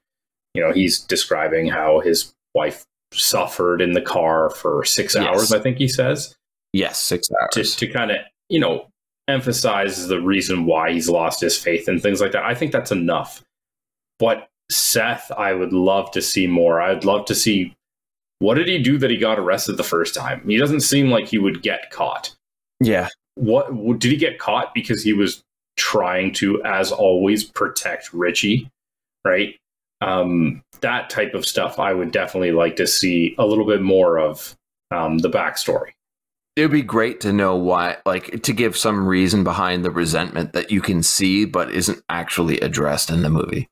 you 0.54 0.62
know 0.62 0.72
he's 0.72 0.98
describing 1.00 1.68
how 1.68 2.00
his 2.00 2.34
wife 2.54 2.84
suffered 3.12 3.80
in 3.80 3.92
the 3.92 4.00
car 4.02 4.50
for 4.50 4.84
six 4.84 5.14
Yes. 5.14 5.24
hours. 5.26 5.52
I 5.52 5.58
think 5.60 5.78
he 5.78 5.88
says 5.88 6.36
Yes, 6.72 6.98
six 7.00 7.28
to 7.28 7.34
hours. 7.58 7.76
to 7.76 7.86
kind 7.88 8.10
of 8.10 8.18
you 8.48 8.60
know 8.60 8.88
emphasize 9.28 10.08
the 10.08 10.20
reason 10.20 10.64
why 10.64 10.90
he's 10.92 11.08
lost 11.08 11.40
his 11.40 11.56
faith 11.58 11.86
and 11.88 12.02
things 12.02 12.20
like 12.20 12.32
that. 12.32 12.44
I 12.44 12.54
think 12.54 12.72
that's 12.72 12.90
enough. 12.92 13.42
But 14.18 14.48
Seth, 14.70 15.30
I 15.36 15.52
would 15.52 15.72
love 15.72 16.10
to 16.12 16.22
see 16.22 16.46
more. 16.46 16.80
I'd 16.80 17.04
love 17.04 17.26
to 17.26 17.34
see 17.34 17.74
what 18.40 18.54
did 18.54 18.68
he 18.68 18.78
do 18.78 18.98
that 18.98 19.10
he 19.10 19.16
got 19.16 19.38
arrested 19.38 19.76
the 19.76 19.84
first 19.84 20.14
time. 20.14 20.42
He 20.48 20.56
doesn't 20.56 20.80
seem 20.80 21.10
like 21.10 21.28
he 21.28 21.38
would 21.38 21.62
get 21.62 21.90
caught. 21.90 22.34
yeah, 22.80 23.08
What 23.34 23.98
did 23.98 24.10
he 24.12 24.16
get 24.16 24.38
caught 24.38 24.72
because 24.74 25.02
he 25.02 25.12
was 25.12 25.42
trying 25.78 26.32
to, 26.34 26.62
as 26.64 26.92
always, 26.92 27.44
protect 27.44 28.12
Richie, 28.12 28.68
right? 29.26 29.54
Um, 30.00 30.62
that 30.80 31.08
type 31.10 31.34
of 31.34 31.46
stuff. 31.46 31.78
I 31.78 31.94
would 31.94 32.12
definitely 32.12 32.52
like 32.52 32.76
to 32.76 32.86
see 32.86 33.34
a 33.38 33.46
little 33.46 33.64
bit 33.66 33.80
more 33.82 34.18
of 34.18 34.54
um, 34.90 35.18
the 35.18 35.30
backstory. 35.30 35.90
it 36.56 36.62
would 36.62 36.72
be 36.72 36.82
great 36.82 37.20
to 37.22 37.32
know 37.32 37.56
why, 37.56 37.96
like, 38.04 38.42
to 38.42 38.52
give 38.52 38.76
some 38.76 39.06
reason 39.06 39.44
behind 39.44 39.84
the 39.84 39.90
resentment 39.90 40.52
that 40.52 40.70
you 40.70 40.80
can 40.80 41.02
see 41.02 41.44
but 41.44 41.70
isn't 41.70 42.02
actually 42.08 42.58
addressed 42.60 43.10
in 43.10 43.22
the 43.22 43.30
movie. 43.30 43.66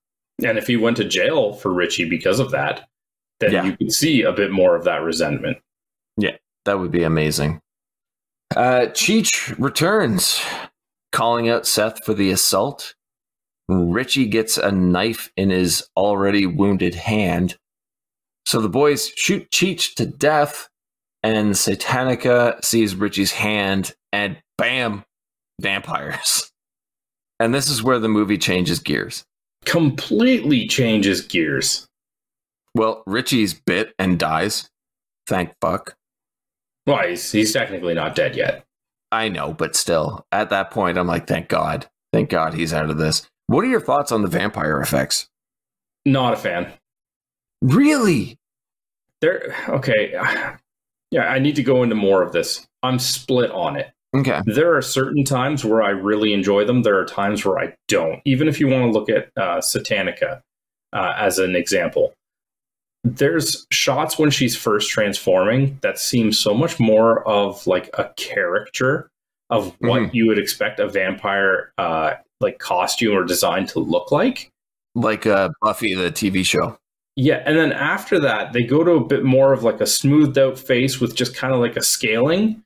And 0.45 0.59
if 0.59 0.67
he 0.67 0.77
went 0.77 0.97
to 0.99 1.05
jail 1.05 1.55
for 1.55 1.73
Richie 1.73 2.09
because 2.09 2.39
of 2.41 2.51
that, 2.53 2.89
then 3.41 3.53
Yeah. 3.53 3.65
you 3.65 3.77
could 3.77 3.93
see 3.93 4.23
a 4.23 4.33
bit 4.33 4.51
more 4.53 4.77
of 4.77 4.85
that 4.85 5.03
resentment. 5.03 5.59
Yeah, 6.17 6.37
that 6.65 6.79
would 6.79 6.91
be 6.93 7.03
amazing. 7.03 7.61
Uh, 8.55 8.87
Cheech 8.93 9.55
returns, 9.59 10.41
calling 11.13 11.49
out 11.49 11.67
Seth 11.67 12.05
for 12.05 12.15
the 12.15 12.31
assault. 12.31 12.95
Richie 13.69 14.27
gets 14.27 14.57
a 14.57 14.71
knife 14.71 15.33
in 15.37 15.51
his 15.51 15.89
already 15.97 16.47
wounded 16.47 16.95
hand. 16.95 17.57
So 18.45 18.61
the 18.61 18.69
boys 18.69 19.11
shoot 19.17 19.51
Cheech 19.51 19.95
to 19.95 20.07
death, 20.07 20.69
and 21.23 21.55
Satanica 21.55 22.65
sees 22.65 22.95
Richie's 22.95 23.33
hand, 23.33 23.95
and 24.13 24.39
bam, 24.59 25.05
vampires. 25.61 26.51
And 27.39 27.55
this 27.55 27.69
is 27.69 27.83
where 27.83 27.99
the 27.99 28.09
movie 28.09 28.39
changes 28.39 28.79
gears. 28.79 29.23
Completely 29.67 30.67
changes 30.67 31.21
gears. 31.21 31.87
Well, 32.75 33.03
Richie's 33.07 33.53
bit 33.53 33.93
and 33.99 34.19
dies. 34.19 34.71
Thank 35.27 35.53
fuck. 35.61 35.97
Well, 36.87 37.07
he's, 37.07 37.31
he's 37.31 37.53
technically 37.53 37.93
not 37.93 38.15
dead 38.15 38.37
yet. 38.37 38.65
I 39.13 39.29
know, 39.29 39.53
but 39.53 39.77
still, 39.77 40.27
at 40.33 40.51
that 40.51 40.71
point, 40.71 40.99
I'm 40.99 41.07
like, 41.07 41.27
thank 41.27 41.49
God. 41.49 41.89
Thank 42.13 42.31
God 42.31 42.55
he's 42.55 42.73
out 42.73 42.91
of 42.91 42.99
this. 42.99 43.29
What 43.47 43.65
are 43.65 43.69
your 43.69 43.81
thoughts 43.81 44.11
on 44.11 44.23
the 44.23 44.29
vampire 44.29 44.81
effects? 44.81 45.29
Not 46.05 46.35
a 46.35 46.37
fan. 46.37 46.73
Really? 47.63 48.39
There. 49.21 49.55
Okay. 49.69 50.15
Yeah, 51.13 51.27
I 51.29 51.39
need 51.39 51.57
to 51.57 51.63
go 51.63 51.83
into 51.85 51.95
more 51.95 52.23
of 52.23 52.33
this. 52.33 52.67
I'm 52.83 52.99
split 52.99 53.51
on 53.53 53.77
it. 53.77 53.93
Okay. 54.15 54.41
There 54.45 54.77
are 54.77 54.83
certain 54.83 55.25
times 55.25 55.65
where 55.65 55.83
I 55.83 55.91
really 55.91 56.33
enjoy 56.33 56.65
them. 56.65 56.83
There 56.83 56.99
are 56.99 57.05
times 57.05 57.45
where 57.45 57.59
I 57.59 57.75
don't. 57.87 58.21
Even 58.25 58.49
if 58.49 58.59
you 58.59 58.67
want 58.67 58.85
to 58.85 58.91
look 58.91 59.09
at 59.09 59.31
uh, 59.37 59.59
Satanica 59.59 60.41
uh, 60.93 61.15
as 61.17 61.39
an 61.39 61.55
example, 61.55 62.13
there's 63.15 63.67
shots 63.71 64.19
when 64.19 64.31
she's 64.31 64.57
first 64.57 64.91
transforming 64.91 65.79
that 65.83 65.99
seem 65.99 66.33
so 66.33 66.55
much 66.55 66.81
more 66.81 67.27
of 67.29 67.67
like 67.67 67.91
a 67.95 68.11
character 68.17 69.09
of 69.51 69.75
what 69.79 70.03
Mhm. 70.03 70.15
you 70.15 70.27
would 70.27 70.39
expect 70.39 70.81
a 70.81 70.89
vampire 70.89 71.73
uh, 71.79 72.15
like 72.41 72.59
costume 72.59 73.17
or 73.17 73.25
design 73.25 73.67
to 73.69 73.79
look 73.79 74.11
like. 74.11 74.51
Like 74.95 75.27
uh, 75.27 75.51
Buffy, 75.63 75.95
the 75.95 76.11
TV 76.11 76.45
show. 76.45 76.79
Yeah, 77.15 77.43
and 77.47 77.57
then 77.57 77.73
after 77.73 78.19
that, 78.21 78.53
they 78.53 78.63
go 78.63 78.85
to 78.85 78.93
a 78.93 79.05
bit 79.05 79.25
more 79.25 79.53
of 79.53 79.63
like 79.63 79.81
a 79.81 79.87
smoothed 79.87 80.37
out 80.37 80.59
face 80.59 81.01
with 81.01 81.15
just 81.15 81.35
kind 81.35 81.55
of 81.55 81.61
like 81.61 81.77
a 81.77 81.83
scaling, 81.83 82.63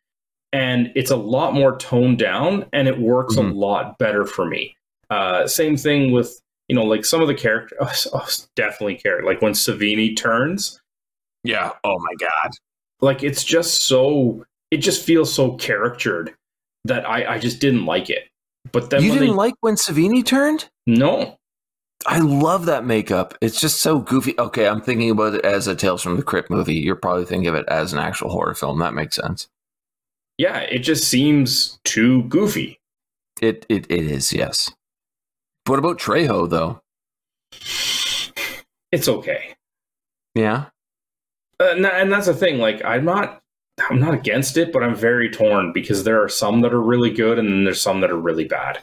and 0.52 0.90
it's 0.96 1.10
a 1.12 1.16
lot 1.16 1.54
more 1.54 1.76
toned 1.76 2.18
down, 2.18 2.64
and 2.72 2.88
it 2.88 2.98
works 2.98 3.36
Mhm. 3.36 3.50
a 3.50 3.54
lot 3.54 3.98
better 3.98 4.24
for 4.24 4.44
me. 4.44 4.74
Uh, 5.08 5.46
same 5.46 5.76
thing 5.76 6.10
with 6.12 6.40
you 6.70 6.76
know 6.76 6.84
like 6.84 7.04
some 7.04 7.20
of 7.20 7.26
the 7.26 7.34
characters 7.34 7.76
oh, 8.12 8.20
oh, 8.20 8.28
definitely 8.54 8.94
care. 8.94 9.24
like 9.24 9.42
when 9.42 9.54
Savini 9.54 10.16
turns, 10.16 10.80
Yeah. 11.42 11.72
Oh 11.82 11.98
my 11.98 12.14
God. 12.20 12.52
like 13.00 13.24
it's 13.24 13.42
just 13.42 13.86
so 13.88 14.44
it 14.70 14.76
just 14.76 15.04
feels 15.04 15.32
so 15.34 15.56
caricatured 15.56 16.32
that 16.84 17.04
I 17.08 17.34
I 17.34 17.38
just 17.40 17.60
didn't 17.60 17.86
like 17.86 18.08
it. 18.08 18.28
But 18.70 18.90
then 18.90 19.02
you 19.02 19.10
didn't 19.10 19.28
they, 19.30 19.34
like 19.34 19.54
when 19.62 19.74
Savini 19.74 20.24
turned? 20.24 20.70
no, 20.86 21.38
I 22.06 22.18
love 22.20 22.66
that 22.66 22.84
makeup. 22.86 23.34
It's 23.40 23.60
just 23.60 23.80
so 23.80 23.98
goofy. 23.98 24.38
Okay, 24.38 24.68
I'm 24.68 24.80
thinking 24.80 25.10
about 25.10 25.34
it 25.34 25.44
as 25.44 25.66
a 25.66 25.74
Tales 25.74 26.02
from 26.02 26.16
the 26.16 26.22
Crypt 26.22 26.50
movie. 26.50 26.74
You're 26.76 26.94
probably 26.94 27.24
thinking 27.24 27.48
of 27.48 27.56
it 27.56 27.66
as 27.68 27.92
an 27.92 27.98
actual 27.98 28.30
horror 28.30 28.54
film. 28.54 28.78
That 28.78 28.94
makes 28.94 29.16
sense. 29.16 29.48
yeah, 30.38 30.58
it 30.60 30.78
just 30.80 31.04
seems 31.08 31.80
too 31.84 32.22
goofy. 32.24 32.78
It 33.42 33.66
it, 33.68 33.86
it 33.90 34.04
is, 34.06 34.32
yes. 34.32 34.70
What 35.66 35.78
about 35.78 35.98
Trejo 35.98 36.48
though? 36.48 36.80
It's 38.92 39.08
okay. 39.08 39.54
Yeah. 40.34 40.66
Uh, 41.60 41.74
and, 41.76 42.10
that's 42.10 42.26
the 42.26 42.34
thing. 42.34 42.58
Like, 42.58 42.82
I'm 42.84 43.04
not, 43.04 43.42
I'm 43.90 44.00
not 44.00 44.14
against 44.14 44.56
it, 44.56 44.72
but 44.72 44.82
I'm 44.82 44.94
very 44.94 45.30
torn 45.30 45.72
because 45.72 46.04
there 46.04 46.22
are 46.22 46.28
some 46.28 46.62
that 46.62 46.72
are 46.72 46.80
really 46.80 47.10
good, 47.10 47.38
and 47.38 47.48
then 47.48 47.64
there's 47.64 47.80
some 47.80 48.00
that 48.00 48.10
are 48.10 48.18
really 48.18 48.46
bad. 48.46 48.80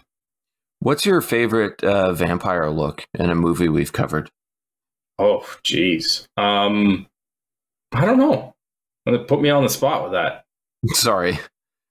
What's 0.80 1.06
your 1.06 1.22
favorite 1.22 1.84
uh, 1.84 2.14
vampire 2.14 2.70
look 2.70 3.08
in 3.18 3.30
a 3.30 3.36
movie 3.36 3.68
we've 3.68 3.92
covered? 3.92 4.30
Oh, 5.18 5.40
jeez. 5.64 6.28
Um, 6.38 7.08
I 7.92 8.06
don't 8.06 8.20
know. 8.20 8.54
Put 9.28 9.42
me 9.42 9.50
on 9.50 9.64
the 9.64 9.70
spot 9.70 10.04
with 10.04 10.12
that. 10.12 10.46
Sorry. 10.94 11.40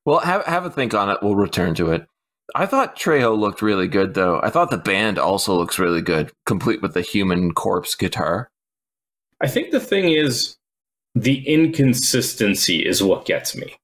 Well, 0.05 0.21
have 0.21 0.45
have 0.45 0.65
a 0.65 0.71
think 0.71 0.95
on 0.95 1.11
it. 1.11 1.19
We'll 1.21 1.35
return 1.35 1.75
to 1.77 1.91
it. 1.91 2.07
I 2.55 2.67
thought 2.67 2.97
Trejo 2.97 3.37
looked 3.37 3.61
really 3.61 3.89
good, 3.89 4.15
though. 4.15 4.41
I 4.43 4.51
thought 4.51 4.71
the 4.71 4.79
band 4.79 5.19
also 5.19 5.55
looks 5.57 5.79
really 5.79 6.01
good, 6.01 6.31
complete 6.45 6.81
with 6.81 6.95
the 6.95 7.01
human 7.03 7.53
corpse 7.53 7.95
guitar. 7.95 8.51
I 9.41 9.49
think 9.49 9.71
the 9.71 9.81
thing 9.81 10.11
is, 10.13 10.57
the 11.15 11.47
inconsistency 11.47 12.87
is 12.87 13.03
what 13.03 13.25
gets 13.25 13.57
me. 13.57 13.75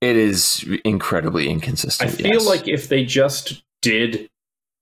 It 0.00 0.16
is 0.16 0.66
incredibly 0.84 1.48
inconsistent. 1.48 2.10
I 2.10 2.12
feel 2.12 2.26
yes. 2.26 2.46
like 2.46 2.68
if 2.68 2.88
they 2.88 3.04
just 3.04 3.62
did 3.82 4.28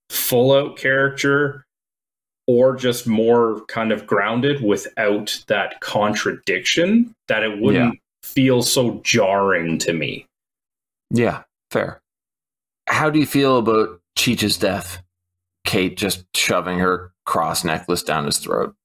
full 0.09 0.51
out 0.51 0.77
character 0.77 1.65
or 2.47 2.75
just 2.75 3.07
more 3.07 3.61
kind 3.67 3.91
of 3.91 4.05
grounded 4.05 4.61
without 4.61 5.41
that 5.47 5.79
contradiction, 5.81 7.13
that 7.27 7.43
it 7.43 7.59
wouldn't 7.59 7.99
feel 8.23 8.61
so 8.61 8.99
jarring 9.03 9.77
to 9.79 9.93
me. 9.93 10.25
yeah, 11.11 11.43
fair. 11.71 12.01
How 12.87 13.09
do 13.09 13.19
you 13.19 13.25
feel 13.25 13.57
about 13.57 14.01
Cheech's 14.17 14.57
death? 14.57 15.01
Kate 15.65 15.97
just 15.97 16.25
shoving 16.35 16.79
her 16.79 17.11
cross 17.25 17.63
necklace 17.63 18.03
down 18.03 18.25
his 18.25 18.37
throat. 18.37 18.75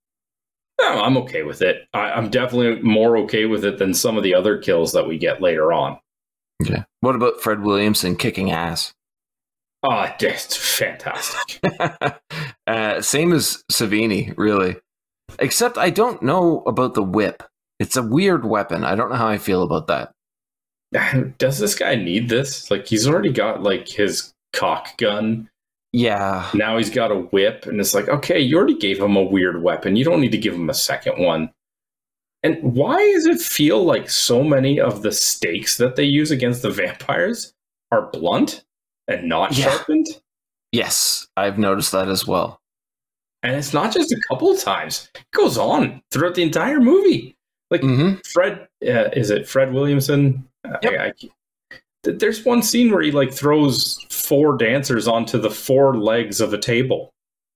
No, 0.80 1.02
I'm 1.02 1.16
okay 1.18 1.42
with 1.42 1.60
it. 1.60 1.86
I, 1.92 2.12
I'm 2.12 2.30
definitely 2.30 2.82
more 2.82 3.18
okay 3.18 3.44
with 3.44 3.64
it 3.64 3.78
than 3.78 3.92
some 3.92 4.16
of 4.16 4.22
the 4.22 4.34
other 4.34 4.58
kills 4.58 4.92
that 4.92 5.06
we 5.06 5.18
get 5.18 5.42
later 5.42 5.72
on. 5.72 5.98
Okay. 6.62 6.82
What 7.00 7.14
about 7.14 7.40
Fred 7.40 7.62
Williamson 7.62 8.16
kicking 8.16 8.50
ass? 8.50 8.94
Oh, 9.82 10.10
just 10.18 10.58
fantastic. 10.58 11.60
uh, 12.66 13.00
same 13.00 13.32
as 13.32 13.64
Savini, 13.70 14.34
really. 14.36 14.76
Except 15.38 15.78
I 15.78 15.90
don't 15.90 16.22
know 16.22 16.62
about 16.66 16.94
the 16.94 17.02
whip. 17.02 17.42
It's 17.78 17.96
a 17.96 18.02
weird 18.02 18.44
weapon. 18.44 18.84
I 18.84 18.94
don't 18.94 19.10
know 19.10 19.16
how 19.16 19.28
I 19.28 19.38
feel 19.38 19.62
about 19.62 19.86
that. 19.86 20.12
Does 21.38 21.58
this 21.58 21.74
guy 21.74 21.94
need 21.94 22.28
this? 22.28 22.70
Like, 22.70 22.86
he's 22.86 23.06
already 23.06 23.32
got 23.32 23.62
like 23.62 23.88
his 23.88 24.32
cock 24.52 24.96
gun. 24.98 25.48
Yeah. 25.92 26.48
Now 26.54 26.76
he's 26.78 26.90
got 26.90 27.10
a 27.12 27.16
whip, 27.16 27.66
and 27.66 27.80
it's 27.80 27.94
like, 27.94 28.08
okay, 28.08 28.38
you 28.40 28.56
already 28.56 28.76
gave 28.78 29.00
him 29.00 29.16
a 29.16 29.22
weird 29.22 29.62
weapon. 29.62 29.96
You 29.96 30.04
don't 30.04 30.20
need 30.20 30.32
to 30.32 30.38
give 30.38 30.54
him 30.54 30.70
a 30.70 30.74
second 30.74 31.22
one. 31.24 31.50
And 32.42 32.62
why 32.62 32.96
does 33.12 33.26
it 33.26 33.40
feel 33.40 33.84
like 33.84 34.08
so 34.08 34.42
many 34.42 34.80
of 34.80 35.02
the 35.02 35.12
stakes 35.12 35.76
that 35.76 35.96
they 35.96 36.04
use 36.04 36.30
against 36.30 36.62
the 36.62 36.70
vampires 36.82 37.52
are 37.92 38.10
blunt 38.10 38.64
and 39.08 39.28
not 39.28 39.56
Yeah. 39.56 39.70
sharpened? 39.70 40.06
Yes, 40.72 41.26
I've 41.36 41.58
noticed 41.58 41.92
that 41.92 42.08
as 42.08 42.26
well. 42.26 42.60
And 43.42 43.56
it's 43.56 43.72
not 43.74 43.92
just 43.92 44.12
a 44.12 44.20
couple 44.28 44.50
of 44.50 44.60
times; 44.60 45.08
it 45.14 45.24
goes 45.32 45.56
on 45.58 46.02
throughout 46.12 46.34
the 46.34 46.42
entire 46.42 46.78
movie. 46.80 47.36
Like 47.70 47.80
hmm 47.80 48.14
Fred, 48.32 48.68
uh, 48.86 49.08
is 49.14 49.30
it 49.30 49.48
Fred 49.48 49.72
Williamson? 49.72 50.46
Yep. 50.64 50.84
I, 50.84 51.06
I, 51.06 51.12
there's 52.04 52.44
one 52.44 52.62
scene 52.62 52.90
where 52.90 53.02
he 53.02 53.10
like 53.10 53.32
throws 53.32 53.98
four 54.10 54.56
dancers 54.56 55.06
onto 55.06 55.38
the 55.38 55.50
four 55.50 55.96
legs 55.96 56.40
of 56.40 56.52
a 56.52 56.58
table. 56.58 57.10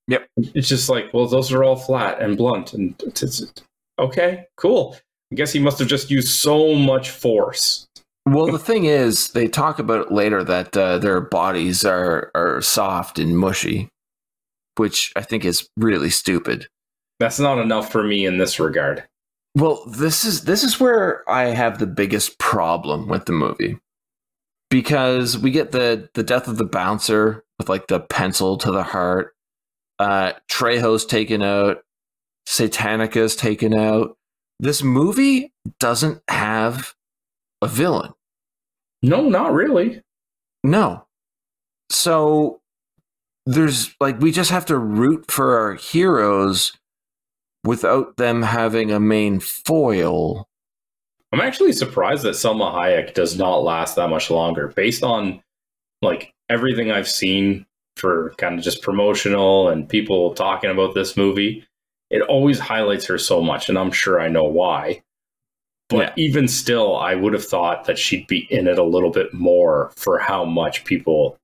Yep. 0.08 0.26
It's 0.36 0.68
just 0.68 0.88
like, 0.88 1.12
well, 1.14 1.26
those 1.26 1.52
are 1.52 1.64
all 1.64 1.76
flat 1.76 2.20
and 2.20 2.36
blunt, 2.36 2.74
and 2.74 2.94
it's, 3.06 3.22
it's 3.22 3.52
okay, 3.98 4.46
cool. 4.56 4.96
I 5.32 5.36
guess 5.36 5.52
he 5.52 5.60
must 5.60 5.78
have 5.78 5.88
just 5.88 6.10
used 6.10 6.28
so 6.28 6.74
much 6.74 7.10
force. 7.10 7.86
Well, 8.26 8.46
the 8.46 8.58
thing 8.58 8.84
is, 8.84 9.28
they 9.32 9.48
talk 9.48 9.78
about 9.78 10.06
it 10.06 10.12
later 10.12 10.44
that 10.44 10.76
uh, 10.76 10.98
their 10.98 11.20
bodies 11.20 11.84
are 11.84 12.30
are 12.34 12.60
soft 12.60 13.18
and 13.18 13.38
mushy, 13.38 13.88
which 14.76 15.12
I 15.16 15.22
think 15.22 15.44
is 15.44 15.68
really 15.76 16.10
stupid. 16.10 16.66
That's 17.18 17.38
not 17.38 17.58
enough 17.58 17.90
for 17.90 18.02
me 18.02 18.26
in 18.26 18.38
this 18.38 18.60
regard. 18.60 19.04
Well, 19.54 19.84
this 19.86 20.24
is 20.24 20.44
this 20.44 20.64
is 20.64 20.80
where 20.80 21.28
I 21.30 21.44
have 21.46 21.78
the 21.78 21.86
biggest 21.86 22.38
problem 22.38 23.08
with 23.08 23.26
the 23.26 23.32
movie. 23.32 23.78
Because 24.70 25.38
we 25.38 25.50
get 25.50 25.70
the 25.70 26.08
the 26.14 26.24
death 26.24 26.48
of 26.48 26.58
the 26.58 26.64
bouncer 26.64 27.44
with 27.58 27.68
like 27.68 27.86
the 27.86 28.00
pencil 28.00 28.58
to 28.58 28.72
the 28.72 28.82
heart. 28.82 29.34
Uh 29.98 30.32
Trejo's 30.50 31.06
taken 31.06 31.42
out, 31.42 31.84
Satanica's 32.46 33.36
taken 33.36 33.74
out. 33.74 34.16
This 34.58 34.82
movie 34.82 35.52
doesn't 35.78 36.20
have 36.28 36.94
a 37.62 37.68
villain. 37.68 38.12
No, 39.02 39.28
not 39.28 39.52
really. 39.52 40.02
No. 40.64 41.06
So 41.90 42.60
there's 43.46 43.94
like 44.00 44.18
we 44.18 44.32
just 44.32 44.50
have 44.50 44.66
to 44.66 44.78
root 44.78 45.30
for 45.30 45.58
our 45.58 45.74
heroes 45.74 46.72
without 47.64 48.16
them 48.16 48.42
having 48.42 48.92
a 48.92 49.00
main 49.00 49.40
foil. 49.40 50.46
I'm 51.32 51.40
actually 51.40 51.72
surprised 51.72 52.22
that 52.24 52.34
Salma 52.34 52.72
Hayek 52.72 53.14
does 53.14 53.36
not 53.36 53.64
last 53.64 53.96
that 53.96 54.08
much 54.08 54.30
longer, 54.30 54.68
based 54.68 55.02
on 55.02 55.42
like 56.02 56.32
everything 56.48 56.92
I've 56.92 57.08
seen 57.08 57.66
for 57.96 58.34
kind 58.38 58.58
of 58.58 58.64
just 58.64 58.82
promotional 58.82 59.68
and 59.68 59.88
people 59.88 60.34
talking 60.34 60.70
about 60.70 60.94
this 60.94 61.16
movie. 61.16 61.64
It 62.10 62.22
always 62.22 62.58
highlights 62.58 63.06
her 63.06 63.18
so 63.18 63.40
much, 63.42 63.68
and 63.68 63.78
I'm 63.78 63.90
sure 63.90 64.20
I 64.20 64.28
know 64.28 64.44
why. 64.44 65.02
But 65.88 65.98
Yeah. 65.98 66.12
even 66.16 66.48
still, 66.48 66.96
I 66.96 67.14
would 67.14 67.32
have 67.32 67.44
thought 67.44 67.84
that 67.84 67.98
she'd 67.98 68.26
be 68.26 68.46
in 68.50 68.68
it 68.68 68.78
a 68.78 68.84
little 68.84 69.10
bit 69.10 69.32
more 69.34 69.90
for 69.96 70.18
how 70.18 70.44
much 70.44 70.84
people 70.84 71.36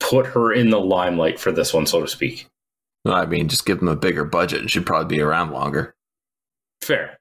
put 0.00 0.26
her 0.26 0.52
in 0.52 0.70
the 0.70 0.80
limelight 0.80 1.40
for 1.40 1.52
this 1.52 1.72
one, 1.72 1.86
so 1.86 2.00
to 2.00 2.08
speak. 2.08 2.46
I 3.12 3.26
mean, 3.26 3.48
just 3.48 3.66
give 3.66 3.78
them 3.80 3.88
a 3.88 3.96
bigger 3.96 4.24
budget 4.24 4.60
and 4.60 4.70
she'd 4.70 4.86
probably 4.86 5.16
be 5.16 5.22
around 5.22 5.50
longer. 5.52 5.94
Fair. 6.82 7.18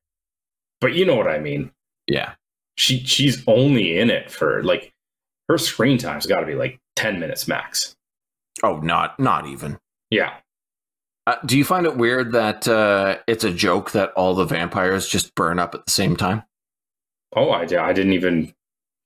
But 0.82 0.94
you 0.94 1.06
know 1.06 1.16
what 1.16 1.28
I 1.28 1.40
mean. 1.40 1.72
Yeah. 2.08 2.34
she 2.78 3.00
she's 3.04 3.44
only 3.48 3.98
in 3.98 4.10
it 4.10 4.30
for 4.32 4.64
like 4.64 4.94
her 5.50 5.58
screen 5.58 5.98
time's 5.98 6.26
got 6.26 6.40
to 6.42 6.46
be 6.46 6.56
like 6.56 6.80
10 6.96 7.20
minutes 7.20 7.48
max 7.48 7.96
Oh, 8.64 8.78
not 8.80 9.20
not 9.20 9.46
even. 9.48 9.78
yeah 10.10 10.36
Uh, 11.26 11.36
do 11.46 11.58
you 11.58 11.66
find 11.66 11.86
it 11.86 11.98
weird 11.98 12.32
that 12.32 12.68
uh, 12.68 13.18
it's 13.28 13.44
a 13.44 13.52
joke 13.52 13.92
that 13.92 14.12
all 14.14 14.34
the 14.36 14.46
vampires 14.46 15.08
just 15.08 15.36
burn 15.36 15.60
up 15.60 15.74
at 15.76 15.86
the 15.86 15.92
same 15.92 16.16
time? 16.16 16.44
oh 17.36 17.50
i, 17.50 17.62
I 17.64 17.94
didn't 17.94 18.14
even 18.14 18.54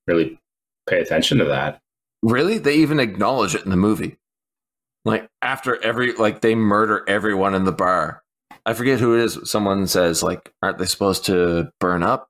really 0.07 0.39
pay 0.87 0.99
attention 0.99 1.37
to 1.39 1.45
that 1.45 1.79
Really? 2.23 2.59
They 2.59 2.75
even 2.75 2.99
acknowledge 2.99 3.55
it 3.55 3.63
in 3.63 3.71
the 3.71 3.75
movie. 3.77 4.15
Like 5.05 5.29
after 5.41 5.81
every 5.83 6.13
like 6.13 6.41
they 6.41 6.55
murder 6.55 7.03
everyone 7.07 7.55
in 7.55 7.63
the 7.65 7.71
bar. 7.71 8.21
I 8.65 8.73
forget 8.73 8.99
who 8.99 9.15
it 9.17 9.21
is. 9.23 9.39
Someone 9.49 9.87
says 9.87 10.21
like, 10.21 10.53
"Aren't 10.61 10.77
they 10.77 10.85
supposed 10.85 11.25
to 11.25 11.71
burn 11.79 12.03
up?" 12.03 12.27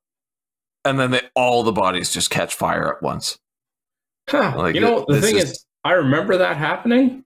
And 0.85 0.97
then 0.99 1.11
they 1.11 1.21
all 1.35 1.63
the 1.63 1.71
bodies 1.73 2.13
just 2.13 2.29
catch 2.29 2.55
fire 2.55 2.87
at 2.95 3.03
once. 3.03 3.37
huh. 4.29 4.53
Like, 4.55 4.75
you 4.75 4.81
know 4.81 5.05
the 5.07 5.19
thing 5.21 5.35
is- 5.37 5.51
is 5.51 5.65
i 5.83 5.93
remember 5.93 6.37
that 6.37 6.55
happening 6.57 7.23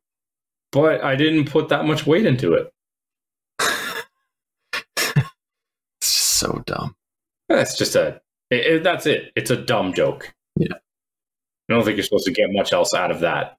but 0.71 1.03
i 1.03 1.13
didn't 1.15 1.49
put 1.49 1.67
that 1.69 1.83
much 1.85 2.07
weight 2.07 2.25
into 2.25 2.53
it 2.53 2.71
It's 4.77 6.13
just 6.13 6.39
so 6.39 6.63
dumb. 6.65 6.95
that's 7.49 7.77
just 7.77 7.95
a 7.95 8.21
it, 8.49 8.65
it- 8.65 8.83
that's 8.83 9.05
it 9.05 9.31
it's 9.35 9.51
a 9.51 9.57
dumb 9.57 9.93
joke 9.93 10.33
Yeah. 10.57 10.67
i 10.73 11.73
don't 11.73 11.83
think 11.83 11.97
you're 11.97 12.03
supposed 12.03 12.25
to 12.25 12.31
get 12.31 12.47
much 12.51 12.73
else 12.73 12.93
out 12.93 13.11
of 13.11 13.19
that 13.21 13.57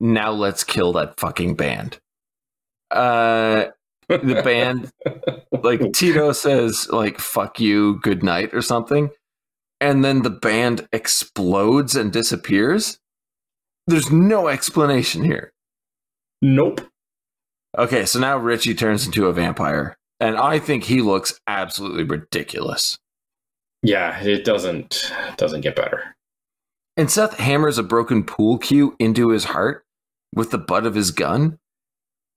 Now 0.00 0.30
let's 0.32 0.64
kill 0.64 0.92
that 0.94 1.18
fucking 1.18 1.56
band. 1.56 1.98
Uh, 2.90 3.66
the 4.08 4.40
band 4.42 4.90
like 5.62 5.92
Tito 5.92 6.32
says 6.32 6.88
like 6.90 7.18
"fuck 7.18 7.60
you, 7.60 7.98
good 8.00 8.22
night" 8.22 8.54
or 8.54 8.62
something, 8.62 9.10
and 9.80 10.04
then 10.04 10.22
the 10.22 10.30
band 10.30 10.88
explodes 10.92 11.94
and 11.96 12.12
disappears. 12.12 12.98
There's 13.86 14.10
no 14.10 14.48
explanation 14.48 15.24
here. 15.24 15.52
nope 16.42 16.80
Okay, 17.76 18.06
so 18.06 18.18
now 18.18 18.38
Richie 18.38 18.74
turns 18.74 19.06
into 19.06 19.26
a 19.26 19.32
vampire, 19.32 19.96
and 20.20 20.36
I 20.36 20.58
think 20.58 20.84
he 20.84 21.02
looks 21.02 21.38
absolutely 21.46 22.04
ridiculous. 22.04 22.98
yeah 23.82 24.20
it 24.22 24.44
doesn't 24.44 25.12
doesn't 25.36 25.60
get 25.60 25.76
better 25.76 26.16
And 26.96 27.10
Seth 27.10 27.38
hammers 27.38 27.78
a 27.78 27.82
broken 27.82 28.24
pool 28.24 28.58
cue 28.58 28.96
into 28.98 29.28
his 29.30 29.44
heart 29.44 29.84
with 30.34 30.50
the 30.50 30.58
butt 30.58 30.86
of 30.86 30.94
his 30.94 31.10
gun. 31.10 31.58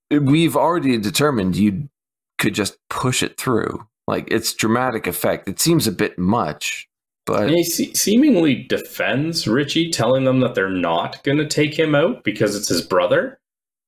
We've 0.09 0.57
already 0.57 0.97
determined 0.97 1.55
you 1.55 1.89
could 2.37 2.53
just 2.55 2.77
push 2.89 3.23
it 3.23 3.37
through. 3.37 3.87
Like 4.07 4.27
it's 4.29 4.53
dramatic 4.53 5.07
effect. 5.07 5.47
It 5.47 5.59
seems 5.59 5.87
a 5.87 5.91
bit 5.91 6.17
much, 6.17 6.89
but 7.25 7.43
And 7.43 7.51
he 7.51 7.63
se- 7.63 7.93
seemingly 7.93 8.55
defends 8.55 9.47
Richie, 9.47 9.89
telling 9.89 10.25
them 10.25 10.39
that 10.41 10.55
they're 10.55 10.69
not 10.69 11.23
going 11.23 11.37
to 11.37 11.47
take 11.47 11.77
him 11.77 11.95
out 11.95 12.23
because 12.23 12.55
it's 12.55 12.67
his 12.67 12.81
brother, 12.81 13.39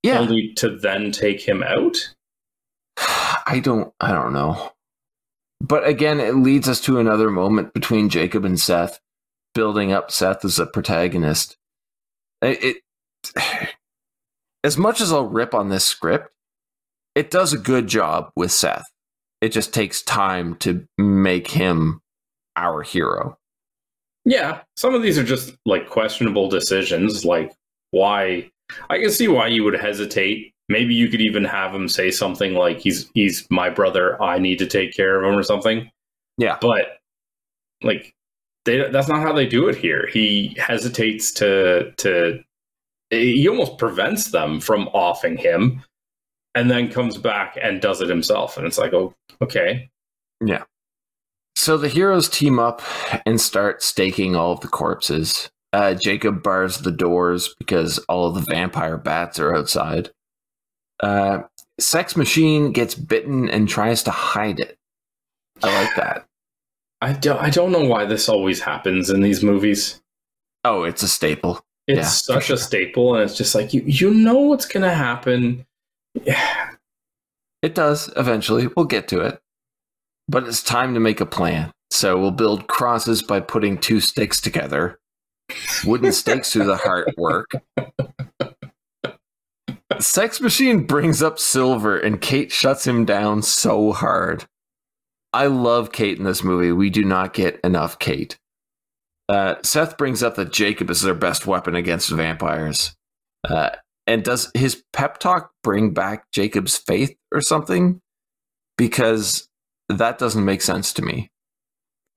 yeah, 0.02 0.20
only 0.20 0.54
to 0.56 0.78
then 0.78 1.12
take 1.12 1.42
him 1.42 1.64
out. 1.64 2.14
I 3.46 3.60
don't 3.62 3.94
I 4.00 4.12
don't 4.12 4.34
know. 4.34 4.72
But 5.60 5.88
again, 5.88 6.20
it 6.20 6.36
leads 6.36 6.70
us 6.70 6.80
to 6.82 7.00
another 7.00 7.30
moment 7.30 7.74
between 7.74 8.10
Jacob 8.10 8.46
and 8.46 8.60
Seth, 8.60 9.00
building 9.54 9.92
up 9.92 10.12
Seth 10.12 10.46
as 10.46 10.60
a 10.60 10.66
protagonist. 10.66 11.58
It, 12.42 12.82
it 13.36 13.74
as 14.64 14.78
much 14.78 15.02
as 15.02 15.12
I'll 15.12 15.28
rip 15.28 15.54
on 15.54 15.70
this 15.70 15.86
script, 15.86 16.30
it 17.16 17.30
does 17.30 17.54
a 17.54 17.58
good 17.58 17.88
job 17.88 18.32
with 18.36 18.52
Seth. 18.52 18.86
It 19.42 19.50
just 19.50 19.74
takes 19.74 20.02
time 20.02 20.56
to 20.58 20.88
make 20.98 21.50
him 21.50 22.02
our 22.56 22.82
hero. 22.82 23.38
Yeah, 24.26 24.62
some 24.78 24.96
of 24.96 25.02
these 25.02 25.18
are 25.18 25.24
just 25.24 25.54
like 25.66 25.90
questionable 25.90 26.50
decisions. 26.50 27.26
Like, 27.26 27.52
why? 27.92 28.50
I 28.90 29.00
can 29.00 29.12
see 29.12 29.28
why 29.28 29.48
you 29.48 29.64
would 29.66 29.76
hesitate. 29.76 30.54
Maybe 30.70 30.96
you 30.96 31.10
could 31.10 31.20
even 31.20 31.44
have 31.44 31.76
him 31.76 31.90
say 31.90 32.10
something 32.10 32.54
like, 32.54 32.80
"He's 32.80 33.10
he's 33.14 33.46
my 33.50 33.70
brother. 33.70 34.22
I 34.24 34.40
need 34.40 34.60
to 34.60 34.66
take 34.66 34.96
care 34.96 35.22
of 35.22 35.30
him" 35.30 35.38
or 35.38 35.44
something. 35.44 35.92
Yeah. 36.38 36.58
But 36.62 37.00
like, 37.84 38.16
they, 38.64 38.90
that's 38.90 39.10
not 39.10 39.20
how 39.20 39.34
they 39.34 39.46
do 39.46 39.68
it 39.68 39.76
here. 39.76 40.08
He 40.12 40.56
hesitates 40.58 41.34
to 41.34 41.92
to. 41.98 42.40
He 43.20 43.48
almost 43.48 43.78
prevents 43.78 44.32
them 44.32 44.60
from 44.60 44.90
offing 44.94 45.38
him, 45.38 45.84
and 46.56 46.70
then 46.70 46.92
comes 46.92 47.18
back 47.18 47.58
and 47.62 47.82
does 47.82 48.02
it 48.02 48.10
himself. 48.10 48.58
And 48.58 48.66
it's 48.66 48.78
like, 48.78 48.94
oh, 48.94 49.14
okay, 49.42 49.90
Yeah. 50.44 50.64
So 51.56 51.78
the 51.78 51.88
heroes 51.88 52.28
team 52.28 52.60
up 52.60 52.82
and 53.26 53.40
start 53.40 53.84
staking 53.84 54.36
all 54.36 54.52
of 54.52 54.60
the 54.62 54.68
corpses. 54.68 55.50
Uh, 55.72 55.94
Jacob 55.94 56.44
bars 56.44 56.80
the 56.80 56.92
doors 56.92 57.56
because 57.58 58.00
all 58.10 58.28
of 58.28 58.36
the 58.36 58.42
vampire 58.42 58.98
bats 58.98 59.40
are 59.40 59.56
outside. 59.56 60.12
Uh, 61.00 61.44
Sex 61.80 62.16
Machine 62.16 62.72
gets 62.72 62.96
bitten 62.96 63.50
and 63.50 63.70
tries 63.70 64.04
to 64.04 64.12
hide 64.12 64.60
it. 64.60 64.78
I 65.64 65.84
like 65.84 65.96
that. 65.96 66.26
I 67.02 67.14
don't, 67.14 67.42
I 67.42 67.50
don't 67.50 67.72
know 67.72 67.86
why 67.86 68.06
this 68.06 68.30
always 68.30 68.62
happens 68.62 69.10
in 69.10 69.22
these 69.22 69.44
movies. 69.44 70.02
Oh, 70.64 70.84
it's 70.84 71.04
a 71.04 71.08
staple. 71.08 71.64
It's 71.88 71.98
Yeah, 71.98 72.04
such 72.04 72.50
a 72.50 72.58
staple, 72.58 73.16
and 73.16 73.24
it's 73.24 73.38
just 73.38 73.56
like 73.56 73.74
you 73.74 73.82
you 73.86 74.14
know 74.14 74.40
what's 74.40 74.66
gonna 74.66 74.94
happen. 74.94 75.66
Yeah. 76.24 76.70
It 77.62 77.76
does 77.76 78.12
eventually. 78.16 78.68
We'll 78.68 78.86
get 78.86 79.08
to 79.10 79.22
it. 79.22 79.42
But 80.28 80.44
it's 80.48 80.64
time 80.64 80.94
to 80.94 81.00
make 81.00 81.20
a 81.22 81.26
plan. 81.26 81.72
So 81.92 82.20
we'll 82.20 82.32
build 82.32 82.68
crosses 82.68 83.22
by 83.22 83.40
putting 83.40 83.78
two 83.78 84.00
sticks 84.00 84.42
together. 84.42 85.00
Wooden 85.86 86.12
stakes 86.12 86.52
through 86.52 86.66
the 86.66 86.78
heart 86.78 87.14
work. 87.18 87.52
Sex 90.00 90.42
Machine 90.42 90.86
brings 90.86 91.22
up 91.22 91.38
Silver 91.38 91.98
and 91.98 92.20
Kate 92.20 92.52
shuts 92.52 92.88
him 92.88 93.06
down 93.06 93.42
so 93.44 93.92
hard. 93.92 94.46
I 95.32 95.48
love 95.48 95.92
Kate 95.92 96.18
in 96.18 96.24
this 96.24 96.44
movie. 96.44 96.72
We 96.72 96.90
do 96.90 97.04
not 97.04 97.34
get 97.34 97.60
enough 97.64 98.00
Kate. 98.00 98.38
Uh, 99.34 99.56
Seth 99.64 99.98
brings 99.98 100.22
up 100.22 100.36
that 100.36 100.54
Jacob 100.54 100.92
is 100.92 101.02
their 101.02 101.16
best 101.16 101.48
weapon 101.48 101.76
against 101.76 102.12
vampires. 102.12 102.96
Uh, 103.44 103.72
and 104.06 104.24
does 104.24 104.52
his 104.54 104.84
pep 104.94 105.18
talk 105.18 105.50
bring 105.64 105.92
back 105.92 106.30
Jacob's 106.32 106.78
faith 106.78 107.16
or 107.32 107.42
something? 107.42 108.00
Because 108.78 109.50
that 109.90 110.20
doesn't 110.20 110.46
make 110.46 110.62
sense 110.62 110.94
to 110.94 111.02
me. 111.02 111.32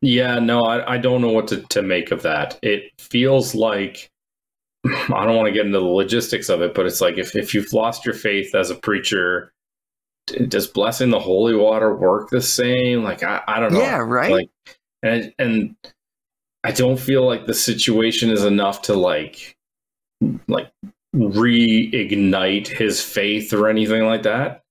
Yeah, 0.03 0.41
no, 0.41 0.61
I, 0.61 0.97
I 0.97 0.99
don't 0.99 1.23
know 1.23 1.31
what 1.31 1.49
to, 1.49 1.63
to 1.63 1.81
make 1.81 2.11
of 2.11 2.21
that. 2.21 2.59
It 2.63 2.93
feels 2.99 3.55
like 3.55 4.11
I 4.85 5.25
don't 5.25 5.37
want 5.37 5.47
to 5.47 5.55
get 5.55 5.65
into 5.65 5.79
the 5.79 5.87
logistics 5.87 6.51
of 6.51 6.61
it, 6.61 6.75
but 6.75 6.85
it's 6.85 7.01
like 7.01 7.17
if, 7.17 7.35
if 7.35 7.55
you've 7.55 7.73
lost 7.73 8.05
your 8.05 8.15
faith 8.15 8.55
as 8.55 8.69
a 8.69 8.75
preacher, 8.75 9.55
does 10.49 10.67
blessing 10.67 11.09
the 11.09 11.19
holy 11.19 11.55
water 11.55 11.97
work 11.97 12.29
the 12.29 12.43
same? 12.43 13.03
Like 13.03 13.23
I, 13.23 13.43
I 13.49 13.59
don't 13.59 13.73
know. 13.73 13.81
Yeah, 13.81 14.01
right? 14.01 14.31
Like 14.31 14.51
and 15.03 15.33
and 15.39 15.77
I 16.67 16.73
don't 16.73 16.99
feel 16.99 17.25
like 17.25 17.47
the 17.47 17.55
situation 17.55 18.29
is 18.29 18.45
enough 18.45 18.83
to 18.83 18.95
like 18.95 19.57
like 20.49 20.73
reignite 21.15 22.67
his 22.67 23.01
faith 23.01 23.53
or 23.53 23.69
anything 23.69 24.05
like 24.05 24.25
that. 24.25 24.65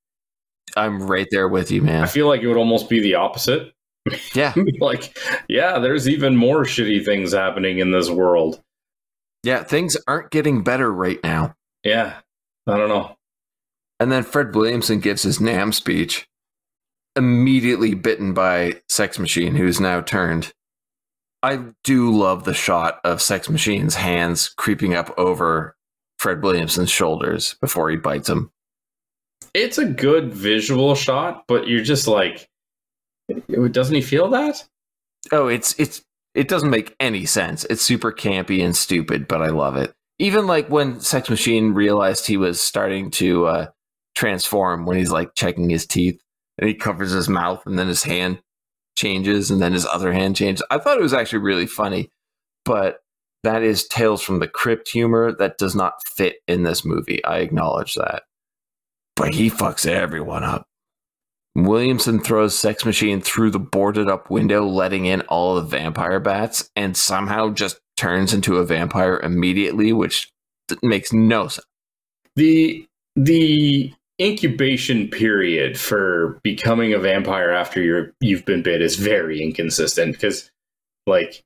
I'm 0.75 1.01
right 1.01 1.27
there 1.31 1.47
with 1.47 1.71
you, 1.71 1.81
man. 1.81 2.03
I 2.03 2.07
feel 2.07 2.27
like 2.27 2.41
it 2.41 2.47
would 2.47 2.57
almost 2.57 2.89
be 2.89 2.99
the 2.99 3.15
opposite. 3.15 3.73
Yeah. 4.33 4.53
like, 4.81 5.17
yeah, 5.47 5.79
there's 5.79 6.09
even 6.09 6.35
more 6.35 6.65
shitty 6.65 7.05
things 7.05 7.33
happening 7.33 7.79
in 7.79 7.91
this 7.91 8.09
world. 8.09 8.61
Yeah, 9.43 9.63
things 9.63 9.95
aren't 10.05 10.31
getting 10.31 10.63
better 10.63 10.91
right 10.91 11.23
now. 11.23 11.55
Yeah, 11.85 12.17
I 12.67 12.75
don't 12.75 12.89
know. 12.89 13.15
And 14.01 14.11
then 14.11 14.23
Fred 14.23 14.53
Williamson 14.53 14.99
gives 14.99 15.23
his 15.23 15.39
NAM 15.39 15.71
speech, 15.71 16.27
immediately 17.15 17.93
bitten 17.93 18.33
by 18.33 18.81
Sex 18.89 19.17
Machine, 19.17 19.55
who's 19.55 19.79
now 19.79 20.01
turned. 20.01 20.51
I 21.45 21.59
do 21.83 22.11
love 22.11 22.43
the 22.43 22.55
shot 22.55 22.99
of 23.03 23.21
Sex 23.21 23.51
Machine's 23.51 23.93
hands 23.93 24.49
creeping 24.49 24.95
up 24.95 25.13
over 25.15 25.77
Fred 26.17 26.41
Williamson's 26.41 26.89
shoulders 26.89 27.55
before 27.61 27.91
he 27.91 27.97
bites 27.97 28.27
him. 28.27 28.51
It's 29.53 29.77
a 29.77 29.85
good 29.85 30.33
visual 30.33 30.95
shot, 30.95 31.43
but 31.47 31.67
you're 31.67 31.83
just 31.83 32.07
like, 32.07 32.49
doesn't 33.69 33.93
he 33.93 34.01
feel 34.01 34.27
that? 34.29 34.67
Oh, 35.31 35.47
it's 35.47 35.79
it's 35.79 36.03
it 36.33 36.47
doesn't 36.47 36.71
make 36.71 36.95
any 36.99 37.27
sense. 37.27 37.63
It's 37.65 37.83
super 37.83 38.11
campy 38.11 38.65
and 38.65 38.75
stupid, 38.75 39.27
but 39.27 39.43
I 39.43 39.49
love 39.49 39.77
it. 39.77 39.93
Even 40.17 40.47
like 40.47 40.67
when 40.71 40.99
Sex 40.99 41.29
Machine 41.29 41.75
realized 41.75 42.25
he 42.25 42.37
was 42.37 42.59
starting 42.59 43.11
to 43.11 43.45
uh, 43.45 43.67
transform 44.15 44.87
when 44.87 44.97
he's 44.97 45.11
like 45.11 45.35
checking 45.35 45.69
his 45.69 45.85
teeth 45.85 46.19
and 46.57 46.67
he 46.67 46.73
covers 46.73 47.11
his 47.11 47.29
mouth 47.29 47.61
and 47.67 47.77
then 47.77 47.87
his 47.87 48.01
hand 48.01 48.41
changes 48.95 49.51
and 49.51 49.61
then 49.61 49.73
his 49.73 49.85
other 49.85 50.13
hand 50.13 50.35
changes. 50.35 50.65
I 50.69 50.77
thought 50.77 50.97
it 50.97 51.03
was 51.03 51.13
actually 51.13 51.39
really 51.39 51.67
funny, 51.67 52.09
but 52.63 52.99
that 53.43 53.61
is 53.61 53.87
Tales 53.87 54.21
from 54.21 54.39
the 54.39 54.47
Crypt 54.47 54.89
humor 54.89 55.31
that 55.37 55.57
does 55.57 55.75
not 55.75 55.93
fit 56.07 56.37
in 56.47 56.63
this 56.63 56.83
movie. 56.83 57.23
I 57.23 57.39
acknowledge 57.39 57.95
that. 57.95 58.23
But 59.15 59.35
he 59.35 59.49
fucks 59.49 59.85
everyone 59.85 60.43
up. 60.43 60.65
Williamson 61.55 62.19
throws 62.19 62.57
Sex 62.57 62.83
Machine 62.85 63.21
through 63.21 63.51
the 63.51 63.59
boarded 63.59 64.09
up 64.09 64.29
window, 64.29 64.65
letting 64.65 65.05
in 65.05 65.21
all 65.21 65.55
the 65.55 65.61
vampire 65.61 66.19
bats, 66.19 66.69
and 66.75 66.97
somehow 66.97 67.53
just 67.53 67.79
turns 67.95 68.33
into 68.33 68.57
a 68.57 68.65
vampire 68.65 69.19
immediately, 69.23 69.93
which 69.93 70.29
makes 70.83 71.13
no 71.13 71.47
sense. 71.47 71.65
The 72.35 72.85
the 73.15 73.93
incubation 74.22 75.09
period 75.09 75.78
for 75.78 76.39
becoming 76.43 76.93
a 76.93 76.99
vampire 76.99 77.51
after 77.51 77.82
you're 77.82 78.13
you've 78.22 78.45
been 78.45 78.61
bit 78.61 78.82
is 78.82 78.95
very 78.95 79.41
inconsistent 79.41 80.13
because 80.13 80.49
like 81.05 81.43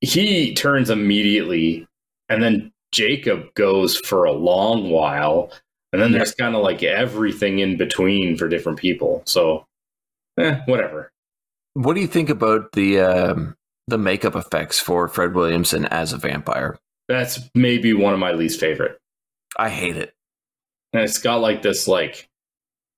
he 0.00 0.54
turns 0.54 0.90
immediately 0.90 1.86
and 2.28 2.42
then 2.42 2.72
Jacob 2.92 3.54
goes 3.54 3.96
for 3.96 4.24
a 4.24 4.32
long 4.32 4.90
while 4.90 5.52
and 5.94 6.02
then 6.02 6.10
there's 6.10 6.34
kind 6.34 6.56
of 6.56 6.62
like 6.62 6.82
everything 6.82 7.60
in 7.60 7.76
between 7.76 8.36
for 8.36 8.48
different 8.48 8.80
people. 8.80 9.22
So 9.26 9.64
eh, 10.40 10.58
whatever. 10.66 11.12
What 11.74 11.94
do 11.94 12.00
you 12.00 12.08
think 12.08 12.30
about 12.30 12.72
the 12.72 12.98
um, 12.98 13.54
the 13.86 13.96
makeup 13.96 14.34
effects 14.34 14.80
for 14.80 15.06
Fred 15.06 15.34
Williamson 15.34 15.84
as 15.86 16.12
a 16.12 16.18
vampire? 16.18 16.76
That's 17.08 17.38
maybe 17.54 17.92
one 17.92 18.12
of 18.12 18.18
my 18.18 18.32
least 18.32 18.58
favorite. 18.58 18.98
I 19.56 19.68
hate 19.68 19.96
it. 19.96 20.13
And 20.94 21.02
it's 21.02 21.18
got 21.18 21.42
like 21.42 21.60
this 21.60 21.86
like 21.86 22.28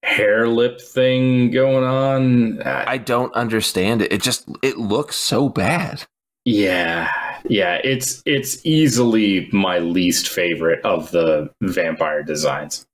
hair 0.05 0.47
lip 0.47 0.81
thing 0.81 1.51
going 1.51 1.83
on. 1.83 2.63
I, 2.63 2.93
I 2.93 2.99
don't 2.99 3.35
understand 3.35 4.03
it. 4.03 4.13
It 4.13 4.23
just 4.23 4.49
it 4.63 4.79
looks 4.79 5.17
so 5.17 5.49
bad. 5.49 6.05
yeah, 6.45 7.11
yeah. 7.49 7.81
It's 7.83 8.23
it's 8.27 8.65
easily 8.65 9.49
my 9.53 9.79
least 9.79 10.29
favorite 10.29 10.85
of 10.85 11.11
the 11.11 11.51
vampire 11.63 12.23
designs. 12.23 12.87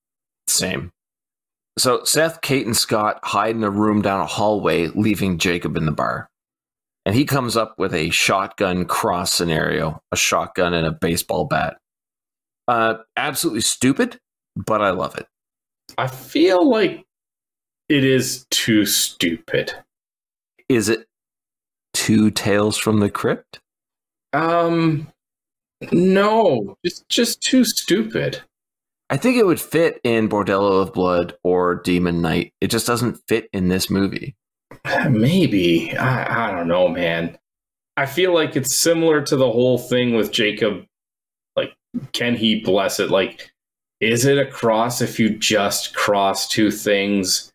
Same. 0.49 0.91
So 1.79 2.05
Seth, 2.05 2.41
Kate, 2.43 2.67
and 2.67 2.77
Scott 2.77 3.19
hide 3.23 3.57
in 3.57 3.65
a 3.65 3.71
room 3.71 4.03
down 4.03 4.21
a 4.21 4.27
hallway, 4.27 4.89
leaving 4.89 5.39
Jacob 5.39 5.77
in 5.77 5.87
the 5.87 5.93
bar. 5.93 6.29
And 7.05 7.15
he 7.15 7.25
comes 7.25 7.57
up 7.57 7.79
with 7.79 7.95
a 7.95 8.11
shotgun 8.11 8.85
cross 8.85 9.33
scenario, 9.33 10.01
a 10.13 10.17
shotgun 10.17 10.75
and 10.75 10.87
a 10.87 10.93
baseball 10.93 11.47
bat. 11.47 11.79
Uh, 12.69 12.99
absolutely 13.17 13.63
stupid, 13.63 14.19
but 14.57 14.83
I 14.83 14.91
love 14.91 15.17
it. 15.17 15.27
I 15.99 16.07
feel 16.07 16.69
like 16.69 17.05
it 17.89 18.05
is 18.05 18.47
too 18.51 18.87
stupid. 18.87 19.75
Is 20.69 20.89
it 20.89 21.07
two 21.93 22.31
tales 22.31 22.79
from 22.79 23.01
the 23.01 23.11
crypt? 23.11 23.61
Um, 24.33 25.09
no, 25.91 26.77
it's 26.83 27.05
just 27.09 27.43
too 27.43 27.65
stupid. 27.65 28.41
I 29.11 29.19
think 29.19 29.37
it 29.37 29.45
would 29.45 29.61
fit 29.61 30.01
in 30.05 30.29
Bordello 30.29 30.81
of 30.81 30.95
Blood 30.95 31.35
or 31.43 31.75
Demon 31.75 32.23
Knight. 32.23 32.55
It 32.63 32.71
just 32.71 32.87
doesn't 32.87 33.21
fit 33.29 33.49
in 33.53 33.69
this 33.69 33.91
movie. 33.91 34.35
Maybe. 35.11 35.95
I, 35.97 36.49
I 36.49 36.51
don't 36.51 36.69
know, 36.69 36.89
man. 36.89 37.37
I 37.99 38.07
feel 38.07 38.33
like 38.33 38.57
it's 38.57 38.75
similar 38.75 39.21
to 39.21 39.37
the 39.37 39.51
whole 39.51 39.77
thing 39.77 40.15
with 40.15 40.33
Jacob. 40.33 40.87
Like, 41.57 41.75
can 42.13 42.37
he 42.37 42.61
bless 42.61 43.01
it? 43.01 43.11
Like, 43.11 43.52
is 44.03 44.25
it 44.25 44.37
a 44.37 44.45
cross 44.45 45.01
if 45.01 45.21
you 45.21 45.31
just 45.31 45.95
cross 45.95 46.49
two 46.49 46.73
things? 46.73 47.51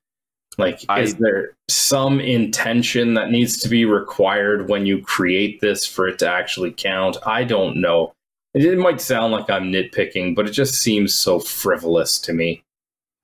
Like, 0.58 0.84
I- 0.90 1.02
is 1.02 1.16
there 1.16 1.52
some 1.70 2.20
intention 2.20 3.14
that 3.16 3.30
needs 3.30 3.58
to 3.60 3.70
be 3.70 3.84
required 3.86 4.70
when 4.70 4.86
you 4.86 5.02
create 5.02 5.60
this 5.60 5.86
for 5.86 6.08
it 6.08 6.18
to 6.20 6.30
actually 6.30 6.72
count? 6.72 7.18
I 7.26 7.44
don't 7.44 7.82
know. 7.82 8.14
It, 8.54 8.64
it 8.64 8.80
might 8.80 9.02
sound 9.02 9.34
like 9.34 9.50
I'm 9.50 9.72
nitpicking, 9.72 10.36
but 10.36 10.48
it 10.48 10.52
just 10.52 10.76
seems 10.76 11.14
so 11.14 11.40
frivolous 11.40 12.18
to 12.20 12.34
me. 12.34 12.64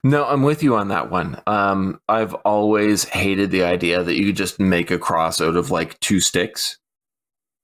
No, 0.03 0.26
I'm 0.26 0.43
with 0.43 0.61
you 0.61 0.76
on 0.76 0.89
that 0.89 1.09
one. 1.09 1.41
Um, 1.47 2.01
I've 2.09 2.34
always 2.34 3.05
hated 3.05 3.51
the 3.51 3.63
idea 3.63 4.03
that 4.03 4.15
you 4.15 4.26
could 4.26 4.36
just 4.36 4.59
make 4.59 4.91
a 4.91 4.99
cross 4.99 5.39
out 5.39 5.55
of 5.55 5.71
like 5.71 5.97
two 6.01 6.19
sticks 6.19 6.78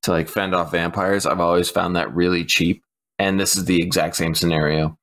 to 0.03 0.11
like 0.11 0.29
fend 0.29 0.55
off 0.55 0.71
vampires. 0.71 1.25
I've 1.25 1.41
always 1.41 1.69
found 1.69 1.97
that 1.97 2.15
really 2.15 2.45
cheap. 2.45 2.81
And 3.19 3.37
this 3.37 3.57
is 3.57 3.65
the 3.65 3.83
exact 3.83 4.15
same 4.15 4.33
scenario. 4.33 4.97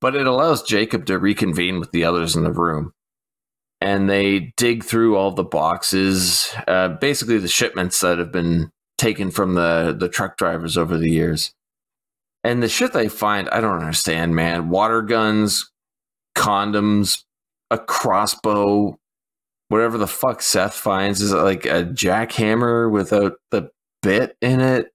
But 0.00 0.14
it 0.14 0.26
allows 0.26 0.62
Jacob 0.62 1.06
to 1.06 1.18
reconvene 1.18 1.80
with 1.80 1.92
the 1.92 2.04
others 2.04 2.36
in 2.36 2.44
the 2.44 2.52
room. 2.52 2.92
And 3.80 4.08
they 4.08 4.52
dig 4.56 4.84
through 4.84 5.16
all 5.16 5.30
the 5.30 5.44
boxes, 5.44 6.54
uh, 6.66 6.88
basically 6.88 7.38
the 7.38 7.48
shipments 7.48 8.00
that 8.00 8.18
have 8.18 8.32
been 8.32 8.70
taken 8.98 9.30
from 9.30 9.54
the, 9.54 9.94
the 9.98 10.08
truck 10.08 10.36
drivers 10.36 10.78
over 10.78 10.96
the 10.96 11.10
years. 11.10 11.52
And 12.42 12.62
the 12.62 12.68
shit 12.68 12.92
they 12.92 13.08
find, 13.08 13.48
I 13.50 13.60
don't 13.60 13.80
understand, 13.80 14.34
man. 14.34 14.68
Water 14.68 15.02
guns, 15.02 15.70
condoms, 16.36 17.24
a 17.70 17.78
crossbow, 17.78 18.98
whatever 19.68 19.98
the 19.98 20.06
fuck 20.06 20.42
Seth 20.42 20.74
finds 20.74 21.20
is 21.20 21.32
like 21.32 21.64
a 21.64 21.84
jackhammer 21.84 22.90
without 22.90 23.34
the 23.50 23.70
bit 24.02 24.36
in 24.40 24.60
it. 24.60 24.90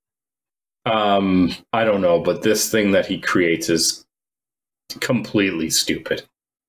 Um, 0.86 1.54
I 1.74 1.84
don't 1.84 2.02
know, 2.02 2.20
but 2.20 2.42
this 2.42 2.72
thing 2.72 2.92
that 2.92 3.06
he 3.06 3.20
creates 3.20 3.70
is 3.70 4.06
completely 5.00 5.70
stupid. 5.70 6.24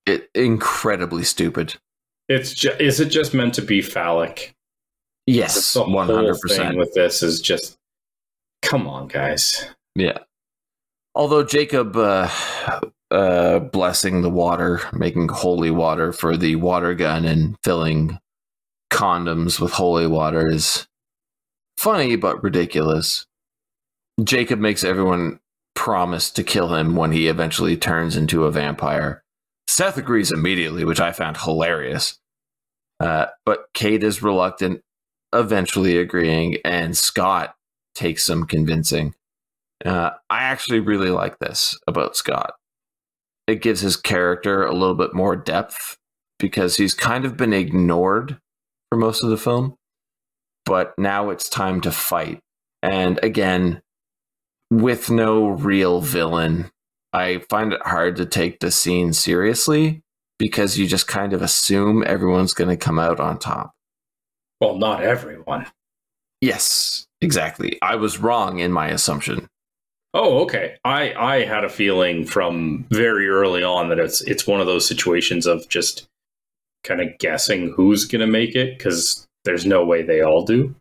It 0.06 0.30
incredibly 0.34 1.24
stupid. 1.24 1.76
It's 2.28 2.54
just, 2.54 2.80
is 2.80 3.00
it 3.00 3.06
just 3.06 3.34
meant 3.34 3.54
to 3.54 3.62
be 3.62 3.82
phallic? 3.82 4.54
Yes, 5.26 5.76
one 5.76 6.08
hundred 6.08 6.38
percent. 6.40 6.76
with 6.76 6.92
this 6.94 7.22
is 7.22 7.40
just, 7.40 7.76
come 8.62 8.88
on, 8.88 9.08
guys. 9.08 9.64
Yeah. 9.94 10.18
Although 11.14 11.44
Jacob 11.44 11.96
uh, 11.96 12.28
uh, 13.10 13.58
blessing 13.58 14.22
the 14.22 14.30
water, 14.30 14.80
making 14.92 15.28
holy 15.28 15.70
water 15.70 16.12
for 16.12 16.36
the 16.36 16.56
water 16.56 16.94
gun 16.94 17.24
and 17.24 17.56
filling 17.62 18.18
condoms 18.92 19.60
with 19.60 19.72
holy 19.72 20.06
water 20.06 20.48
is 20.48 20.88
funny 21.78 22.16
but 22.16 22.42
ridiculous. 22.42 23.26
Jacob 24.22 24.58
makes 24.58 24.84
everyone 24.84 25.40
promise 25.80 26.30
to 26.30 26.44
kill 26.44 26.74
him 26.74 26.94
when 26.94 27.10
he 27.10 27.26
eventually 27.26 27.74
turns 27.74 28.14
into 28.14 28.44
a 28.44 28.50
vampire. 28.50 29.22
Seth 29.66 29.96
agrees 29.96 30.30
immediately, 30.30 30.84
which 30.84 31.00
I 31.00 31.10
found 31.10 31.38
hilarious. 31.38 32.18
Uh, 33.02 33.28
but 33.46 33.60
Kate 33.72 34.04
is 34.04 34.22
reluctant, 34.22 34.82
eventually 35.32 35.96
agreeing, 35.96 36.58
and 36.66 36.94
Scott 36.94 37.54
takes 37.94 38.26
some 38.26 38.44
convincing. 38.44 39.14
Uh, 39.82 40.10
I 40.28 40.42
actually 40.42 40.80
really 40.80 41.08
like 41.08 41.38
this 41.38 41.74
about 41.86 42.14
Scott. 42.14 42.52
It 43.46 43.62
gives 43.62 43.80
his 43.80 43.96
character 43.96 44.66
a 44.66 44.74
little 44.74 44.94
bit 44.94 45.14
more 45.14 45.34
depth 45.34 45.96
because 46.38 46.76
he's 46.76 46.92
kind 46.92 47.24
of 47.24 47.38
been 47.38 47.54
ignored 47.54 48.36
for 48.90 48.98
most 48.98 49.24
of 49.24 49.30
the 49.30 49.38
film. 49.38 49.76
But 50.66 50.92
now 50.98 51.30
it's 51.30 51.48
time 51.48 51.80
to 51.80 51.90
fight. 51.90 52.40
And 52.82 53.18
again, 53.22 53.80
with 54.70 55.10
no 55.10 55.48
real 55.48 56.00
villain, 56.00 56.70
I 57.12 57.38
find 57.50 57.72
it 57.72 57.82
hard 57.82 58.16
to 58.16 58.26
take 58.26 58.60
the 58.60 58.70
scene 58.70 59.12
seriously 59.12 60.02
because 60.38 60.78
you 60.78 60.86
just 60.86 61.08
kind 61.08 61.32
of 61.32 61.42
assume 61.42 62.04
everyone's 62.06 62.54
going 62.54 62.70
to 62.70 62.76
come 62.76 62.98
out 62.98 63.20
on 63.20 63.38
top. 63.38 63.72
Well, 64.60 64.76
not 64.76 65.02
everyone. 65.02 65.66
Yes, 66.40 67.06
exactly. 67.20 67.78
I 67.82 67.96
was 67.96 68.18
wrong 68.18 68.60
in 68.60 68.72
my 68.72 68.88
assumption. 68.88 69.48
Oh, 70.12 70.40
okay. 70.40 70.76
I 70.84 71.12
I 71.14 71.44
had 71.44 71.64
a 71.64 71.68
feeling 71.68 72.24
from 72.24 72.84
very 72.90 73.28
early 73.28 73.62
on 73.62 73.88
that 73.90 73.98
it's 73.98 74.20
it's 74.22 74.46
one 74.46 74.60
of 74.60 74.66
those 74.66 74.86
situations 74.86 75.46
of 75.46 75.68
just 75.68 76.08
kind 76.82 77.00
of 77.00 77.18
guessing 77.18 77.72
who's 77.76 78.06
going 78.06 78.20
to 78.20 78.26
make 78.26 78.56
it 78.56 78.76
because 78.76 79.26
there's 79.44 79.66
no 79.66 79.84
way 79.84 80.02
they 80.02 80.20
all 80.20 80.44
do. 80.44 80.74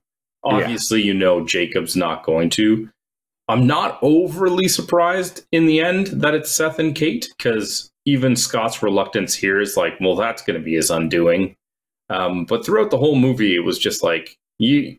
Obviously, 0.43 0.99
yeah. 0.99 1.07
you 1.07 1.13
know 1.13 1.45
Jacob's 1.45 1.95
not 1.95 2.23
going 2.23 2.49
to. 2.51 2.89
I'm 3.50 3.68
not 3.68 4.00
overly 4.02 4.68
surprised 4.68 5.45
in 5.52 5.66
the 5.66 5.82
end 5.82 6.08
that 6.08 6.36
it's 6.36 6.52
Seth 6.52 6.80
and 6.80 6.95
Kate 6.95 7.28
because 7.38 7.91
even 8.06 8.36
Scott's 8.36 8.82
reluctance 8.82 9.34
here 9.34 9.60
is 9.60 9.76
like, 9.76 10.00
well, 10.00 10.16
that's 10.16 10.43
going 10.43 10.58
to 10.58 10.64
be 10.64 10.76
his 10.76 10.89
undoing. 10.89 11.56
Um, 12.10 12.45
but 12.45 12.66
throughout 12.66 12.91
the 12.91 12.97
whole 12.97 13.16
movie, 13.16 13.56
it 13.56 13.66
was 13.66 13.78
just 13.78 14.04
like 14.04 14.38
you 14.60 14.97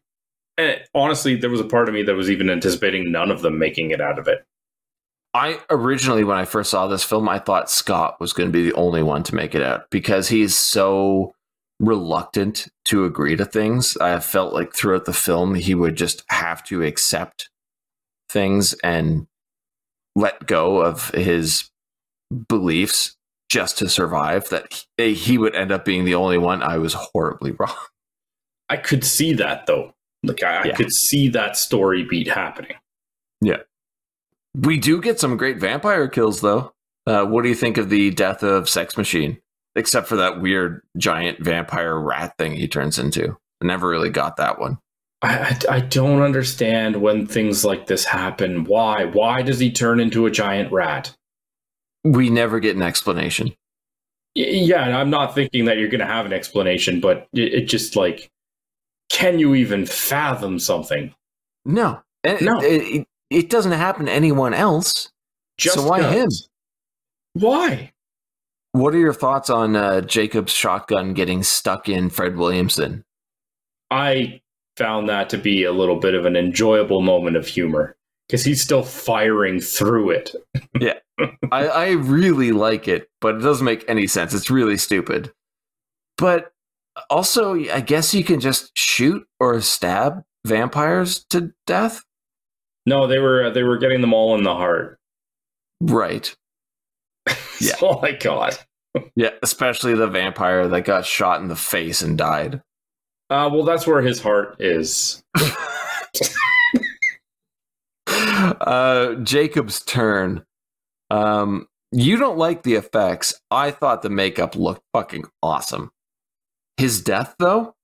and 0.61 0.81
honestly, 0.95 1.37
there 1.37 1.51
was 1.51 1.61
a 1.61 1.65
part 1.65 1.89
of 1.89 1.95
me 1.95 2.03
that 2.03 2.15
was 2.15 2.31
even 2.31 2.51
anticipating 2.51 3.11
none 3.11 3.31
of 3.31 3.43
them 3.43 3.59
making 3.59 3.93
it 3.93 4.01
out 4.01 4.19
of 4.19 4.29
it. 4.29 4.45
I 5.33 5.61
originally, 5.71 6.25
when 6.25 6.37
I 6.37 6.45
first 6.45 6.71
saw 6.71 6.87
this 6.87 7.05
film, 7.05 7.29
I 7.29 7.39
thought 7.39 7.71
Scott 7.71 8.21
was 8.21 8.33
going 8.33 8.49
to 8.49 8.53
be 8.53 8.65
the 8.65 8.75
only 8.75 9.03
one 9.03 9.23
to 9.25 9.35
make 9.35 9.55
it 9.55 9.63
out 9.63 9.89
because 9.91 10.29
he's 10.29 10.57
so 10.57 11.33
reluctant 11.79 12.69
to 12.87 13.05
agree 13.05 13.37
to 13.37 13.45
things. 13.45 13.97
I 13.99 14.19
felt 14.19 14.53
like 14.53 14.75
throughout 14.75 15.05
the 15.05 15.13
film, 15.13 15.55
he 15.55 15.75
would 15.75 15.97
just 15.97 16.25
have 16.31 16.65
to 16.65 16.83
accept 16.83 17.49
things 18.31 18.75
and 18.85 19.27
let 20.17 20.47
go 20.47 20.81
of 20.81 21.11
his 21.11 21.71
beliefs 22.49 23.17
just 23.49 23.79
to 23.79 23.89
survive. 23.89 24.49
That 24.49 24.85
he 24.97 25.39
would 25.39 25.55
end 25.55 25.73
up 25.73 25.85
being 25.85 26.05
the 26.05 26.15
only 26.15 26.39
one. 26.39 26.63
I 26.63 26.79
was 26.79 26.95
horribly 26.95 27.51
wrong. 27.59 27.77
I 28.69 28.77
could 28.77 29.05
see 29.05 29.33
that 29.35 29.67
though. 29.67 29.93
Like 30.23 30.43
I, 30.43 30.65
yeah. 30.65 30.73
I 30.73 30.77
could 30.77 30.93
see 30.93 31.29
that 31.29 31.57
story 31.57 32.05
beat 32.05 32.29
happening. 32.29 32.77
Yeah. 33.41 33.59
We 34.55 34.79
do 34.79 35.01
get 35.01 35.21
some 35.21 35.37
great 35.37 35.59
vampire 35.59 36.09
kills 36.09 36.41
though. 36.41 36.73
Uh, 37.07 37.25
what 37.25 37.43
do 37.43 37.49
you 37.49 37.55
think 37.55 37.79
of 37.79 37.89
the 37.89 38.11
death 38.11 38.43
of 38.43 38.69
Sex 38.69 38.97
Machine? 38.97 39.39
Except 39.77 40.07
for 40.07 40.17
that 40.17 40.41
weird 40.41 40.83
giant 40.97 41.41
vampire 41.41 41.99
rat 41.99 42.35
thing 42.39 42.53
he 42.53 42.69
turns 42.69 42.99
into. 42.99 43.37
I 43.63 43.67
never 43.67 43.89
really 43.89 44.11
got 44.11 44.37
that 44.37 44.59
one. 44.59 44.79
I, 45.23 45.59
I 45.69 45.81
don't 45.81 46.23
understand 46.23 46.97
when 46.97 47.27
things 47.27 47.65
like 47.65 47.87
this 47.87 48.05
happen. 48.05 48.65
Why? 48.65 49.05
Why 49.05 49.43
does 49.43 49.59
he 49.59 49.71
turn 49.71 50.01
into 50.01 50.27
a 50.27 50.31
giant 50.31 50.73
rat? 50.73 51.15
We 52.05 52.31
never 52.31 52.59
get 52.61 52.77
an 52.77 52.83
explanation. 52.83 53.55
Yeah, 54.35 54.99
I'm 54.99 55.11
not 55.11 55.35
thinking 55.35 55.67
that 55.67 55.77
you're 55.77 55.89
going 55.89 56.01
to 56.01 56.07
have 56.07 56.25
an 56.25 56.33
explanation, 56.33 57.01
but 57.01 57.29
it, 57.35 57.53
it 57.53 57.65
just 57.69 57.97
like 57.97 58.31
can 59.11 59.39
you 59.39 59.55
even 59.55 59.85
fathom 59.85 60.59
something? 60.59 61.13
No, 61.67 62.01
no, 62.25 62.61
it, 62.63 63.07
it, 63.29 63.51
doesn't 63.51 63.73
happen 63.73 64.07
to 64.07 64.13
anyone 64.13 64.55
else. 64.55 65.11
Just 65.59 65.77
so 65.77 65.87
why 65.87 66.01
guns. 66.01 66.49
him? 67.35 67.43
Why? 67.43 67.93
What 68.73 68.95
are 68.95 68.99
your 68.99 69.13
thoughts 69.13 69.51
on 69.51 69.77
uh, 69.77 70.01
Jacob's 70.01 70.53
shotgun 70.53 71.13
getting 71.13 71.43
stuck 71.43 71.89
in 71.89 72.09
Fred 72.09 72.37
Williamson? 72.37 73.05
I 73.91 74.41
found 74.81 75.11
that 75.11 75.29
to 75.29 75.37
be 75.37 75.65
a 75.65 75.73
little 75.73 76.01
bit 76.01 76.15
of 76.15 76.25
an 76.25 76.37
enjoyable 76.37 77.03
moment 77.03 77.37
of 77.37 77.47
humor 77.47 77.95
because 78.27 78.43
he's 78.43 78.63
still 78.63 78.83
firing 78.83 79.61
through 79.61 80.09
it. 80.09 80.35
yeah, 80.81 80.95
I, 81.53 81.67
I 81.67 81.91
really 81.91 82.51
like 82.53 82.89
it, 82.89 83.09
but 83.21 83.37
it 83.37 83.41
doesn't 83.41 83.65
make 83.65 83.85
any 83.89 84.07
sense. 84.07 84.33
It's 84.33 84.51
really 84.51 84.79
stupid. 84.79 85.33
But 86.17 86.53
also, 87.11 87.55
I 87.55 87.81
guess 87.81 88.15
you 88.15 88.25
can 88.25 88.41
just 88.41 88.77
shoot 88.77 89.27
or 89.39 89.61
stab 89.61 90.23
vampires 90.47 91.25
to 91.31 91.53
death. 91.67 92.03
No, 92.87 93.07
they 93.07 93.19
were 93.19 93.45
uh, 93.45 93.51
they 93.51 93.63
were 93.63 93.77
getting 93.77 94.01
them 94.01 94.15
all 94.15 94.35
in 94.35 94.45
the 94.45 94.55
heart. 94.55 94.99
Right. 95.81 96.35
Yeah. 97.63 97.75
oh 97.83 98.01
my 98.01 98.13
god. 98.13 98.57
yeah, 99.15 99.33
especially 99.43 99.93
the 99.93 100.07
vampire 100.07 100.67
that 100.67 100.87
got 100.87 101.05
shot 101.05 101.43
in 101.43 101.49
the 101.49 101.57
face 101.57 102.01
and 102.01 102.17
died. 102.17 102.63
Uh, 103.31 103.49
well, 103.53 103.63
that's 103.63 103.87
where 103.87 104.03
his 104.03 104.21
heart 104.21 104.57
is. 104.59 105.23
uh, 108.09 109.15
Jacob's 109.23 109.81
turn. 109.85 110.45
Um, 111.11 111.69
you 111.93 112.17
don't 112.17 112.39
like 112.39 112.65
the 112.65 112.75
effects. 112.75 113.41
I 113.51 113.71
thought 113.71 114.03
the 114.03 114.11
makeup 114.11 114.57
looked 114.57 114.83
fucking 114.93 115.27
awesome. 115.43 115.91
His 116.77 117.01
death, 117.03 117.37
though, 117.39 117.77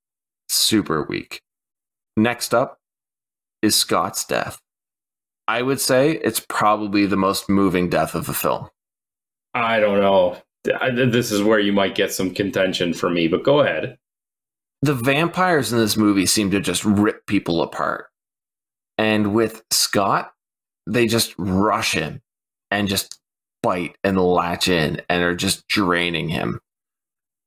super 0.49 1.05
weak. 1.05 1.42
Next 2.16 2.53
up 2.53 2.78
is 3.62 3.76
Scott's 3.76 4.24
death. 4.24 4.61
I 5.47 5.62
would 5.62 5.80
say 5.80 6.12
it's 6.12 6.40
probably 6.40 7.07
the 7.07 7.16
most 7.16 7.49
moving 7.49 7.88
death 7.88 8.16
of 8.16 8.26
the 8.26 8.34
film. 8.34 8.68
I 9.55 9.78
don't 9.78 10.01
know. 10.01 10.38
This 10.64 11.30
is 11.30 11.42
where 11.42 11.61
you 11.61 11.72
might 11.72 11.94
get 11.94 12.12
some 12.12 12.34
contention 12.34 12.92
for 12.92 13.09
me, 13.11 13.28
but 13.28 13.44
go 13.44 13.61
ahead. 13.61 13.97
The 14.83 14.95
vampires 14.95 15.72
in 15.72 15.79
this 15.79 15.97
movie 15.97 16.27
seem 16.27 16.51
to 16.51 16.61
just 16.61 16.85
rip 16.85 17.27
people 17.27 17.62
apart. 17.62 18.07
And 18.99 19.35
with 19.35 19.62
Scott, 19.70 20.33
they 20.87 21.07
just 21.07 21.35
rush 21.39 21.93
him 21.93 22.22
and 22.70 22.89
just 22.89 23.18
bite 23.62 23.97
and 24.05 24.18
latch 24.18 24.68
in 24.68 25.03
and 25.09 25.22
are 25.22 25.35
just 25.35 25.66
draining 25.68 26.29
him. 26.29 26.61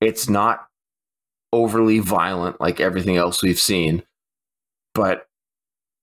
It's 0.01 0.29
not 0.29 0.67
overly 1.53 1.99
violent 1.99 2.59
like 2.59 2.79
everything 2.79 3.17
else 3.17 3.41
we've 3.41 3.59
seen, 3.59 4.03
but 4.93 5.25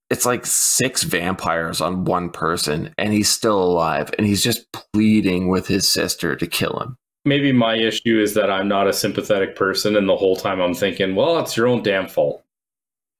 it's 0.09 0.25
like 0.25 0.45
six 0.45 1.03
vampires 1.03 1.81
on 1.81 2.05
one 2.05 2.29
person 2.29 2.93
and 2.97 3.13
he's 3.13 3.29
still 3.29 3.61
alive 3.61 4.09
and 4.17 4.25
he's 4.25 4.43
just 4.43 4.71
pleading 4.71 5.47
with 5.47 5.67
his 5.67 5.91
sister 5.91 6.35
to 6.35 6.47
kill 6.47 6.79
him. 6.79 6.97
Maybe 7.27 7.51
my 7.51 7.75
issue 7.75 8.19
is 8.19 8.33
that 8.35 8.49
I'm 8.49 8.67
not 8.67 8.87
a 8.87 8.93
sympathetic 8.93 9.55
person 9.55 9.95
and 9.95 10.07
the 10.07 10.15
whole 10.15 10.35
time 10.35 10.61
I'm 10.61 10.73
thinking, 10.73 11.15
well, 11.15 11.39
it's 11.39 11.57
your 11.57 11.67
own 11.67 11.83
damn 11.83 12.07
fault. 12.07 12.43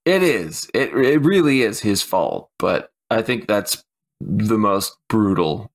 It 0.04 0.22
is. 0.22 0.70
It 0.72 0.94
it 0.94 1.18
really 1.18 1.62
is 1.62 1.80
his 1.80 2.02
fault, 2.02 2.48
but 2.58 2.90
I 3.10 3.20
think 3.20 3.46
that's 3.46 3.84
the 4.20 4.56
most 4.56 4.96
brutal 5.08 5.70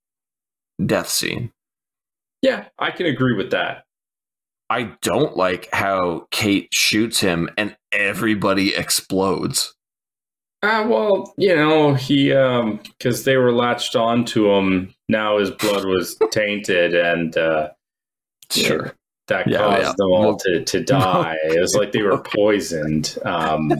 death 0.84 1.10
scene. 1.10 1.52
Yeah, 2.42 2.66
I 2.80 2.92
can 2.92 3.06
agree 3.06 3.36
with 3.36 3.52
that. 3.52 3.86
I 4.70 4.94
don't 5.02 5.38
like 5.38 5.70
how 5.72 6.28
Kate 6.32 6.70
shoots 6.74 7.20
him 7.20 7.48
and 7.58 7.78
everybody 7.92 8.76
explodes. 8.76 9.76
Uh, 10.64 10.86
well, 10.88 11.34
you 11.38 11.54
know, 11.54 11.94
he, 11.94 12.34
um, 12.34 12.80
because 12.84 13.24
they 13.24 13.38
were 13.38 13.52
latched 13.52 13.96
on 13.96 14.26
to 14.26 14.50
him, 14.52 14.94
now 15.10 15.38
his 15.38 15.52
blood 15.52 15.86
was 15.86 16.18
tainted 16.32 16.96
and, 16.96 17.38
uh, 17.38 17.70
sure. 18.52 18.94
That 19.28 19.48
yeah, 19.48 19.60
caused 19.60 19.82
yeah. 19.82 19.94
them 19.98 20.12
all 20.12 20.22
well, 20.22 20.38
to, 20.38 20.64
to 20.64 20.84
die. 20.84 21.38
it 21.44 21.60
was 21.60 21.76
like 21.76 21.92
they 21.92 22.02
were 22.02 22.22
poisoned. 22.22 23.18
Um, 23.24 23.74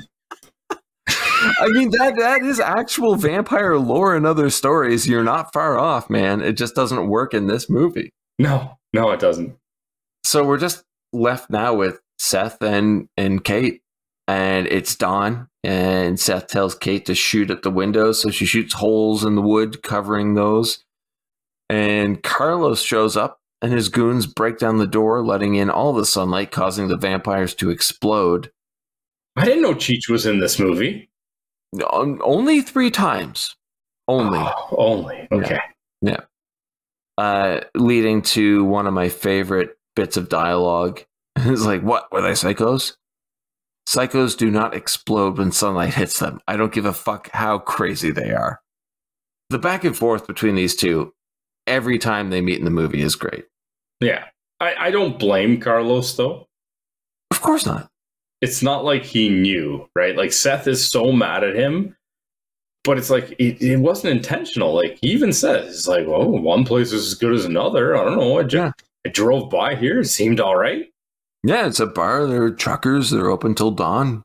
I 1.10 1.68
mean 1.70 1.92
that 1.92 2.16
that 2.18 2.42
is 2.44 2.60
actual 2.60 3.16
vampire 3.16 3.78
lore 3.78 4.16
in 4.16 4.26
other 4.26 4.50
stories. 4.50 5.08
You're 5.08 5.24
not 5.24 5.52
far 5.52 5.78
off, 5.78 6.10
man. 6.10 6.42
It 6.42 6.54
just 6.54 6.76
doesn't 6.76 7.10
work 7.10 7.34
in 7.34 7.48
this 7.48 7.70
movie. 7.70 8.12
No, 8.40 8.78
no, 8.94 9.12
it 9.12 9.20
doesn't. 9.20 9.56
So 10.24 10.46
we're 10.46 10.58
just 10.58 10.84
left 11.12 11.50
now 11.50 11.74
with 11.74 12.00
Seth 12.18 12.62
and 12.62 13.08
and 13.18 13.44
Kate, 13.44 13.82
and 14.28 14.68
it's 14.68 14.96
dawn. 14.96 15.48
And 15.66 16.20
Seth 16.20 16.48
tells 16.48 16.76
Kate 16.76 17.06
to 17.06 17.16
shoot 17.16 17.50
at 17.50 17.64
the 17.64 17.72
windows, 17.72 18.22
so 18.22 18.30
she 18.30 18.46
shoots 18.46 18.74
holes 18.74 19.24
in 19.24 19.36
the 19.36 19.42
wood 19.42 19.82
covering 19.82 20.34
those. 20.34 20.84
And 21.70 22.22
Carlos 22.22 22.82
shows 22.82 23.16
up, 23.16 23.40
and 23.64 23.72
his 23.72 23.88
goons 23.88 24.28
break 24.28 24.58
down 24.58 24.78
the 24.78 24.86
door, 24.86 25.24
letting 25.24 25.56
in 25.56 25.70
all 25.70 25.94
the 25.94 26.06
sunlight, 26.06 26.52
causing 26.52 26.90
the 26.90 26.98
vampires 26.98 27.56
to 27.56 27.70
explode. 27.70 28.52
I 29.38 29.46
didn't 29.46 29.64
know 29.64 29.74
Cheech 29.74 30.10
was 30.10 30.26
in 30.26 30.42
this 30.42 30.60
movie. 30.60 31.10
Only 31.90 32.62
three 32.62 32.92
times. 32.92 33.56
Only. 34.08 34.40
Oh, 34.40 34.76
only. 34.78 35.28
Okay. 35.32 35.60
Yeah. 36.02 36.20
Uh, 37.18 37.62
leading 37.74 38.22
to 38.22 38.66
one 38.66 38.86
of 38.86 38.94
my 38.94 39.08
favorite 39.08 39.78
bits 39.96 40.18
of 40.18 40.28
dialogue. 40.28 41.02
it's 41.38 41.66
like, 41.66 41.82
what? 41.82 42.12
Were 42.12 42.22
they 42.22 42.32
psychos? 42.32 42.98
Psychos 43.88 44.38
do 44.38 44.52
not 44.52 44.76
explode 44.76 45.38
when 45.38 45.54
sunlight 45.54 45.94
hits 45.94 46.20
them. 46.20 46.42
I 46.48 46.58
don't 46.58 46.74
give 46.74 46.86
a 46.86 46.94
fuck 46.94 47.30
how 47.32 47.60
crazy 47.60 48.12
they 48.12 48.32
are. 48.32 48.60
The 49.50 49.60
back 49.60 49.86
and 49.86 49.96
forth 49.96 50.28
between 50.28 50.56
these 50.56 50.76
two, 50.76 51.14
every 51.66 51.98
time 51.98 52.30
they 52.30 52.42
meet 52.42 52.60
in 52.60 52.66
the 52.66 52.72
movie, 52.72 53.02
is 53.02 53.16
great. 53.16 53.46
Yeah. 54.04 54.26
I, 54.60 54.76
I 54.88 54.92
don't 54.92 55.18
blame 55.20 55.60
Carlos 55.60 56.16
though. 56.16 56.46
Of 57.32 57.42
course 57.42 57.66
not. 57.66 57.88
It's 58.42 58.62
not 58.62 58.84
like 58.86 59.04
he 59.04 59.30
knew, 59.30 59.88
right? 59.96 60.16
Like 60.16 60.34
Seth 60.34 60.68
is 60.68 60.86
so 60.88 61.12
mad 61.12 61.44
at 61.44 61.56
him, 61.56 61.96
but 62.84 62.98
it's 62.98 63.10
like 63.10 63.32
it, 63.40 63.62
it 63.62 63.78
wasn't 63.78 64.14
intentional. 64.16 64.74
Like 64.74 64.98
he 65.02 65.10
even 65.12 65.32
says, 65.34 65.68
it's 65.74 65.88
like, 65.88 66.06
well, 66.08 66.28
one 66.30 66.66
place 66.66 66.92
is 66.92 67.08
as 67.08 67.16
good 67.16 67.34
as 67.34 67.46
another. 67.46 67.96
I 67.96 68.04
don't 68.04 68.18
know. 68.18 68.40
I, 68.40 68.44
ju- 68.44 68.58
Yeah. 68.58 68.72
I 69.06 69.10
drove 69.10 69.50
by 69.50 69.76
here. 69.76 70.02
It 70.02 70.06
seemed 70.08 70.40
all 70.40 70.56
right. 70.58 70.86
Yeah, 71.44 71.68
it's 71.68 71.80
a 71.82 71.86
bar. 71.88 72.26
They're 72.26 72.52
truckers. 72.52 73.10
They're 73.12 73.30
open 73.30 73.54
till 73.56 73.72
dawn. 73.72 74.24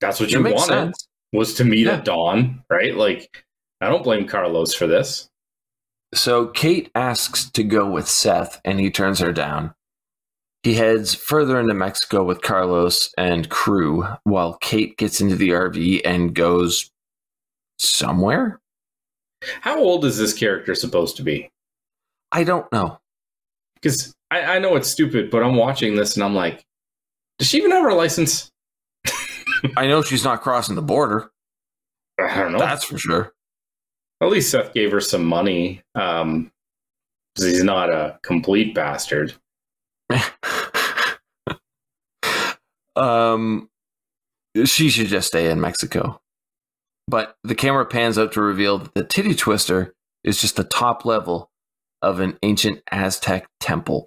That's 0.00 0.18
what 0.18 0.30
you 0.32 0.42
wanted 0.42 0.60
sense. 0.66 1.06
was 1.32 1.54
to 1.54 1.64
meet 1.64 1.86
Yeah. 1.86 1.94
at 1.94 2.04
dawn, 2.04 2.64
right? 2.70 2.94
Like 2.96 3.44
I 3.80 3.88
don't 3.88 4.02
blame 4.04 4.26
Carlos 4.26 4.74
for 4.74 4.86
this. 4.86 5.28
So 6.14 6.48
Kate 6.48 6.90
asks 6.94 7.48
to 7.50 7.62
go 7.62 7.88
with 7.88 8.08
Seth, 8.08 8.60
and 8.64 8.80
he 8.80 8.90
turns 8.90 9.20
her 9.20 9.32
down. 9.32 9.74
He 10.62 10.74
heads 10.74 11.14
further 11.14 11.58
into 11.58 11.72
Mexico 11.72 12.24
with 12.24 12.42
Carlos 12.42 13.12
and 13.16 13.48
crew, 13.48 14.06
while 14.24 14.58
Kate 14.60 14.96
gets 14.98 15.20
into 15.20 15.36
the 15.36 15.50
RV 15.50 16.02
and 16.04 16.34
goes 16.34 16.90
somewhere. 17.78 18.60
How 19.62 19.78
old 19.78 20.04
is 20.04 20.18
this 20.18 20.34
character 20.34 20.74
supposed 20.74 21.16
to 21.16 21.22
be? 21.22 21.50
I 22.32 22.44
don't 22.44 22.70
know. 22.72 22.98
Because 23.74 24.14
I, 24.30 24.56
I 24.56 24.58
know 24.58 24.76
it's 24.76 24.90
stupid, 24.90 25.30
but 25.30 25.42
I'm 25.42 25.56
watching 25.56 25.96
this 25.96 26.14
and 26.14 26.24
I'm 26.24 26.34
like, 26.34 26.62
does 27.38 27.48
she 27.48 27.56
even 27.56 27.70
have 27.70 27.82
her 27.82 27.94
license? 27.94 28.50
I 29.76 29.86
know 29.86 30.02
she's 30.02 30.24
not 30.24 30.42
crossing 30.42 30.74
the 30.74 30.82
border. 30.82 31.30
I 32.20 32.36
don't 32.36 32.52
know. 32.52 32.58
That's 32.58 32.84
for 32.84 32.98
sure. 32.98 33.32
At 34.20 34.28
least 34.28 34.50
Seth 34.50 34.74
gave 34.74 34.92
her 34.92 35.00
some 35.00 35.24
money. 35.24 35.82
Um, 35.94 36.52
he's 37.36 37.62
not 37.62 37.90
a 37.90 38.18
complete 38.22 38.74
bastard. 38.74 39.34
um, 42.96 43.70
she 44.64 44.90
should 44.90 45.06
just 45.06 45.28
stay 45.28 45.50
in 45.50 45.60
Mexico. 45.60 46.20
But 47.08 47.36
the 47.42 47.54
camera 47.54 47.86
pans 47.86 48.18
out 48.18 48.32
to 48.32 48.40
reveal 48.40 48.78
that 48.78 48.94
the 48.94 49.04
titty 49.04 49.34
twister 49.34 49.94
is 50.22 50.40
just 50.40 50.56
the 50.56 50.64
top 50.64 51.04
level 51.04 51.50
of 52.02 52.20
an 52.20 52.38
ancient 52.42 52.82
Aztec 52.90 53.48
temple. 53.58 54.06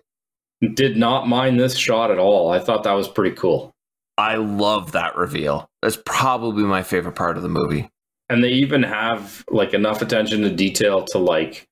Did 0.76 0.96
not 0.96 1.28
mind 1.28 1.60
this 1.60 1.76
shot 1.76 2.12
at 2.12 2.20
all. 2.20 2.52
I 2.52 2.60
thought 2.60 2.84
that 2.84 2.94
was 2.94 3.08
pretty 3.08 3.36
cool. 3.36 3.74
I 4.18 4.36
love 4.36 4.92
that 4.94 5.18
reveal. 5.18 5.70
That's 5.82 5.98
probably 6.06 6.64
my 6.64 6.84
favorite 6.84 7.16
part 7.16 7.36
of 7.36 7.44
the 7.44 7.50
movie. 7.50 7.90
And 8.34 8.44
they 8.44 8.50
even 8.50 8.82
have 8.82 9.46
like 9.52 9.76
enough 9.76 10.02
attention 10.02 10.42
to 10.42 10.50
detail 10.50 11.06
to 11.12 11.20
like 11.20 11.68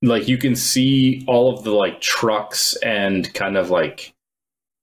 like 0.00 0.26
you 0.26 0.38
can 0.38 0.56
see 0.56 1.22
all 1.28 1.54
of 1.54 1.64
the 1.64 1.70
like 1.70 2.00
trucks 2.00 2.74
and 2.76 3.32
kind 3.34 3.58
of 3.58 3.68
like 3.68 4.14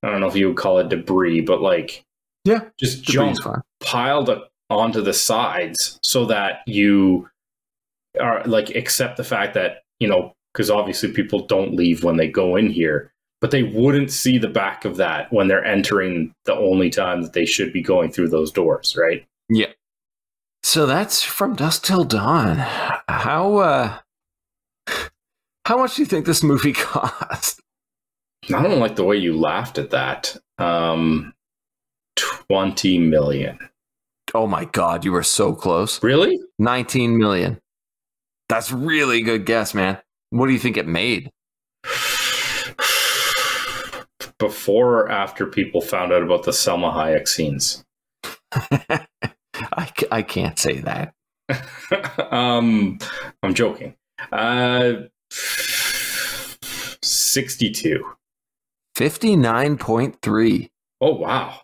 I 0.04 0.12
don't 0.12 0.22
know 0.22 0.28
if 0.28 0.36
you 0.36 0.50
would 0.50 0.58
call 0.58 0.78
it 0.78 0.90
debris, 0.90 1.42
but 1.42 1.62
like 1.64 2.04
Yeah, 2.46 2.66
just 2.80 3.02
junk 3.02 3.40
piled 3.80 4.30
up 4.30 4.52
onto 4.70 5.02
the 5.02 5.16
sides 5.16 6.00
so 6.04 6.26
that 6.26 6.60
you 6.68 7.28
are 8.22 8.44
like 8.46 8.70
accept 8.76 9.18
the 9.18 9.24
fact 9.24 9.56
that 9.56 9.82
you 10.00 10.08
know 10.08 10.34
because 10.54 10.70
obviously 10.70 11.12
people 11.12 11.48
don't 11.48 11.74
leave 11.74 12.04
when 12.04 12.18
they 12.18 12.28
go 12.28 12.56
in 12.56 12.70
here 12.70 13.12
but 13.42 13.50
they 13.50 13.64
wouldn't 13.64 14.12
see 14.12 14.38
the 14.38 14.48
back 14.48 14.86
of 14.86 14.98
that 14.98 15.34
when 15.34 15.48
they're 15.48 15.66
entering 15.66 16.32
the 16.46 16.54
only 16.54 16.92
time 16.92 17.24
that 17.24 17.34
they 17.34 17.46
should 17.46 17.74
be 17.74 17.82
going 17.82 18.12
through 18.12 18.30
those 18.30 18.52
doors 18.52 18.96
right? 18.96 19.26
Yeah. 19.50 19.72
So 20.64 20.86
that's 20.86 21.24
from 21.24 21.56
dusk 21.56 21.84
till 21.84 22.04
dawn. 22.04 22.58
How 23.08 23.58
uh 23.58 23.98
how 25.66 25.78
much 25.78 25.96
do 25.96 26.02
you 26.02 26.06
think 26.08 26.26
this 26.26 26.44
movie 26.44 26.74
cost? 26.74 27.62
i 28.52 28.64
don't 28.64 28.80
like 28.80 28.96
the 28.96 29.04
way 29.04 29.16
you 29.16 29.38
laughed 29.38 29.78
at 29.78 29.92
that 29.92 30.36
um 30.58 31.34
20 32.48 32.98
million 33.00 33.60
Oh 34.34 34.46
my 34.48 34.66
god, 34.66 35.06
you 35.06 35.12
were 35.12 35.24
so 35.24 35.56
close. 35.56 36.02
really 36.04 36.40
19 36.60 37.18
million. 37.18 37.60
That's 38.48 38.72
really 38.72 39.22
good 39.22 39.46
guess, 39.46 39.74
man. 39.74 39.98
What 40.30 40.46
do 40.46 40.54
you 40.54 40.60
think 40.60 40.78
it 40.78 40.88
made? 40.88 41.32
before 44.38 45.00
or 45.00 45.10
after 45.12 45.46
people 45.46 45.82
found 45.82 46.14
out 46.14 46.24
about 46.24 46.44
the 46.44 46.52
Salma 46.52 46.94
Hayek 46.94 47.28
scenes 47.28 47.84
I, 49.76 49.92
I 50.12 50.22
can't 50.22 50.58
say 50.58 50.80
that. 50.82 51.14
um, 52.32 53.00
I'm 53.44 53.54
joking. 53.54 53.96
Uh, 54.32 54.94
62. 57.02 58.04
59.3. 58.98 60.70
Oh, 61.02 61.16
wow. 61.16 61.62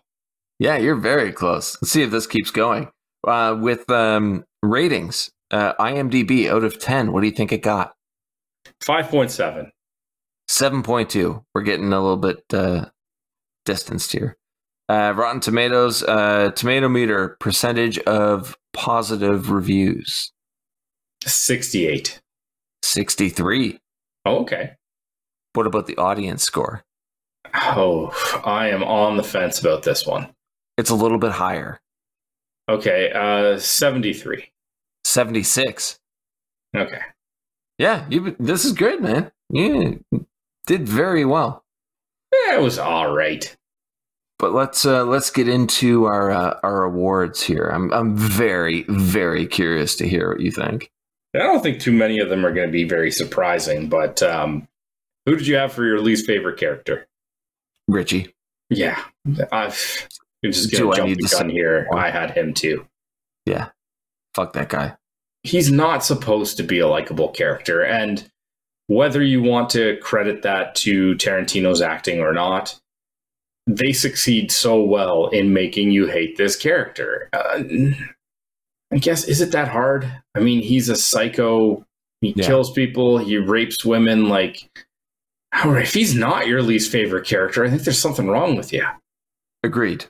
Yeah, 0.58 0.76
you're 0.76 0.96
very 0.96 1.32
close. 1.32 1.76
Let's 1.80 1.92
see 1.92 2.02
if 2.02 2.10
this 2.10 2.26
keeps 2.26 2.50
going. 2.50 2.88
Uh, 3.26 3.56
with 3.60 3.90
um, 3.90 4.44
ratings, 4.62 5.30
uh, 5.50 5.74
IMDb 5.74 6.48
out 6.48 6.64
of 6.64 6.78
10, 6.78 7.12
what 7.12 7.20
do 7.20 7.26
you 7.26 7.34
think 7.34 7.52
it 7.52 7.62
got? 7.62 7.92
5.7. 8.82 9.70
7.2. 10.48 11.44
We're 11.54 11.62
getting 11.62 11.92
a 11.92 12.00
little 12.00 12.16
bit 12.16 12.44
uh, 12.52 12.86
distanced 13.64 14.12
here. 14.12 14.36
Uh, 14.88 15.12
Rotten 15.16 15.40
Tomatoes, 15.40 16.02
uh, 16.04 16.52
tomato 16.54 16.88
meter, 16.88 17.36
percentage 17.40 17.98
of 18.00 18.56
positive 18.72 19.50
reviews, 19.50 20.32
68. 21.24 22.20
63. 22.82 23.80
Oh, 24.24 24.38
okay. 24.42 24.72
What 25.54 25.66
about 25.66 25.86
the 25.86 25.96
audience 25.96 26.44
score? 26.44 26.84
Oh, 27.54 28.12
I 28.44 28.68
am 28.68 28.84
on 28.84 29.16
the 29.16 29.22
fence 29.24 29.58
about 29.58 29.82
this 29.82 30.06
one. 30.06 30.28
It's 30.78 30.90
a 30.90 30.94
little 30.94 31.18
bit 31.18 31.32
higher, 31.32 31.80
Okay, 32.68 33.10
uh, 33.12 33.58
73. 33.58 34.50
76. 35.04 35.98
Okay. 36.76 37.00
Yeah, 37.78 38.04
you, 38.08 38.36
this 38.40 38.64
is 38.64 38.72
good, 38.72 39.00
man. 39.00 39.30
You 39.50 40.04
did 40.66 40.88
very 40.88 41.24
well. 41.24 41.64
Yeah, 42.32 42.56
it 42.56 42.62
was 42.62 42.78
all 42.78 43.14
right. 43.14 43.56
But 44.38 44.52
let's 44.52 44.84
uh, 44.84 45.04
let's 45.04 45.30
get 45.30 45.48
into 45.48 46.04
our 46.04 46.30
uh, 46.30 46.60
our 46.62 46.84
awards 46.84 47.42
here. 47.42 47.68
I'm 47.68 47.92
I'm 47.92 48.16
very 48.16 48.84
very 48.88 49.46
curious 49.46 49.96
to 49.96 50.08
hear 50.08 50.28
what 50.28 50.40
you 50.40 50.50
think. 50.50 50.90
I 51.34 51.38
don't 51.38 51.62
think 51.62 51.80
too 51.80 51.92
many 51.92 52.18
of 52.18 52.28
them 52.28 52.44
are 52.44 52.52
going 52.52 52.68
to 52.68 52.72
be 52.72 52.84
very 52.84 53.10
surprising, 53.10 53.88
but 53.88 54.22
um, 54.22 54.68
who 55.26 55.36
did 55.36 55.46
you 55.46 55.56
have 55.56 55.72
for 55.72 55.84
your 55.84 56.00
least 56.00 56.26
favorite 56.26 56.58
character? 56.58 57.06
Richie, 57.88 58.34
Yeah, 58.70 59.02
I've. 59.52 60.08
I'm 60.44 60.52
just 60.52 60.70
going 60.70 60.90
to 60.90 60.96
jump 60.96 61.16
the 61.16 61.36
gun 61.36 61.48
here. 61.48 61.86
more? 61.90 61.98
I 61.98 62.10
had 62.10 62.30
him 62.30 62.52
too. 62.54 62.86
yeah, 63.46 63.70
fuck 64.34 64.52
that 64.52 64.68
guy. 64.68 64.96
he's 65.42 65.70
not 65.72 66.04
supposed 66.04 66.56
to 66.58 66.62
be 66.62 66.78
a 66.78 66.88
likable 66.88 67.28
character 67.28 67.82
and 67.82 68.30
whether 68.88 69.22
you 69.22 69.42
want 69.42 69.70
to 69.70 69.96
credit 69.98 70.42
that 70.42 70.74
to 70.76 71.14
Tarantino's 71.16 71.80
acting 71.82 72.20
or 72.20 72.32
not 72.32 72.78
they 73.66 73.92
succeed 73.92 74.50
so 74.52 74.82
well 74.82 75.26
in 75.28 75.52
making 75.52 75.90
you 75.90 76.06
hate 76.06 76.36
this 76.36 76.54
character 76.56 77.28
uh, 77.32 77.62
I 78.92 78.98
guess 78.98 79.24
is 79.24 79.40
it 79.40 79.52
that 79.52 79.68
hard 79.68 80.10
I 80.34 80.40
mean 80.40 80.62
he's 80.62 80.88
a 80.88 80.96
psycho 80.96 81.84
he 82.20 82.32
Yeah. 82.36 82.46
kills 82.46 82.70
people 82.72 83.18
he 83.18 83.36
rapes 83.38 83.84
women 83.84 84.28
like 84.28 84.70
if 85.64 85.94
he's 85.94 86.14
not 86.14 86.46
your 86.46 86.62
least 86.62 86.92
favorite 86.92 87.26
character 87.26 87.64
I 87.64 87.70
think 87.70 87.82
there's 87.82 87.98
something 87.98 88.28
wrong 88.28 88.56
with 88.56 88.72
you 88.72 88.86
Agreed. 89.64 90.04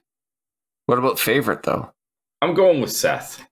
What 0.87 0.99
about 0.99 1.19
favorite 1.19 1.63
though? 1.63 1.91
I'm 2.43 2.53
going 2.55 2.81
with 2.83 2.93
Seth 2.93 3.43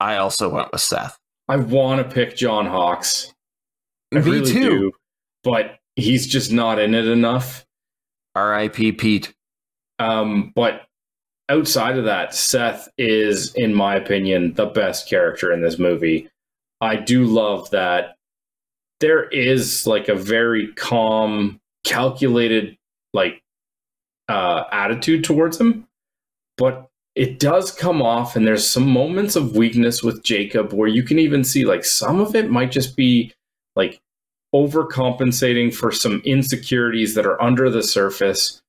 I 0.00 0.18
also 0.18 0.48
went 0.48 0.70
with 0.72 0.80
Seth. 0.82 1.18
I 1.48 1.56
want 1.56 2.06
to 2.06 2.14
pick 2.14 2.36
John 2.36 2.66
Hawkes 2.66 3.32
I 4.12 4.16
Me 4.16 4.22
really 4.30 4.52
too. 4.52 4.60
do, 4.70 4.92
but 5.42 5.78
he's 5.96 6.26
just 6.26 6.52
not 6.52 6.78
in 6.78 6.94
it 6.94 7.06
enough. 7.06 7.64
R.I.P. 8.34 8.92
Pete. 8.92 9.34
Um, 9.98 10.52
but 10.54 10.86
outside 11.48 11.98
of 11.98 12.04
that, 12.04 12.34
Seth 12.34 12.88
is, 12.98 13.54
in 13.54 13.74
my 13.74 13.96
opinion, 13.96 14.54
the 14.54 14.66
best 14.66 15.08
character 15.08 15.52
in 15.52 15.60
this 15.60 15.78
movie. 15.78 16.28
I 16.80 16.96
do 16.96 17.24
love 17.24 17.70
that 17.70 18.16
there 19.00 19.28
is 19.28 19.86
like 19.86 20.08
a 20.08 20.14
very 20.14 20.72
calm, 20.74 21.60
calculated, 21.84 22.76
like 23.12 23.42
uh, 24.28 24.64
attitude 24.70 25.24
towards 25.24 25.60
him, 25.60 25.86
but 26.56 26.88
it 27.14 27.40
does 27.40 27.72
come 27.72 28.00
off, 28.00 28.36
and 28.36 28.46
there's 28.46 28.68
some 28.68 28.88
moments 28.88 29.34
of 29.34 29.56
weakness 29.56 30.04
with 30.04 30.22
Jacob 30.22 30.72
where 30.72 30.88
you 30.88 31.02
can 31.02 31.18
even 31.18 31.42
see 31.42 31.64
like 31.64 31.84
some 31.84 32.20
of 32.20 32.36
it 32.36 32.50
might 32.50 32.70
just 32.70 32.96
be 32.96 33.32
like 33.74 34.00
overcompensating 34.54 35.74
for 35.74 35.90
some 35.90 36.22
insecurities 36.24 37.14
that 37.14 37.26
are 37.26 37.40
under 37.42 37.70
the 37.70 37.82
surface. 37.82 38.62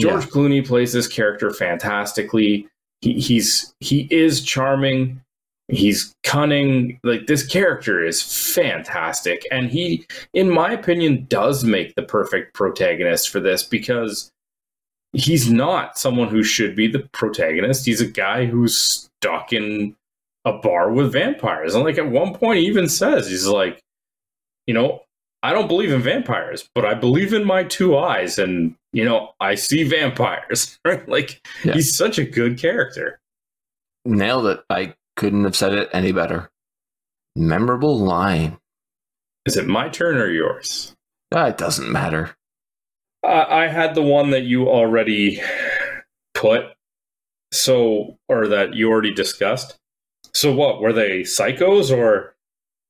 George 0.00 0.24
Yeah. 0.24 0.30
Clooney 0.30 0.66
plays 0.66 0.92
this 0.92 1.08
character 1.08 1.50
fantastically. 1.50 2.68
He, 3.00 3.14
he's 3.14 3.74
he 3.80 4.08
is 4.10 4.42
charming. 4.42 5.20
He's 5.68 6.14
cunning. 6.22 7.00
Like 7.02 7.26
this 7.26 7.46
character 7.46 8.04
is 8.04 8.22
fantastic, 8.54 9.42
and 9.50 9.70
he, 9.70 10.06
in 10.32 10.50
my 10.50 10.72
opinion, 10.72 11.26
does 11.28 11.64
make 11.64 11.94
the 11.94 12.02
perfect 12.02 12.54
protagonist 12.54 13.30
for 13.30 13.40
this 13.40 13.62
because 13.62 14.30
he's 15.12 15.50
not 15.50 15.98
someone 15.98 16.28
who 16.28 16.42
should 16.42 16.76
be 16.76 16.86
the 16.86 17.08
protagonist. 17.12 17.86
He's 17.86 18.00
a 18.00 18.06
guy 18.06 18.44
who's 18.46 18.78
stuck 18.78 19.52
in 19.52 19.96
a 20.44 20.52
bar 20.52 20.92
with 20.92 21.12
vampires, 21.12 21.74
and 21.74 21.84
like 21.84 21.98
at 21.98 22.10
one 22.10 22.34
point, 22.34 22.60
he 22.60 22.66
even 22.66 22.88
says 22.88 23.28
he's 23.28 23.46
like, 23.46 23.80
you 24.66 24.74
know, 24.74 25.02
I 25.42 25.52
don't 25.52 25.68
believe 25.68 25.92
in 25.92 26.00
vampires, 26.00 26.68
but 26.74 26.84
I 26.84 26.94
believe 26.94 27.32
in 27.32 27.44
my 27.44 27.64
two 27.64 27.96
eyes, 27.96 28.38
and 28.38 28.74
you 28.96 29.04
know, 29.04 29.32
I 29.40 29.56
see 29.56 29.82
vampires. 29.84 30.78
Right? 30.86 31.06
Like 31.06 31.46
Yeah. 31.64 31.74
he's 31.74 31.94
such 31.94 32.18
a 32.18 32.24
good 32.24 32.58
character. 32.58 33.20
Nailed 34.06 34.46
it. 34.46 34.60
I 34.70 34.94
couldn't 35.16 35.44
have 35.44 35.54
said 35.56 35.74
it 35.74 35.90
any 35.92 36.12
better. 36.12 36.50
Memorable 37.36 37.98
line. 37.98 38.56
Is 39.44 39.56
it 39.58 39.66
my 39.66 39.90
turn 39.90 40.16
or 40.16 40.30
yours? 40.30 40.94
Ah, 41.34 41.48
it 41.48 41.58
doesn't 41.58 41.92
matter. 41.92 42.34
Uh, 43.22 43.44
I 43.48 43.66
had 43.66 43.94
the 43.94 44.02
one 44.02 44.30
that 44.30 44.44
you 44.44 44.68
already 44.68 45.42
put, 46.34 46.64
so 47.52 48.16
or 48.28 48.46
that 48.46 48.74
you 48.74 48.88
already 48.90 49.12
discussed. 49.12 49.76
So 50.32 50.54
what 50.54 50.80
were 50.80 50.92
they 50.94 51.20
psychos 51.22 51.90
or 51.94 52.35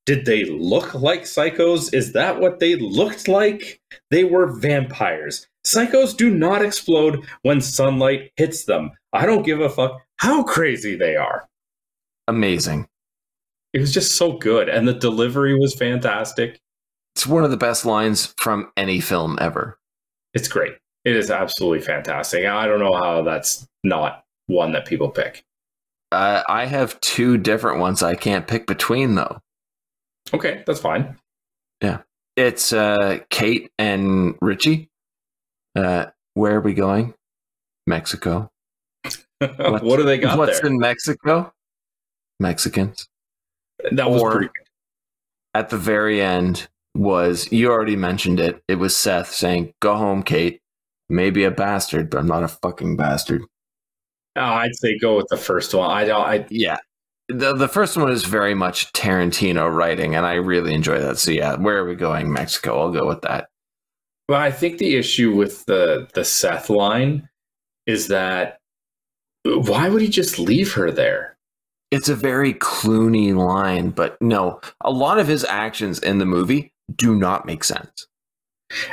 did 0.06 0.24
they 0.24 0.44
look 0.44 0.94
like 0.94 1.22
psychos? 1.22 1.92
Is 1.92 2.12
that 2.12 2.40
what 2.40 2.60
they 2.60 2.76
looked 2.76 3.28
like? 3.28 3.80
They 4.10 4.24
were 4.24 4.58
vampires. 4.58 5.46
Psychos 5.66 6.16
do 6.16 6.30
not 6.30 6.64
explode 6.64 7.26
when 7.42 7.60
sunlight 7.60 8.30
hits 8.36 8.64
them. 8.64 8.92
I 9.12 9.26
don't 9.26 9.42
give 9.42 9.60
a 9.60 9.68
fuck 9.68 10.00
how 10.16 10.44
crazy 10.44 10.96
they 10.96 11.16
are. 11.16 11.48
Amazing. 12.28 12.86
It 13.72 13.80
was 13.80 13.92
just 13.92 14.16
so 14.16 14.32
good, 14.32 14.68
and 14.68 14.86
the 14.86 14.94
delivery 14.94 15.58
was 15.58 15.74
fantastic. 15.74 16.60
It's 17.14 17.26
one 17.26 17.44
of 17.44 17.50
the 17.50 17.56
best 17.56 17.84
lines 17.84 18.32
from 18.38 18.70
any 18.76 19.00
film 19.00 19.36
ever. 19.40 19.78
It's 20.34 20.48
great. 20.48 20.74
It 21.04 21.16
is 21.16 21.30
absolutely 21.30 21.80
fantastic. 21.80 22.46
I 22.46 22.66
don't 22.66 22.80
know 22.80 22.94
how 22.94 23.22
that's 23.22 23.66
not 23.84 24.24
one 24.46 24.72
that 24.72 24.86
people 24.86 25.10
pick. 25.10 25.44
Uh, 26.12 26.42
I 26.48 26.66
have 26.66 27.00
two 27.00 27.36
different 27.36 27.80
ones 27.80 28.02
I 28.02 28.14
can't 28.14 28.46
pick 28.46 28.66
between, 28.66 29.16
though. 29.16 29.40
Okay, 30.34 30.62
that's 30.66 30.80
fine. 30.80 31.16
Yeah. 31.82 31.98
It's 32.36 32.72
uh, 32.72 33.18
Kate 33.30 33.70
and 33.78 34.36
Richie. 34.42 34.88
Uh, 35.74 36.06
where 36.34 36.56
are 36.56 36.60
we 36.60 36.74
going? 36.74 37.14
Mexico. 37.86 38.50
what, 39.38 39.82
do 39.96 40.02
they 40.02 40.18
got 40.18 40.38
What's 40.38 40.60
there? 40.60 40.70
in 40.70 40.78
Mexico? 40.78 41.52
Mexicans. 42.40 43.06
that 43.92 44.10
was 44.10 44.22
or- 44.22 44.32
pretty 44.32 44.46
good. 44.46 44.66
At 45.54 45.70
the 45.70 45.78
very 45.78 46.20
end 46.20 46.68
was 46.94 47.50
you 47.50 47.70
already 47.70 47.96
mentioned 47.96 48.40
it. 48.40 48.62
It 48.68 48.74
was 48.74 48.94
Seth 48.94 49.30
saying, 49.32 49.72
"Go 49.80 49.96
home, 49.96 50.22
Kate. 50.22 50.60
Maybe 51.08 51.44
a 51.44 51.50
bastard, 51.50 52.10
but 52.10 52.18
I'm 52.18 52.26
not 52.26 52.42
a 52.42 52.48
fucking 52.48 52.96
bastard." 52.98 53.42
Oh, 54.36 54.42
I'd 54.42 54.74
say 54.76 54.98
go 54.98 55.16
with 55.16 55.28
the 55.30 55.38
first 55.38 55.72
one. 55.72 55.90
I 55.90 56.04
don't. 56.04 56.20
I 56.20 56.46
Yeah. 56.50 56.76
The 57.28 57.54
the 57.54 57.68
first 57.68 57.96
one 57.96 58.10
is 58.10 58.24
very 58.24 58.54
much 58.54 58.92
Tarantino 58.92 59.72
writing, 59.72 60.14
and 60.14 60.24
I 60.24 60.34
really 60.34 60.74
enjoy 60.74 61.00
that. 61.00 61.18
So 61.18 61.32
yeah, 61.32 61.56
where 61.56 61.78
are 61.78 61.86
we 61.86 61.96
going? 61.96 62.32
Mexico. 62.32 62.78
I'll 62.80 62.92
go 62.92 63.06
with 63.06 63.22
that. 63.22 63.48
well, 64.28 64.40
I 64.40 64.50
think 64.50 64.78
the 64.78 64.96
issue 64.96 65.34
with 65.34 65.64
the 65.66 66.08
the 66.14 66.24
Seth 66.24 66.70
line 66.70 67.28
is 67.86 68.08
that 68.08 68.58
why 69.44 69.88
would 69.88 70.02
he 70.02 70.08
just 70.08 70.38
leave 70.38 70.72
her 70.74 70.90
there? 70.90 71.36
It's 71.90 72.08
a 72.08 72.16
very 72.16 72.54
Clooney 72.54 73.34
line, 73.34 73.90
but 73.90 74.20
no, 74.20 74.60
a 74.80 74.90
lot 74.90 75.18
of 75.18 75.28
his 75.28 75.44
actions 75.44 76.00
in 76.00 76.18
the 76.18 76.26
movie 76.26 76.72
do 76.96 77.14
not 77.14 77.46
make 77.46 77.62
sense. 77.62 78.06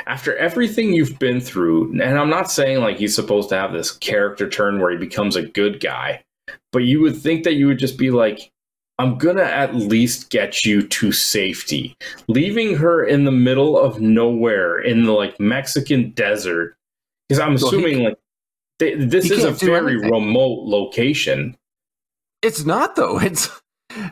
After 0.06 0.36
everything 0.36 0.92
you've 0.92 1.18
been 1.18 1.40
through, 1.40 1.90
and 2.00 2.18
I'm 2.18 2.30
not 2.30 2.50
saying 2.50 2.80
like 2.80 2.96
he's 2.96 3.14
supposed 3.14 3.48
to 3.48 3.56
have 3.56 3.72
this 3.72 3.90
character 3.90 4.48
turn 4.48 4.80
where 4.80 4.92
he 4.92 4.96
becomes 4.96 5.34
a 5.34 5.42
good 5.42 5.80
guy, 5.80 6.22
but 6.74 6.82
you 6.84 7.00
would 7.00 7.16
think 7.16 7.44
that 7.44 7.54
you 7.54 7.66
would 7.68 7.78
just 7.78 7.96
be 7.96 8.10
like, 8.10 8.50
I'm 8.98 9.16
gonna 9.16 9.42
at 9.42 9.74
least 9.74 10.28
get 10.30 10.64
you 10.64 10.86
to 10.86 11.10
safety. 11.10 11.96
Leaving 12.28 12.76
her 12.76 13.02
in 13.04 13.24
the 13.24 13.32
middle 13.32 13.78
of 13.78 14.00
nowhere 14.00 14.78
in 14.80 15.04
the 15.04 15.12
like 15.12 15.40
Mexican 15.40 16.10
desert, 16.10 16.76
because 17.28 17.40
I'm 17.40 17.54
Well, 17.54 17.70
he 17.70 17.76
assuming 17.78 18.04
like 18.04 18.18
they, 18.78 18.94
this 18.94 19.30
is 19.30 19.44
a 19.44 19.52
very 19.52 19.94
anything. 19.94 20.10
remote 20.10 20.64
location. 20.66 21.56
It's 22.42 22.64
not 22.66 22.96
though. 22.96 23.18
It's 23.22 23.48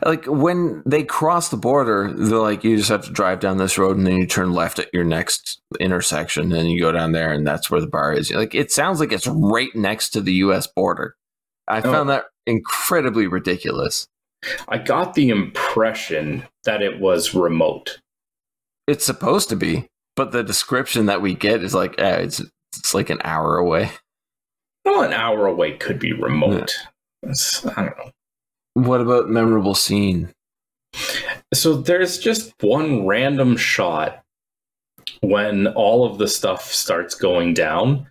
like 0.05 0.25
when 0.27 0.81
they 0.85 1.03
cross 1.03 1.49
the 1.49 1.57
border, 1.57 2.13
they're 2.15 2.37
like, 2.37 2.63
you 2.63 2.77
just 2.77 2.89
have 2.89 3.03
to 3.05 3.11
drive 3.11 3.41
down 3.41 3.57
this 3.57 3.77
road 3.77 3.97
and 3.97 4.07
then 4.07 4.15
you 4.15 4.25
turn 4.25 4.53
left 4.53 4.79
at 4.79 4.87
your 4.93 5.03
next 5.03 5.61
intersection 5.79 6.53
and 6.53 6.71
you 6.71 6.79
go 6.79 6.91
down 6.93 7.11
there 7.11 7.33
and 7.33 7.45
that's 7.45 7.69
where 7.69 7.81
the 7.81 7.87
bar 7.87 8.13
is. 8.13 8.31
Like 8.31 8.55
it 8.55 8.71
sounds 8.71 8.99
like 9.01 9.11
it's 9.11 9.27
right 9.27 9.75
next 9.75 10.09
to 10.11 10.21
the 10.21 10.33
US 10.35 10.67
border. 10.67 11.15
I 11.67 11.79
Oh. 11.79 11.81
found 11.91 12.09
that 12.09 12.25
incredibly 12.45 13.27
ridiculous. 13.27 14.07
I 14.67 14.77
got 14.77 15.13
the 15.13 15.29
impression 15.29 16.45
that 16.65 16.81
it 16.81 16.99
was 16.99 17.33
remote. 17.33 17.99
It's 18.87 19.05
supposed 19.05 19.47
to 19.49 19.55
be, 19.55 19.87
but 20.15 20.31
the 20.31 20.43
description 20.43 21.05
that 21.05 21.21
we 21.21 21.33
get 21.33 21.63
is 21.63 21.73
like, 21.73 21.99
eh, 21.99 22.17
it's 22.17 22.41
it's 22.77 22.93
like 22.93 23.09
an 23.09 23.21
hour 23.23 23.57
away. 23.57 23.91
Well, 24.83 25.03
an 25.03 25.13
hour 25.13 25.45
away 25.47 25.77
could 25.77 25.99
be 25.99 26.11
remote. 26.11 26.73
It's- 27.21 27.65
I 27.77 27.85
don't 27.85 27.97
know. 27.97 28.11
What 28.73 28.99
about 29.01 29.29
memorable 29.29 29.75
scene? 29.75 30.33
So 31.53 31.75
there's 31.75 32.17
just 32.17 32.53
one 32.61 33.05
random 33.05 33.55
shot 33.55 34.23
when 35.21 35.67
all 35.67 36.05
of 36.05 36.17
the 36.17 36.27
stuff 36.27 36.71
starts 36.73 37.15
going 37.15 37.53
down. 37.53 38.07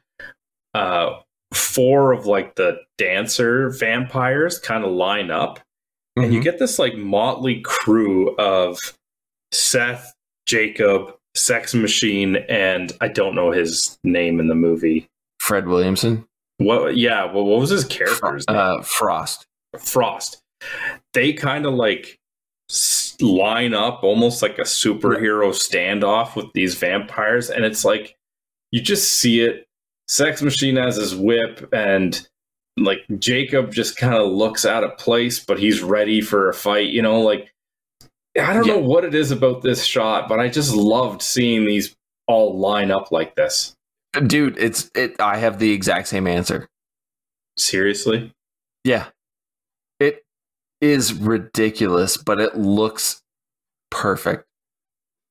Uh, 0.75 1.19
four 1.53 2.13
of 2.13 2.27
like 2.27 2.55
the 2.57 2.79
dancer 2.99 3.71
vampires 3.71 4.59
kind 4.59 4.85
of 4.85 4.91
line 4.93 5.31
up, 5.31 5.61
and 6.17 6.33
you 6.33 6.41
Mhm. 6.41 6.45
get 6.45 6.59
this 6.59 6.79
like 6.79 6.95
motley 6.97 7.61
crew 7.63 8.35
of 8.37 8.79
Seth, 9.53 10.13
Jacob, 10.47 11.15
Sex 11.35 11.75
Machine, 11.75 12.37
and 12.49 12.93
I 13.01 13.09
don't 13.09 13.35
know 13.35 13.51
his 13.51 13.99
name 14.05 14.41
in 14.41 14.49
the 14.49 14.55
movie. 14.55 15.07
Fred 15.41 15.67
Williamson, 15.67 16.27
What? 16.59 16.97
Yeah. 16.97 17.25
Well, 17.25 17.45
what 17.45 17.59
was 17.61 17.71
his 17.71 17.85
character's 17.85 18.47
name? 18.49 18.57
uh, 18.57 18.83
Frost. 18.83 19.47
Frost. 19.79 20.41
They 21.15 21.33
kind 21.33 21.67
of 21.67 21.75
like 21.75 22.19
line 23.21 23.75
up 23.75 24.03
almost 24.03 24.43
like 24.43 24.59
a 24.59 24.63
superhero 24.63 25.51
standoff 25.51 26.37
with 26.37 26.47
these 26.55 26.77
vampires, 26.77 27.51
and 27.51 27.65
it's 27.65 27.85
like 27.85 28.15
you 28.71 28.81
just 28.81 29.15
see 29.19 29.41
it. 29.41 29.67
Sex 30.13 30.43
Machine 30.43 30.77
has 30.77 30.97
his 30.97 31.17
whip, 31.17 31.67
and 31.73 32.29
like 32.77 32.99
Jacob 33.19 33.73
just 33.73 33.97
kind 33.97 34.15
of 34.15 34.31
looks 34.31 34.67
out 34.67 34.85
of 34.85 34.99
place, 34.99 35.41
but 35.41 35.59
he's 35.59 35.83
ready 35.83 36.21
for 36.21 36.51
a 36.51 36.55
fight. 36.55 36.91
You 36.91 37.01
know, 37.01 37.23
like 37.23 37.51
I 38.39 38.53
don't 38.53 38.67
Yeah. 38.67 38.75
know 38.75 38.81
what 38.81 39.05
it 39.07 39.15
is 39.15 39.31
about 39.31 39.63
this 39.63 39.85
shot, 39.87 40.29
but 40.29 40.39
I 40.39 40.49
just 40.49 40.75
loved 40.75 41.23
seeing 41.23 41.65
these 41.65 41.97
all 42.27 42.59
line 42.59 42.91
up 42.91 43.11
like 43.11 43.37
this. 43.37 43.75
Dude, 44.27 44.59
it's 44.59 44.91
it. 44.95 45.19
I 45.19 45.39
have 45.39 45.59
the 45.59 45.73
exact 45.73 46.09
same 46.09 46.27
answer. 46.27 46.69
Seriously. 47.59 48.33
Yeah. 48.85 49.07
It 49.99 50.25
is 50.83 51.15
ridiculous, 51.15 52.19
but 52.19 52.39
it 52.39 52.59
looks 52.59 53.23
perfect. 53.91 54.45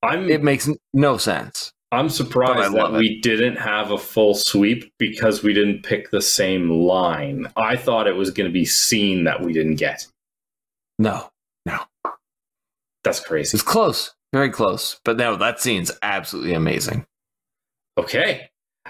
I'm 0.02 0.28
It 0.28 0.42
makes 0.42 0.68
no 0.92 1.18
sense. 1.18 1.72
I'm 1.92 2.10
surprised 2.10 2.60
that 2.60 2.72
love 2.72 2.96
it. 2.96 3.00
we 3.00 3.20
didn't 3.22 3.58
have 3.58 3.92
a 3.92 3.98
full 3.98 4.34
sweep 4.34 4.94
because 4.98 5.44
we 5.44 5.54
didn't 5.54 5.84
pick 5.84 6.10
the 6.12 6.22
same 6.22 6.70
line. 6.70 7.48
I 7.58 7.76
thought 7.76 8.08
it 8.08 8.16
was 8.16 8.32
going 8.32 8.50
to 8.50 8.54
be 8.54 8.66
seen 8.66 9.26
that 9.26 9.42
we 9.42 9.52
didn't 9.52 9.76
get. 9.76 10.08
No, 11.00 11.30
no, 11.66 11.80
That's 13.04 13.20
crazy. 13.20 13.56
it's 13.56 13.64
close, 13.64 14.14
very 14.32 14.50
close. 14.50 15.00
But 15.04 15.18
no, 15.18 15.36
that 15.36 15.60
scene's 15.60 15.92
absolutely 16.02 16.54
amazing. 16.54 17.06
Okay. 17.98 18.50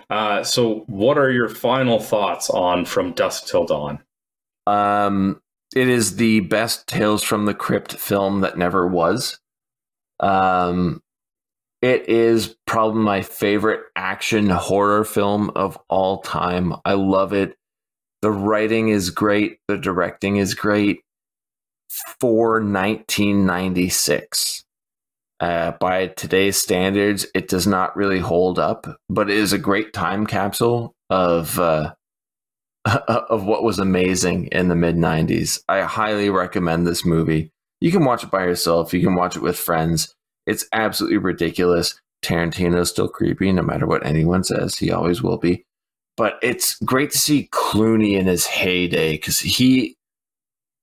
Uh, 0.09 0.43
so, 0.43 0.83
what 0.87 1.17
are 1.17 1.31
your 1.31 1.49
final 1.49 1.99
thoughts 1.99 2.49
on 2.49 2.85
From 2.85 3.13
Dusk 3.13 3.47
Till 3.47 3.65
Dawn? 3.65 3.99
Um, 4.67 5.41
it 5.75 5.87
is 5.87 6.17
the 6.17 6.41
best 6.41 6.87
Tales 6.87 7.23
from 7.23 7.45
the 7.45 7.53
Crypt 7.53 7.93
film 7.93 8.41
that 8.41 8.57
never 8.57 8.85
was. 8.87 9.39
Um, 10.19 11.01
it 11.81 12.07
is 12.07 12.55
probably 12.67 13.01
my 13.01 13.23
favorite 13.23 13.81
action 13.95 14.49
horror 14.49 15.03
film 15.03 15.49
of 15.55 15.79
all 15.89 16.21
time. 16.21 16.75
I 16.85 16.93
love 16.93 17.33
it. 17.33 17.55
The 18.21 18.31
writing 18.31 18.89
is 18.89 19.09
great. 19.09 19.57
The 19.67 19.77
directing 19.77 20.37
is 20.37 20.53
great. 20.53 20.99
For 22.19 22.61
1996. 22.61 24.63
Uh, 25.39 25.71
by 25.79 26.07
today's 26.07 26.55
standards, 26.55 27.25
it 27.33 27.47
does 27.47 27.65
not 27.65 27.97
really 27.97 28.19
hold 28.19 28.59
up, 28.59 28.85
but 29.09 29.27
it 29.27 29.37
is 29.37 29.53
a 29.53 29.57
great 29.57 29.91
time 29.91 30.27
capsule 30.27 30.93
of 31.09 31.57
uh, 31.57 31.95
of 32.85 33.45
what 33.45 33.63
was 33.63 33.79
amazing 33.79 34.49
in 34.51 34.67
the 34.67 34.75
mid 34.75 34.95
90s. 34.95 35.59
I 35.67 35.81
highly 35.81 36.29
recommend 36.29 36.85
this 36.85 37.03
movie. 37.03 37.49
You 37.79 37.91
can 37.91 38.05
watch 38.05 38.23
it 38.23 38.29
by 38.29 38.43
yourself, 38.43 38.93
you 38.93 39.01
can 39.01 39.15
watch 39.15 39.35
it 39.35 39.41
with 39.41 39.57
friends. 39.57 40.13
It's 40.45 40.65
absolutely 40.73 41.17
ridiculous. 41.17 41.99
Tarantino's 42.23 42.89
still 42.89 43.07
creepy, 43.07 43.51
no 43.51 43.61
matter 43.61 43.87
what 43.87 44.05
anyone 44.05 44.43
says. 44.43 44.77
He 44.77 44.91
always 44.91 45.21
will 45.21 45.37
be. 45.37 45.65
But 46.17 46.37
it's 46.41 46.75
great 46.85 47.11
to 47.11 47.17
see 47.17 47.49
Clooney 47.51 48.13
in 48.13 48.27
his 48.27 48.45
heyday 48.45 49.13
because 49.13 49.39
he 49.39 49.95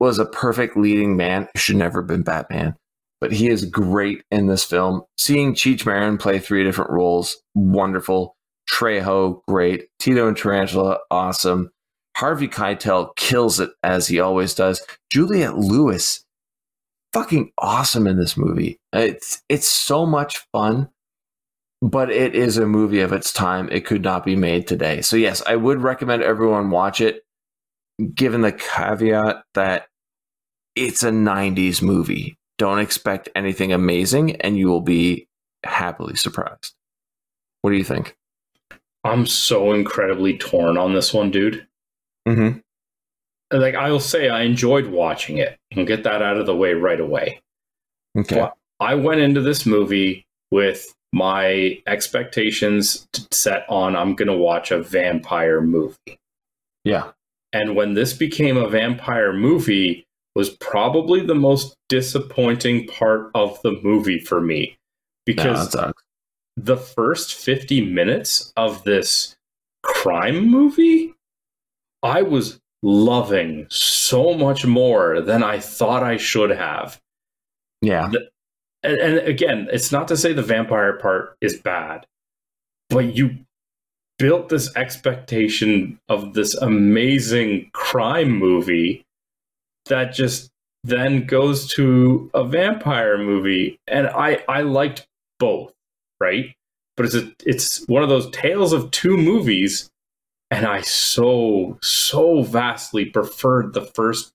was 0.00 0.18
a 0.18 0.26
perfect 0.26 0.76
leading 0.76 1.16
man. 1.16 1.48
Should 1.56 1.76
never 1.76 2.00
have 2.00 2.08
been 2.08 2.22
Batman, 2.22 2.76
but 3.20 3.32
he 3.32 3.48
is 3.48 3.64
great 3.64 4.22
in 4.30 4.46
this 4.46 4.64
film. 4.64 5.02
Seeing 5.16 5.54
Cheech 5.54 5.84
Marin 5.84 6.18
play 6.18 6.38
three 6.38 6.64
different 6.64 6.90
roles, 6.90 7.36
wonderful. 7.54 8.34
Trejo, 8.70 9.40
great. 9.46 9.88
Tito 9.98 10.28
and 10.28 10.36
Tarantula, 10.36 10.98
awesome. 11.10 11.70
Harvey 12.16 12.48
Keitel 12.48 13.14
kills 13.16 13.60
it 13.60 13.70
as 13.82 14.08
he 14.08 14.18
always 14.18 14.54
does. 14.54 14.84
Juliette 15.12 15.56
Lewis, 15.56 16.24
fucking 17.12 17.52
awesome 17.58 18.06
in 18.06 18.18
this 18.18 18.36
movie. 18.36 18.78
It's 18.92 19.42
it's 19.48 19.68
so 19.68 20.06
much 20.06 20.46
fun, 20.52 20.88
but 21.82 22.10
it 22.10 22.34
is 22.34 22.56
a 22.56 22.66
movie 22.66 23.00
of 23.00 23.12
its 23.12 23.32
time. 23.32 23.68
It 23.70 23.86
could 23.86 24.02
not 24.02 24.24
be 24.24 24.36
made 24.36 24.66
today. 24.66 25.00
So 25.02 25.16
yes, 25.16 25.42
I 25.46 25.56
would 25.56 25.82
recommend 25.82 26.22
everyone 26.22 26.70
watch 26.70 27.00
it, 27.00 27.22
given 28.14 28.42
the 28.42 28.52
caveat 28.52 29.42
that 29.54 29.86
it's 30.74 31.02
a 31.02 31.10
'90s 31.10 31.82
movie. 31.82 32.36
Don't 32.58 32.80
expect 32.80 33.28
anything 33.36 33.72
amazing, 33.72 34.36
and 34.40 34.58
you 34.58 34.68
will 34.68 34.80
be 34.80 35.28
happily 35.64 36.16
surprised. 36.16 36.74
What 37.62 37.70
do 37.70 37.76
you 37.76 37.84
think? 37.84 38.16
I'm 39.04 39.26
so 39.26 39.72
incredibly 39.72 40.36
torn 40.36 40.76
on 40.76 40.92
this 40.92 41.14
one, 41.14 41.30
dude. 41.30 41.66
Mm-hmm. 42.26 42.58
Like 43.50 43.74
I'll 43.74 44.00
say, 44.00 44.28
I 44.28 44.42
enjoyed 44.42 44.86
watching 44.86 45.38
it 45.38 45.58
and 45.72 45.86
get 45.86 46.04
that 46.04 46.22
out 46.22 46.36
of 46.36 46.46
the 46.46 46.56
way 46.56 46.74
right 46.74 47.00
away. 47.00 47.40
Okay. 48.16 48.36
But 48.36 48.54
I 48.80 48.94
went 48.94 49.20
into 49.20 49.40
this 49.40 49.64
movie 49.66 50.26
with 50.50 50.94
my 51.12 51.80
expectations 51.86 53.06
set 53.30 53.64
on 53.68 53.96
I'm 53.96 54.14
going 54.14 54.28
to 54.28 54.36
watch 54.36 54.70
a 54.70 54.82
vampire 54.82 55.60
movie. 55.60 56.18
Yeah. 56.84 57.12
And 57.52 57.74
when 57.74 57.94
this 57.94 58.12
became 58.12 58.56
a 58.56 58.68
vampire 58.68 59.32
movie 59.32 60.06
was 60.34 60.50
probably 60.50 61.24
the 61.24 61.34
most 61.34 61.76
disappointing 61.88 62.86
part 62.86 63.30
of 63.34 63.60
the 63.62 63.72
movie 63.82 64.20
for 64.20 64.40
me 64.40 64.76
because 65.24 65.74
No, 65.74 65.92
the 66.56 66.76
first 66.76 67.34
50 67.34 67.84
minutes 67.86 68.52
of 68.56 68.84
this 68.84 69.36
crime 69.82 70.46
movie 70.46 71.14
I 72.02 72.22
was 72.22 72.60
loving 72.82 73.66
so 73.70 74.34
much 74.34 74.64
more 74.64 75.20
than 75.20 75.42
I 75.42 75.58
thought 75.58 76.02
I 76.02 76.16
should 76.16 76.50
have. 76.50 77.00
Yeah. 77.82 78.10
And, 78.82 78.98
and 78.98 79.18
again, 79.18 79.68
it's 79.72 79.92
not 79.92 80.08
to 80.08 80.16
say 80.16 80.32
the 80.32 80.42
vampire 80.42 80.94
part 80.94 81.36
is 81.40 81.58
bad, 81.58 82.06
but 82.88 83.16
you 83.16 83.38
built 84.18 84.48
this 84.48 84.74
expectation 84.76 85.98
of 86.08 86.34
this 86.34 86.54
amazing 86.56 87.70
crime 87.72 88.30
movie 88.30 89.04
that 89.86 90.12
just 90.12 90.50
then 90.84 91.24
goes 91.26 91.72
to 91.74 92.30
a 92.34 92.44
vampire 92.44 93.18
movie 93.18 93.78
and 93.86 94.06
I 94.08 94.42
I 94.48 94.62
liked 94.62 95.06
both, 95.38 95.72
right? 96.20 96.54
But 96.96 97.06
it's 97.06 97.14
a, 97.14 97.32
it's 97.44 97.86
one 97.86 98.02
of 98.02 98.08
those 98.08 98.30
tales 98.30 98.72
of 98.72 98.90
two 98.90 99.16
movies 99.16 99.88
and 100.50 100.66
I 100.66 100.80
so 100.82 101.78
so 101.82 102.42
vastly 102.42 103.04
preferred 103.04 103.74
the 103.74 103.82
first 103.82 104.32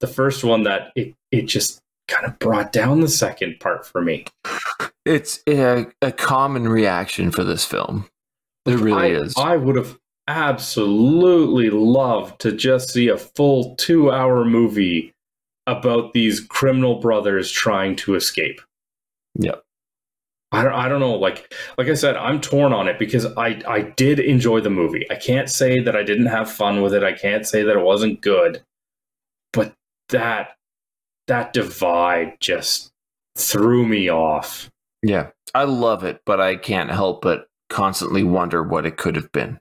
the 0.00 0.06
first 0.06 0.44
one 0.44 0.64
that 0.64 0.92
it 0.96 1.14
it 1.30 1.42
just 1.42 1.80
kind 2.08 2.26
of 2.26 2.38
brought 2.38 2.72
down 2.72 3.00
the 3.00 3.08
second 3.08 3.60
part 3.60 3.86
for 3.86 4.02
me. 4.02 4.26
It's 5.04 5.40
a, 5.48 5.86
a 6.02 6.12
common 6.12 6.68
reaction 6.68 7.30
for 7.30 7.44
this 7.44 7.64
film. 7.64 8.08
It 8.66 8.78
really 8.78 9.16
I, 9.16 9.20
is. 9.20 9.34
I 9.36 9.56
would 9.56 9.76
have 9.76 9.98
absolutely 10.28 11.70
loved 11.70 12.40
to 12.40 12.52
just 12.52 12.90
see 12.90 13.08
a 13.08 13.18
full 13.18 13.74
two 13.76 14.10
hour 14.10 14.44
movie 14.44 15.12
about 15.66 16.12
these 16.12 16.40
criminal 16.40 17.00
brothers 17.00 17.50
trying 17.50 17.96
to 17.96 18.14
escape. 18.14 18.60
Yep. 19.38 19.63
I 20.54 20.62
don't, 20.62 20.72
I 20.72 20.88
don't 20.88 21.00
know. 21.00 21.14
Like, 21.14 21.52
like 21.78 21.88
I 21.88 21.94
said, 21.94 22.16
I'm 22.16 22.40
torn 22.40 22.72
on 22.72 22.88
it 22.88 22.98
because 22.98 23.26
I, 23.36 23.60
I 23.66 23.82
did 23.82 24.20
enjoy 24.20 24.60
the 24.60 24.70
movie. 24.70 25.06
I 25.10 25.16
can't 25.16 25.50
say 25.50 25.80
that 25.80 25.96
I 25.96 26.02
didn't 26.02 26.26
have 26.26 26.50
fun 26.50 26.82
with 26.82 26.94
it. 26.94 27.02
I 27.02 27.12
can't 27.12 27.46
say 27.46 27.62
that 27.62 27.76
it 27.76 27.84
wasn't 27.84 28.20
good, 28.20 28.62
but 29.52 29.74
that, 30.10 30.56
that 31.26 31.52
divide 31.52 32.40
just 32.40 32.92
threw 33.36 33.86
me 33.86 34.08
off. 34.08 34.70
Yeah. 35.02 35.28
I 35.54 35.64
love 35.64 36.04
it, 36.04 36.20
but 36.26 36.40
I 36.40 36.56
can't 36.56 36.90
help 36.90 37.22
but 37.22 37.48
constantly 37.70 38.22
wonder 38.22 38.62
what 38.62 38.86
it 38.86 38.96
could 38.96 39.16
have 39.16 39.30
been. 39.32 39.60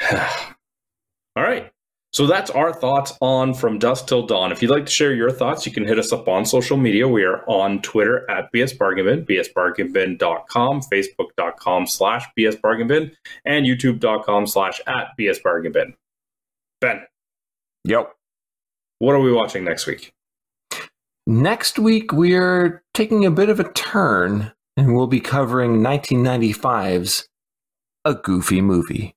All 0.12 1.44
right. 1.44 1.72
So 2.12 2.26
that's 2.26 2.50
our 2.50 2.72
thoughts 2.72 3.16
on 3.20 3.54
From 3.54 3.78
Dusk 3.78 4.08
Till 4.08 4.26
Dawn. 4.26 4.50
If 4.50 4.62
you'd 4.62 4.70
like 4.70 4.86
to 4.86 4.90
share 4.90 5.14
your 5.14 5.30
thoughts, 5.30 5.64
you 5.64 5.70
can 5.70 5.86
hit 5.86 5.96
us 5.98 6.12
up 6.12 6.26
on 6.26 6.44
social 6.44 6.76
media. 6.76 7.06
We 7.06 7.22
are 7.22 7.48
on 7.48 7.80
Twitter 7.82 8.28
at 8.28 8.52
BS 8.52 8.76
Bargain 8.76 9.04
Bin, 9.06 9.24
bsbargainbin.com, 9.24 10.80
facebook.com 10.92 11.86
slash 11.86 12.24
BS 12.36 12.60
Bargain 12.60 12.88
Bin, 12.88 13.12
and 13.44 13.64
youtube.com 13.64 14.46
slash 14.48 14.80
at 14.88 15.12
BS 15.18 15.40
Bargain 15.42 15.70
Bin. 15.72 15.94
Ben, 16.80 17.02
Yep. 17.84 18.12
what 18.98 19.14
are 19.14 19.20
we 19.20 19.32
watching 19.32 19.64
next 19.64 19.86
week? 19.86 20.12
Next 21.28 21.78
week, 21.78 22.12
we're 22.12 22.82
taking 22.92 23.24
a 23.24 23.30
bit 23.30 23.48
of 23.50 23.60
a 23.60 23.72
turn 23.72 24.50
and 24.76 24.96
we'll 24.96 25.06
be 25.06 25.20
covering 25.20 25.76
1995's 25.80 27.28
A 28.04 28.14
Goofy 28.14 28.60
Movie. 28.60 29.14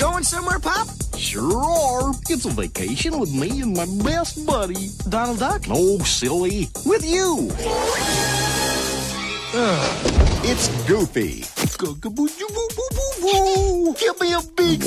Going 0.00 0.24
somewhere, 0.24 0.58
Pop? 0.58 0.88
Sure. 1.16 2.12
It's 2.28 2.44
a 2.44 2.50
vacation 2.50 3.18
with 3.18 3.32
me 3.32 3.60
and 3.60 3.76
my 3.76 3.86
best 4.02 4.44
buddy. 4.46 4.90
Donald 5.08 5.38
Duck? 5.38 5.62
Oh, 5.68 5.98
silly. 5.98 6.68
With 6.84 7.04
you. 7.06 7.50
It's 10.44 10.68
Goofy. 10.88 11.44
Give 14.00 14.20
me 14.20 14.32
a 14.32 14.40
big 14.56 14.82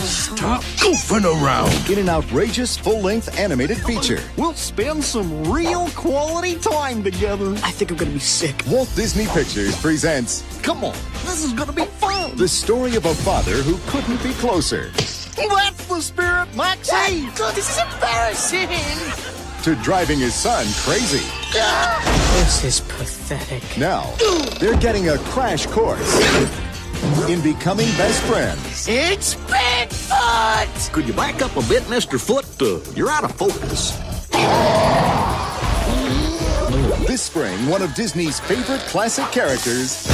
Stop 0.00 0.62
goofing 0.78 1.24
around. 1.24 1.90
In 1.90 1.98
an 1.98 2.08
outrageous 2.08 2.76
full-length 2.76 3.36
animated 3.38 3.78
feature. 3.78 4.22
We'll 4.36 4.54
spend 4.54 5.02
some 5.02 5.44
real 5.50 5.88
quality 5.90 6.54
time 6.56 7.02
together. 7.02 7.52
I 7.64 7.72
think 7.72 7.90
I'm 7.90 7.96
gonna 7.96 8.12
be 8.12 8.20
sick. 8.20 8.62
Walt 8.68 8.88
Disney 8.94 9.26
Pictures 9.26 9.76
presents 9.80 10.44
Come 10.62 10.84
on, 10.84 10.94
this 11.24 11.44
is 11.44 11.52
gonna 11.52 11.72
be 11.72 11.84
fun. 11.84 12.36
the 12.36 12.46
story 12.48 12.94
of 12.94 13.06
a 13.06 13.14
father 13.14 13.56
who 13.62 13.76
couldn't 13.90 14.22
be 14.22 14.32
closer 14.34 14.90
That's 15.36 15.86
the 15.86 16.00
spirit, 16.00 16.54
Maxie. 16.54 17.26
God, 17.36 17.54
this 17.54 17.68
is 17.68 17.78
embarrassing. 17.92 19.39
To 19.62 19.74
driving 19.76 20.18
his 20.18 20.34
son 20.34 20.66
crazy. 20.84 21.26
This 21.52 22.64
is 22.64 22.80
pathetic. 22.80 23.62
Now, 23.76 24.12
they're 24.58 24.78
getting 24.78 25.10
a 25.10 25.18
crash 25.18 25.66
course 25.66 26.16
in 27.28 27.40
becoming 27.42 27.86
best 27.96 28.22
friends. 28.22 28.86
It's 28.88 29.34
Bigfoot! 29.34 30.92
Could 30.92 31.06
you 31.06 31.12
back 31.12 31.42
up 31.42 31.56
a 31.56 31.62
bit, 31.68 31.82
Mr. 31.84 32.18
Foot? 32.18 32.46
Uh, 32.60 32.80
you're 32.94 33.10
out 33.10 33.24
of 33.24 33.32
focus. 33.32 33.96
This 37.06 37.22
spring, 37.22 37.66
one 37.68 37.82
of 37.82 37.94
Disney's 37.94 38.40
favorite 38.40 38.80
classic 38.82 39.26
characters 39.32 40.06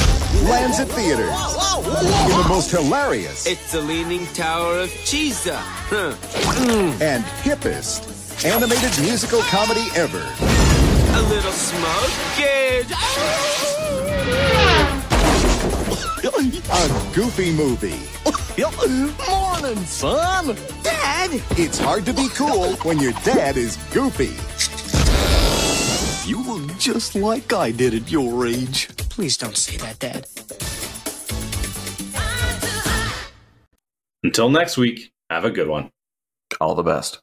lands 0.44 0.81
at 0.81 0.89
theaters 0.89 1.23
in 1.23 2.39
the 2.39 2.47
most 2.48 2.70
hilarious 2.70 3.47
It's 3.47 3.73
the 3.73 3.81
Leaning 3.81 4.27
Tower 4.28 4.81
of 4.81 4.90
Cheesa. 5.05 5.56
Huh. 5.56 6.14
and 7.01 7.24
hippest 7.43 8.15
animated 8.44 8.98
musical 9.02 9.40
comedy 9.42 9.86
ever. 9.94 10.18
A 10.18 11.22
little 11.28 11.52
smoke 11.52 12.36
gauge. 12.36 12.92
A 16.68 17.12
goofy 17.14 17.52
movie. 17.52 18.00
Morning, 19.28 19.84
son. 19.84 20.56
Dad! 20.82 21.30
It's 21.52 21.78
hard 21.78 22.04
to 22.06 22.12
be 22.12 22.28
cool 22.30 22.74
when 22.78 22.98
your 22.98 23.12
dad 23.24 23.56
is 23.56 23.76
goofy. 23.92 24.34
You 26.28 26.42
look 26.42 26.76
just 26.76 27.14
like 27.14 27.52
I 27.52 27.70
did 27.70 27.94
at 27.94 28.10
your 28.10 28.46
age. 28.46 28.88
Please 29.10 29.36
don't 29.36 29.56
say 29.56 29.76
that, 29.76 29.98
Dad. 30.00 30.26
Until 34.24 34.50
next 34.50 34.76
week, 34.76 35.12
have 35.30 35.44
a 35.44 35.50
good 35.50 35.68
one. 35.68 35.90
All 36.60 36.74
the 36.74 36.82
best. 36.82 37.20